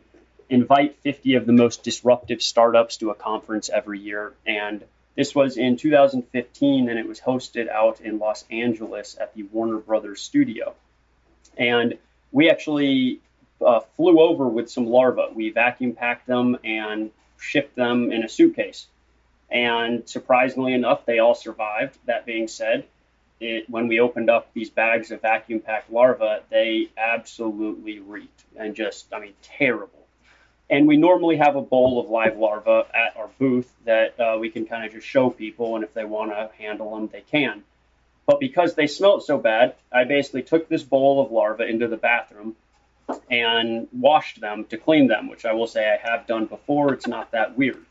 invite 0.51 0.97
50 0.97 1.35
of 1.35 1.45
the 1.45 1.53
most 1.53 1.81
disruptive 1.81 2.41
startups 2.41 2.97
to 2.97 3.09
a 3.09 3.15
conference 3.15 3.69
every 3.69 3.99
year. 3.99 4.33
And 4.45 4.83
this 5.15 5.33
was 5.33 5.55
in 5.55 5.77
2015, 5.77 6.89
and 6.89 6.99
it 6.99 7.07
was 7.07 7.21
hosted 7.21 7.69
out 7.69 8.01
in 8.01 8.19
Los 8.19 8.43
Angeles 8.51 9.17
at 9.19 9.33
the 9.33 9.43
Warner 9.43 9.77
Brothers 9.77 10.21
studio. 10.21 10.75
And 11.57 11.97
we 12.33 12.49
actually 12.49 13.21
uh, 13.65 13.79
flew 13.95 14.19
over 14.19 14.47
with 14.47 14.69
some 14.69 14.87
larvae. 14.87 15.33
We 15.33 15.51
vacuum 15.51 15.93
packed 15.93 16.27
them 16.27 16.57
and 16.65 17.11
shipped 17.39 17.75
them 17.75 18.11
in 18.11 18.23
a 18.23 18.29
suitcase. 18.29 18.87
And 19.49 20.07
surprisingly 20.07 20.73
enough, 20.73 21.05
they 21.05 21.19
all 21.19 21.35
survived. 21.35 21.97
That 22.07 22.25
being 22.25 22.49
said, 22.49 22.85
it, 23.39 23.69
when 23.69 23.87
we 23.87 24.01
opened 24.01 24.29
up 24.29 24.53
these 24.53 24.69
bags 24.69 25.11
of 25.11 25.21
vacuum 25.21 25.61
packed 25.61 25.91
larvae, 25.91 26.41
they 26.49 26.89
absolutely 26.97 27.99
reeked 27.99 28.43
and 28.57 28.75
just, 28.75 29.13
I 29.13 29.19
mean, 29.19 29.33
terrible. 29.41 30.00
And 30.69 30.87
we 30.87 30.95
normally 30.95 31.37
have 31.37 31.55
a 31.55 31.61
bowl 31.61 31.99
of 31.99 32.09
live 32.09 32.37
larvae 32.37 32.87
at 32.93 33.17
our 33.17 33.29
booth 33.37 33.71
that 33.85 34.19
uh, 34.19 34.37
we 34.39 34.49
can 34.49 34.65
kind 34.65 34.85
of 34.85 34.93
just 34.93 35.05
show 35.05 35.29
people, 35.29 35.75
and 35.75 35.83
if 35.83 35.93
they 35.93 36.05
want 36.05 36.31
to 36.31 36.49
handle 36.57 36.95
them, 36.95 37.09
they 37.11 37.21
can. 37.21 37.63
But 38.25 38.39
because 38.39 38.75
they 38.75 38.87
smelled 38.87 39.25
so 39.25 39.37
bad, 39.37 39.75
I 39.91 40.05
basically 40.05 40.43
took 40.43 40.69
this 40.69 40.83
bowl 40.83 41.21
of 41.21 41.31
larvae 41.31 41.69
into 41.69 41.87
the 41.87 41.97
bathroom 41.97 42.55
and 43.29 43.87
washed 43.91 44.39
them 44.39 44.65
to 44.65 44.77
clean 44.77 45.07
them, 45.07 45.27
which 45.27 45.43
I 45.43 45.53
will 45.53 45.67
say 45.67 45.89
I 45.89 46.09
have 46.09 46.27
done 46.27 46.45
before. 46.45 46.93
It's 46.93 47.07
not 47.07 47.31
that 47.31 47.57
weird. 47.57 47.83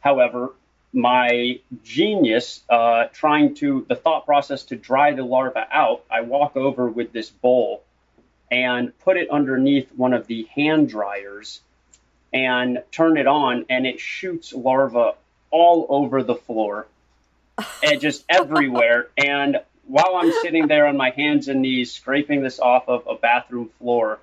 However, 0.00 0.52
my 0.92 1.60
genius 1.82 2.62
uh, 2.68 3.04
trying 3.12 3.54
to, 3.56 3.84
the 3.88 3.96
thought 3.96 4.26
process 4.26 4.64
to 4.64 4.76
dry 4.76 5.14
the 5.14 5.24
larva 5.24 5.66
out, 5.70 6.04
I 6.10 6.20
walk 6.20 6.56
over 6.56 6.88
with 6.88 7.12
this 7.12 7.30
bowl 7.30 7.82
and 8.50 8.96
put 8.98 9.16
it 9.16 9.30
underneath 9.30 9.90
one 9.96 10.12
of 10.12 10.26
the 10.26 10.44
hand 10.54 10.90
dryers 10.90 11.60
and 12.32 12.82
turn 12.90 13.16
it 13.16 13.26
on, 13.26 13.66
and 13.68 13.86
it 13.86 14.00
shoots 14.00 14.52
larvae 14.52 15.16
all 15.50 15.86
over 15.88 16.22
the 16.22 16.34
floor 16.34 16.86
and 17.82 18.00
just 18.00 18.24
everywhere. 18.28 19.08
And 19.16 19.60
while 19.86 20.16
I'm 20.16 20.32
sitting 20.42 20.66
there 20.66 20.86
on 20.86 20.96
my 20.96 21.10
hands 21.10 21.48
and 21.48 21.62
knees 21.62 21.92
scraping 21.92 22.42
this 22.42 22.58
off 22.58 22.88
of 22.88 23.06
a 23.06 23.14
bathroom 23.14 23.70
floor, 23.78 24.18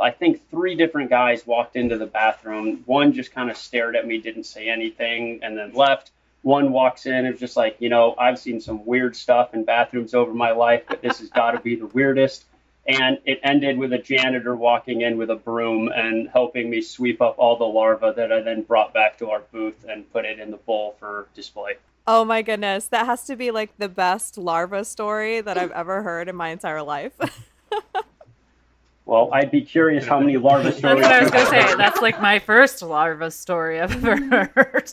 I 0.00 0.10
think 0.10 0.48
three 0.50 0.74
different 0.74 1.10
guys 1.10 1.46
walked 1.46 1.76
into 1.76 1.98
the 1.98 2.06
bathroom. 2.06 2.82
One 2.86 3.12
just 3.12 3.32
kind 3.32 3.50
of 3.50 3.56
stared 3.56 3.94
at 3.94 4.06
me, 4.06 4.18
didn't 4.18 4.44
say 4.44 4.68
anything, 4.68 5.40
and 5.42 5.56
then 5.56 5.74
left. 5.74 6.10
One 6.42 6.72
walks 6.72 7.06
in 7.06 7.14
and 7.14 7.28
was 7.28 7.40
just 7.40 7.56
like, 7.56 7.76
you 7.78 7.88
know, 7.88 8.16
I've 8.18 8.38
seen 8.38 8.60
some 8.60 8.84
weird 8.84 9.14
stuff 9.14 9.54
in 9.54 9.64
bathrooms 9.64 10.12
over 10.12 10.34
my 10.34 10.50
life, 10.50 10.82
but 10.88 11.02
this 11.02 11.20
has 11.20 11.28
got 11.28 11.52
to 11.52 11.60
be 11.60 11.76
the 11.76 11.86
weirdest 11.86 12.44
and 12.86 13.18
it 13.24 13.38
ended 13.44 13.78
with 13.78 13.92
a 13.92 13.98
janitor 13.98 14.56
walking 14.56 15.02
in 15.02 15.16
with 15.16 15.30
a 15.30 15.36
broom 15.36 15.88
and 15.94 16.28
helping 16.28 16.68
me 16.68 16.82
sweep 16.82 17.20
up 17.22 17.36
all 17.38 17.56
the 17.56 17.64
larvae 17.64 18.12
that 18.16 18.32
I 18.32 18.40
then 18.40 18.62
brought 18.62 18.92
back 18.92 19.18
to 19.18 19.30
our 19.30 19.40
booth 19.52 19.84
and 19.88 20.10
put 20.12 20.24
it 20.24 20.40
in 20.40 20.50
the 20.50 20.56
bowl 20.56 20.96
for 20.98 21.28
display. 21.34 21.74
Oh 22.06 22.24
my 22.24 22.42
goodness, 22.42 22.86
that 22.86 23.06
has 23.06 23.24
to 23.26 23.36
be 23.36 23.52
like 23.52 23.76
the 23.78 23.88
best 23.88 24.36
larva 24.36 24.84
story 24.84 25.40
that 25.40 25.56
I've 25.56 25.70
ever 25.70 26.02
heard 26.02 26.28
in 26.28 26.34
my 26.34 26.48
entire 26.48 26.82
life. 26.82 27.12
well, 29.06 29.30
I'd 29.32 29.52
be 29.52 29.62
curious 29.62 30.04
how 30.04 30.18
many 30.18 30.36
larva 30.36 30.72
stories. 30.72 31.04
That's 31.04 31.30
what 31.30 31.36
I 31.36 31.40
was 31.42 31.50
gonna 31.52 31.68
say. 31.68 31.74
That's 31.76 32.02
like 32.02 32.20
my 32.20 32.40
first 32.40 32.82
larva 32.82 33.30
story 33.30 33.80
I've 33.80 34.04
ever 34.04 34.50
heard. 34.56 34.92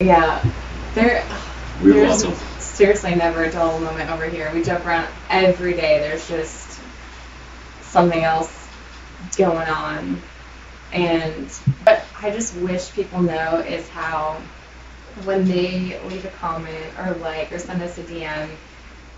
yeah, 0.00 0.42
there. 0.94 1.24
We 1.84 1.92
there's 1.92 2.24
welcome. 2.24 2.38
seriously 2.58 3.14
never 3.14 3.44
a 3.44 3.50
dull 3.52 3.78
moment 3.80 4.10
over 4.10 4.28
here. 4.28 4.50
We 4.52 4.62
jump 4.64 4.84
around 4.84 5.08
every 5.30 5.74
day. 5.74 6.00
There's 6.00 6.26
just 6.28 6.69
something 7.90 8.22
else 8.22 8.68
going 9.36 9.68
on. 9.68 10.22
And 10.92 11.50
what 11.84 12.04
I 12.20 12.30
just 12.30 12.56
wish 12.56 12.92
people 12.92 13.22
know 13.22 13.58
is 13.58 13.88
how 13.88 14.40
when 15.24 15.44
they 15.44 16.00
leave 16.08 16.24
a 16.24 16.30
comment 16.30 16.98
or 16.98 17.14
like 17.14 17.52
or 17.52 17.58
send 17.58 17.82
us 17.82 17.98
a 17.98 18.02
DM, 18.02 18.48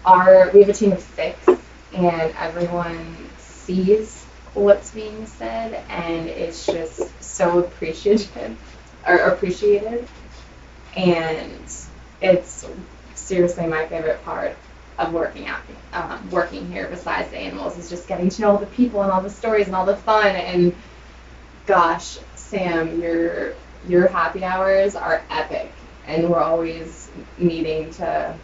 our 0.05 0.51
we 0.53 0.61
have 0.61 0.69
a 0.69 0.73
team 0.73 0.93
of 0.93 1.01
six 1.01 1.47
and 1.47 2.35
everyone 2.39 3.17
sees 3.39 4.25
what's 4.55 4.91
being 4.91 5.27
said 5.27 5.83
and 5.89 6.29
it's 6.29 6.67
just 6.67 7.23
so 7.23 7.61
appreciative 7.61 8.57
or 9.07 9.17
appreciated 9.17 10.07
and 10.97 11.63
it's 12.21 12.69
seriously 13.15 13.67
my 13.67 13.87
favorite 13.87 14.23
part 14.25 14.57
of 14.99 15.13
working 15.13 15.47
out, 15.47 15.61
um, 15.93 16.31
working 16.31 16.71
here 16.71 16.89
besides 16.89 17.31
the 17.31 17.39
animals 17.39 17.79
is 17.79 17.89
just 17.89 18.07
getting 18.07 18.29
to 18.29 18.43
know 18.43 18.51
all 18.51 18.59
the 18.59 18.67
people 18.67 19.03
and 19.03 19.11
all 19.11 19.23
the 19.23 19.31
stories 19.31 19.67
and 19.67 19.75
all 19.75 19.87
the 19.87 19.97
fun. 19.97 20.35
And 20.37 20.75
gosh, 21.67 22.19
Sam, 22.35 23.01
your 23.01 23.55
your 23.89 24.07
happy 24.09 24.45
hours 24.45 24.95
are 24.95 25.23
epic, 25.31 25.73
and 26.07 26.29
we're 26.29 26.41
always 26.41 27.11
needing 27.39 27.91
to. 27.95 28.37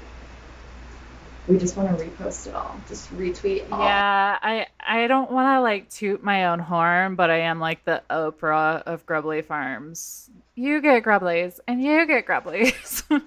We 1.46 1.57
just 1.57 1.78
want 1.78 1.96
to 1.96 2.05
repost 2.05 2.46
it 2.46 2.55
all, 2.55 2.78
just 2.88 3.11
retweet 3.16 3.70
all. 3.72 3.80
Yeah, 3.80 4.38
I 4.40 4.66
I 4.86 5.07
don't 5.07 5.30
want 5.30 5.46
to 5.57 5.61
like 5.61 5.88
toot 5.88 6.22
my 6.22 6.46
own 6.46 6.59
horn, 6.59 7.14
but 7.14 7.30
I 7.30 7.40
am 7.40 7.59
like 7.59 7.84
the 7.84 8.03
Oprah 8.11 8.82
of 8.82 9.07
Grubbly 9.07 9.42
Farms. 9.42 10.30
You 10.55 10.80
get 10.80 11.05
Grubblies, 11.05 11.61
and 11.66 11.82
you 11.82 12.07
get 12.07 12.26
Grubblies. 12.26 13.03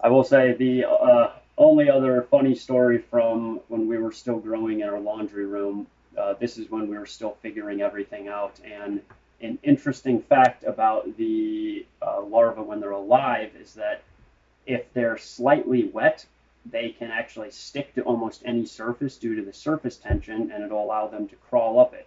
I 0.00 0.08
will 0.08 0.24
say 0.24 0.52
the 0.52 0.84
uh, 0.84 1.30
only 1.58 1.88
other 1.88 2.22
funny 2.22 2.54
story 2.54 2.98
from 2.98 3.60
when 3.68 3.86
we 3.86 3.98
were 3.98 4.12
still 4.12 4.38
growing 4.38 4.80
in 4.80 4.88
our 4.88 5.00
laundry 5.00 5.46
room. 5.46 5.86
Uh, 6.16 6.34
this 6.34 6.58
is 6.58 6.70
when 6.70 6.88
we 6.88 6.98
were 6.98 7.06
still 7.06 7.36
figuring 7.42 7.80
everything 7.80 8.28
out. 8.28 8.60
And 8.64 9.00
an 9.40 9.58
interesting 9.62 10.20
fact 10.20 10.64
about 10.64 11.16
the 11.16 11.86
uh, 12.02 12.22
larvae 12.22 12.62
when 12.62 12.80
they're 12.80 12.90
alive 12.90 13.52
is 13.58 13.74
that 13.74 14.02
if 14.66 14.92
they're 14.92 15.18
slightly 15.18 15.84
wet, 15.84 16.26
they 16.70 16.90
can 16.90 17.10
actually 17.10 17.50
stick 17.50 17.94
to 17.94 18.02
almost 18.02 18.42
any 18.44 18.66
surface 18.66 19.16
due 19.16 19.36
to 19.36 19.42
the 19.42 19.52
surface 19.52 19.96
tension, 19.96 20.50
and 20.50 20.64
it'll 20.64 20.82
allow 20.82 21.06
them 21.06 21.28
to 21.28 21.36
crawl 21.36 21.78
up 21.78 21.94
it. 21.94 22.06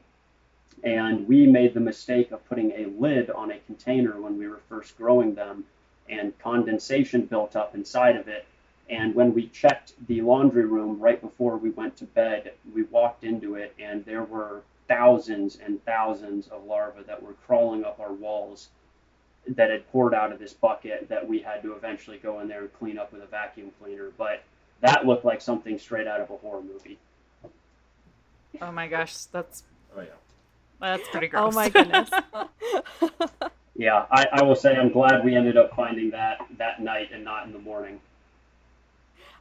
And 0.83 1.27
we 1.27 1.47
made 1.47 1.73
the 1.73 1.79
mistake 1.79 2.31
of 2.31 2.47
putting 2.49 2.71
a 2.71 2.85
lid 2.99 3.29
on 3.29 3.51
a 3.51 3.59
container 3.59 4.19
when 4.19 4.37
we 4.37 4.47
were 4.47 4.61
first 4.69 4.97
growing 4.97 5.33
them, 5.33 5.63
and 6.09 6.37
condensation 6.39 7.25
built 7.25 7.55
up 7.55 7.73
inside 7.73 8.15
of 8.15 8.27
it 8.27 8.45
and 8.89 9.13
when 9.15 9.33
we 9.33 9.47
checked 9.47 9.93
the 10.07 10.21
laundry 10.21 10.65
room 10.65 10.99
right 10.99 11.21
before 11.21 11.57
we 11.57 11.69
went 11.69 11.95
to 11.97 12.05
bed, 12.05 12.53
we 12.73 12.83
walked 12.83 13.23
into 13.23 13.55
it 13.55 13.75
and 13.79 14.03
there 14.05 14.23
were 14.23 14.61
thousands 14.87 15.57
and 15.63 15.83
thousands 15.85 16.47
of 16.47 16.65
larvae 16.65 17.03
that 17.05 17.21
were 17.21 17.33
crawling 17.45 17.85
up 17.85 17.99
our 17.99 18.11
walls 18.13 18.69
that 19.47 19.69
had 19.69 19.87
poured 19.91 20.13
out 20.13 20.31
of 20.31 20.39
this 20.39 20.53
bucket 20.53 21.07
that 21.09 21.27
we 21.27 21.39
had 21.39 21.61
to 21.63 21.73
eventually 21.73 22.17
go 22.17 22.39
in 22.39 22.47
there 22.47 22.61
and 22.61 22.73
clean 22.73 22.97
up 22.97 23.11
with 23.13 23.21
a 23.21 23.27
vacuum 23.27 23.71
cleaner. 23.81 24.11
But 24.17 24.43
that 24.81 25.05
looked 25.05 25.25
like 25.25 25.41
something 25.41 25.77
straight 25.77 26.07
out 26.07 26.21
of 26.21 26.29
a 26.29 26.37
horror 26.37 26.61
movie. 26.61 26.97
oh 28.61 28.71
my 28.71 28.87
gosh, 28.87 29.25
that's 29.25 29.63
Oh 29.95 30.01
yeah. 30.01 30.07
that's 30.79 31.07
pretty 31.09 31.27
oh 31.33 31.49
gross. 31.49 31.53
oh 31.53 31.55
my 31.55 31.69
goodness. 31.69 32.09
Yeah, 33.75 34.05
I, 34.11 34.27
I 34.33 34.43
will 34.43 34.55
say 34.55 34.75
I'm 34.75 34.91
glad 34.91 35.23
we 35.23 35.35
ended 35.35 35.55
up 35.57 35.73
finding 35.75 36.09
that 36.11 36.39
that 36.57 36.81
night 36.81 37.11
and 37.13 37.23
not 37.23 37.45
in 37.45 37.53
the 37.53 37.59
morning. 37.59 38.01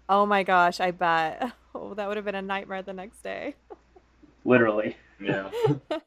Oh 0.08 0.26
my 0.26 0.42
gosh, 0.42 0.80
I 0.80 0.90
bet. 0.90 1.52
Oh, 1.74 1.94
that 1.94 2.08
would 2.08 2.16
have 2.16 2.24
been 2.24 2.34
a 2.34 2.42
nightmare 2.42 2.82
the 2.82 2.94
next 2.94 3.22
day. 3.22 3.54
Literally. 4.44 4.96
Yeah. 5.20 5.50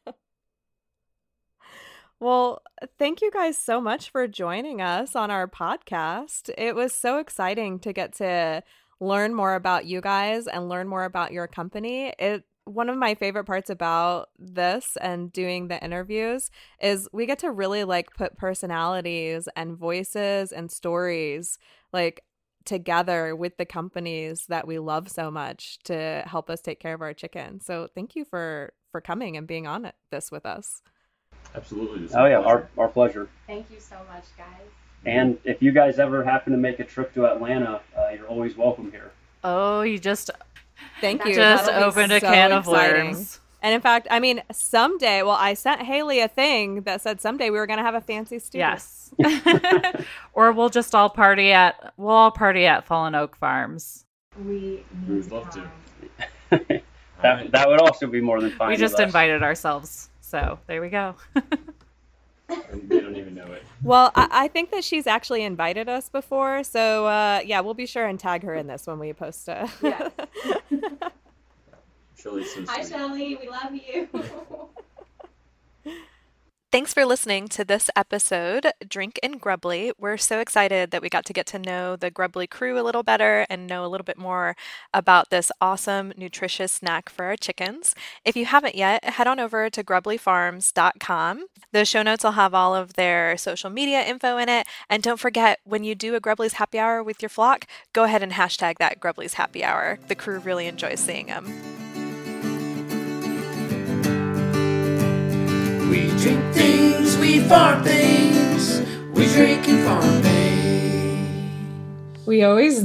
Well, 2.21 2.61
thank 2.99 3.21
you 3.21 3.31
guys 3.31 3.57
so 3.57 3.81
much 3.81 4.11
for 4.11 4.27
joining 4.27 4.79
us 4.79 5.15
on 5.15 5.31
our 5.31 5.47
podcast. 5.47 6.51
It 6.55 6.75
was 6.75 6.93
so 6.93 7.17
exciting 7.17 7.79
to 7.79 7.93
get 7.93 8.13
to 8.17 8.61
learn 8.99 9.33
more 9.33 9.55
about 9.55 9.85
you 9.85 10.01
guys 10.01 10.45
and 10.45 10.69
learn 10.69 10.87
more 10.87 11.03
about 11.03 11.31
your 11.31 11.47
company. 11.47 12.13
It 12.19 12.45
one 12.65 12.89
of 12.89 12.95
my 12.95 13.15
favorite 13.15 13.45
parts 13.45 13.71
about 13.71 14.29
this 14.37 14.99
and 15.01 15.33
doing 15.33 15.67
the 15.67 15.83
interviews 15.83 16.51
is 16.79 17.09
we 17.11 17.25
get 17.25 17.39
to 17.39 17.49
really 17.49 17.83
like 17.83 18.13
put 18.13 18.37
personalities 18.37 19.49
and 19.55 19.75
voices 19.75 20.51
and 20.51 20.71
stories 20.71 21.57
like 21.91 22.23
together 22.65 23.35
with 23.35 23.57
the 23.57 23.65
companies 23.65 24.45
that 24.47 24.67
we 24.67 24.79
love 24.79 25.09
so 25.09 25.31
much 25.31 25.79
to 25.85 26.23
help 26.25 26.49
us 26.49 26.61
take 26.61 26.79
care 26.79 26.93
of 26.93 27.01
our 27.01 27.13
chicken. 27.13 27.59
So 27.59 27.87
thank 27.93 28.15
you 28.15 28.25
for 28.25 28.73
for 28.91 29.01
coming 29.01 29.37
and 29.37 29.47
being 29.47 29.67
on 29.67 29.91
this 30.11 30.31
with 30.31 30.45
us. 30.45 30.81
Absolutely. 31.55 32.09
Oh 32.15 32.25
yeah, 32.25 32.41
pleasure. 32.41 32.69
our, 32.77 32.83
our 32.83 32.89
pleasure. 32.89 33.29
Thank 33.47 33.71
you 33.71 33.79
so 33.79 33.95
much, 34.11 34.25
guys. 34.37 34.67
And 35.05 35.37
if 35.43 35.61
you 35.61 35.71
guys 35.71 35.97
ever 35.97 36.23
happen 36.23 36.51
to 36.53 36.59
make 36.59 36.79
a 36.79 36.83
trip 36.83 37.13
to 37.15 37.25
Atlanta, 37.25 37.81
uh, 37.97 38.09
you're 38.09 38.27
always 38.27 38.55
welcome 38.55 38.91
here. 38.91 39.11
Oh, 39.43 39.81
you 39.81 39.97
just 39.97 40.29
Thank 40.99 41.25
you. 41.25 41.33
just 41.33 41.65
That'll 41.65 41.89
opened 41.89 42.11
a 42.11 42.19
so 42.19 42.27
can 42.27 42.51
of 42.51 42.67
worms. 42.67 43.39
And 43.61 43.75
in 43.75 43.81
fact, 43.81 44.07
I 44.09 44.19
mean, 44.19 44.41
someday, 44.51 45.21
well, 45.21 45.37
I 45.39 45.53
sent 45.53 45.81
Haley 45.81 46.19
a 46.19 46.27
thing 46.27 46.81
that 46.81 47.01
said 47.01 47.21
someday 47.21 47.49
we 47.49 47.57
were 47.57 47.67
going 47.67 47.77
to 47.77 47.83
have 47.83 47.95
a 47.95 48.01
fancy 48.01 48.39
studio. 48.39 48.67
Yes. 48.67 49.13
or 50.33 50.51
we'll 50.51 50.69
just 50.69 50.95
all 50.95 51.09
party 51.09 51.51
at 51.51 51.93
we'll 51.97 52.09
all 52.09 52.31
party 52.31 52.65
at 52.65 52.85
Fallen 52.85 53.13
Oak 53.13 53.35
Farms. 53.35 54.05
We 54.37 54.83
We 55.07 55.15
need 55.15 55.23
would 55.23 55.31
love 55.31 55.49
to. 55.51 56.81
That, 57.21 57.51
that 57.51 57.69
would 57.69 57.79
also 57.79 58.07
be 58.07 58.19
more 58.19 58.41
than 58.41 58.49
fine. 58.51 58.69
we 58.69 58.77
just 58.77 58.99
invited 58.99 59.43
ourselves. 59.43 60.09
So 60.21 60.59
there 60.67 60.81
we 60.81 60.89
go. 60.89 61.15
They 62.83 62.99
don't 62.99 63.15
even 63.15 63.33
know 63.33 63.45
it. 63.53 63.63
Well, 63.81 64.11
I, 64.13 64.27
I 64.29 64.47
think 64.49 64.71
that 64.71 64.83
she's 64.83 65.07
actually 65.07 65.43
invited 65.43 65.87
us 65.87 66.09
before. 66.09 66.63
So, 66.63 67.05
uh, 67.05 67.39
yeah, 67.45 67.61
we'll 67.61 67.73
be 67.73 67.85
sure 67.85 68.05
and 68.05 68.19
tag 68.19 68.43
her 68.43 68.53
in 68.53 68.67
this 68.67 68.87
when 68.87 68.99
we 68.99 69.13
post 69.13 69.47
it. 69.47 69.69
Yes. 69.81 70.11
Shirley's 72.21 72.53
so 72.53 72.65
Hi, 72.67 72.81
sweet. 72.81 72.91
Shelly. 72.91 73.35
We 73.41 73.49
love 73.49 73.73
you. 73.73 74.07
Thanks 76.71 76.93
for 76.93 77.03
listening 77.03 77.49
to 77.49 77.65
this 77.65 77.89
episode, 77.97 78.67
Drink 78.87 79.19
and 79.21 79.41
Grubbly. 79.41 79.91
We're 79.99 80.15
so 80.15 80.39
excited 80.39 80.91
that 80.91 81.01
we 81.01 81.09
got 81.09 81.25
to 81.25 81.33
get 81.33 81.45
to 81.47 81.59
know 81.59 81.97
the 81.97 82.09
Grubbly 82.09 82.47
crew 82.47 82.79
a 82.79 82.83
little 82.83 83.03
better 83.03 83.45
and 83.49 83.67
know 83.67 83.83
a 83.83 83.87
little 83.87 84.05
bit 84.05 84.17
more 84.17 84.55
about 84.93 85.31
this 85.31 85.51
awesome, 85.59 86.13
nutritious 86.15 86.71
snack 86.71 87.09
for 87.09 87.25
our 87.25 87.35
chickens. 87.35 87.93
If 88.23 88.37
you 88.37 88.45
haven't 88.45 88.75
yet, 88.75 89.03
head 89.03 89.27
on 89.27 89.37
over 89.37 89.69
to 89.69 89.83
grubblyfarms.com. 89.83 91.45
The 91.73 91.83
show 91.83 92.03
notes 92.03 92.23
will 92.23 92.31
have 92.31 92.53
all 92.53 92.73
of 92.73 92.93
their 92.93 93.35
social 93.35 93.69
media 93.69 94.03
info 94.03 94.37
in 94.37 94.47
it. 94.47 94.65
And 94.89 95.03
don't 95.03 95.19
forget, 95.19 95.59
when 95.65 95.83
you 95.83 95.93
do 95.93 96.15
a 96.15 96.21
Grubbly's 96.21 96.53
Happy 96.53 96.79
Hour 96.79 97.03
with 97.03 97.21
your 97.21 97.27
flock, 97.27 97.67
go 97.91 98.05
ahead 98.05 98.23
and 98.23 98.31
hashtag 98.31 98.77
that 98.77 99.01
Grubbly's 99.01 99.33
Happy 99.33 99.61
Hour. 99.61 99.99
The 100.07 100.15
crew 100.15 100.39
really 100.39 100.67
enjoys 100.67 101.01
seeing 101.01 101.25
them. 101.25 101.80
We 107.41 107.47
farm 107.49 107.83
things, 107.83 108.81
we 109.13 109.25
drink 109.33 109.67
and 109.67 109.83
farm 109.85 110.21
things. 110.21 111.27
We 112.27 112.43
always 112.43 112.83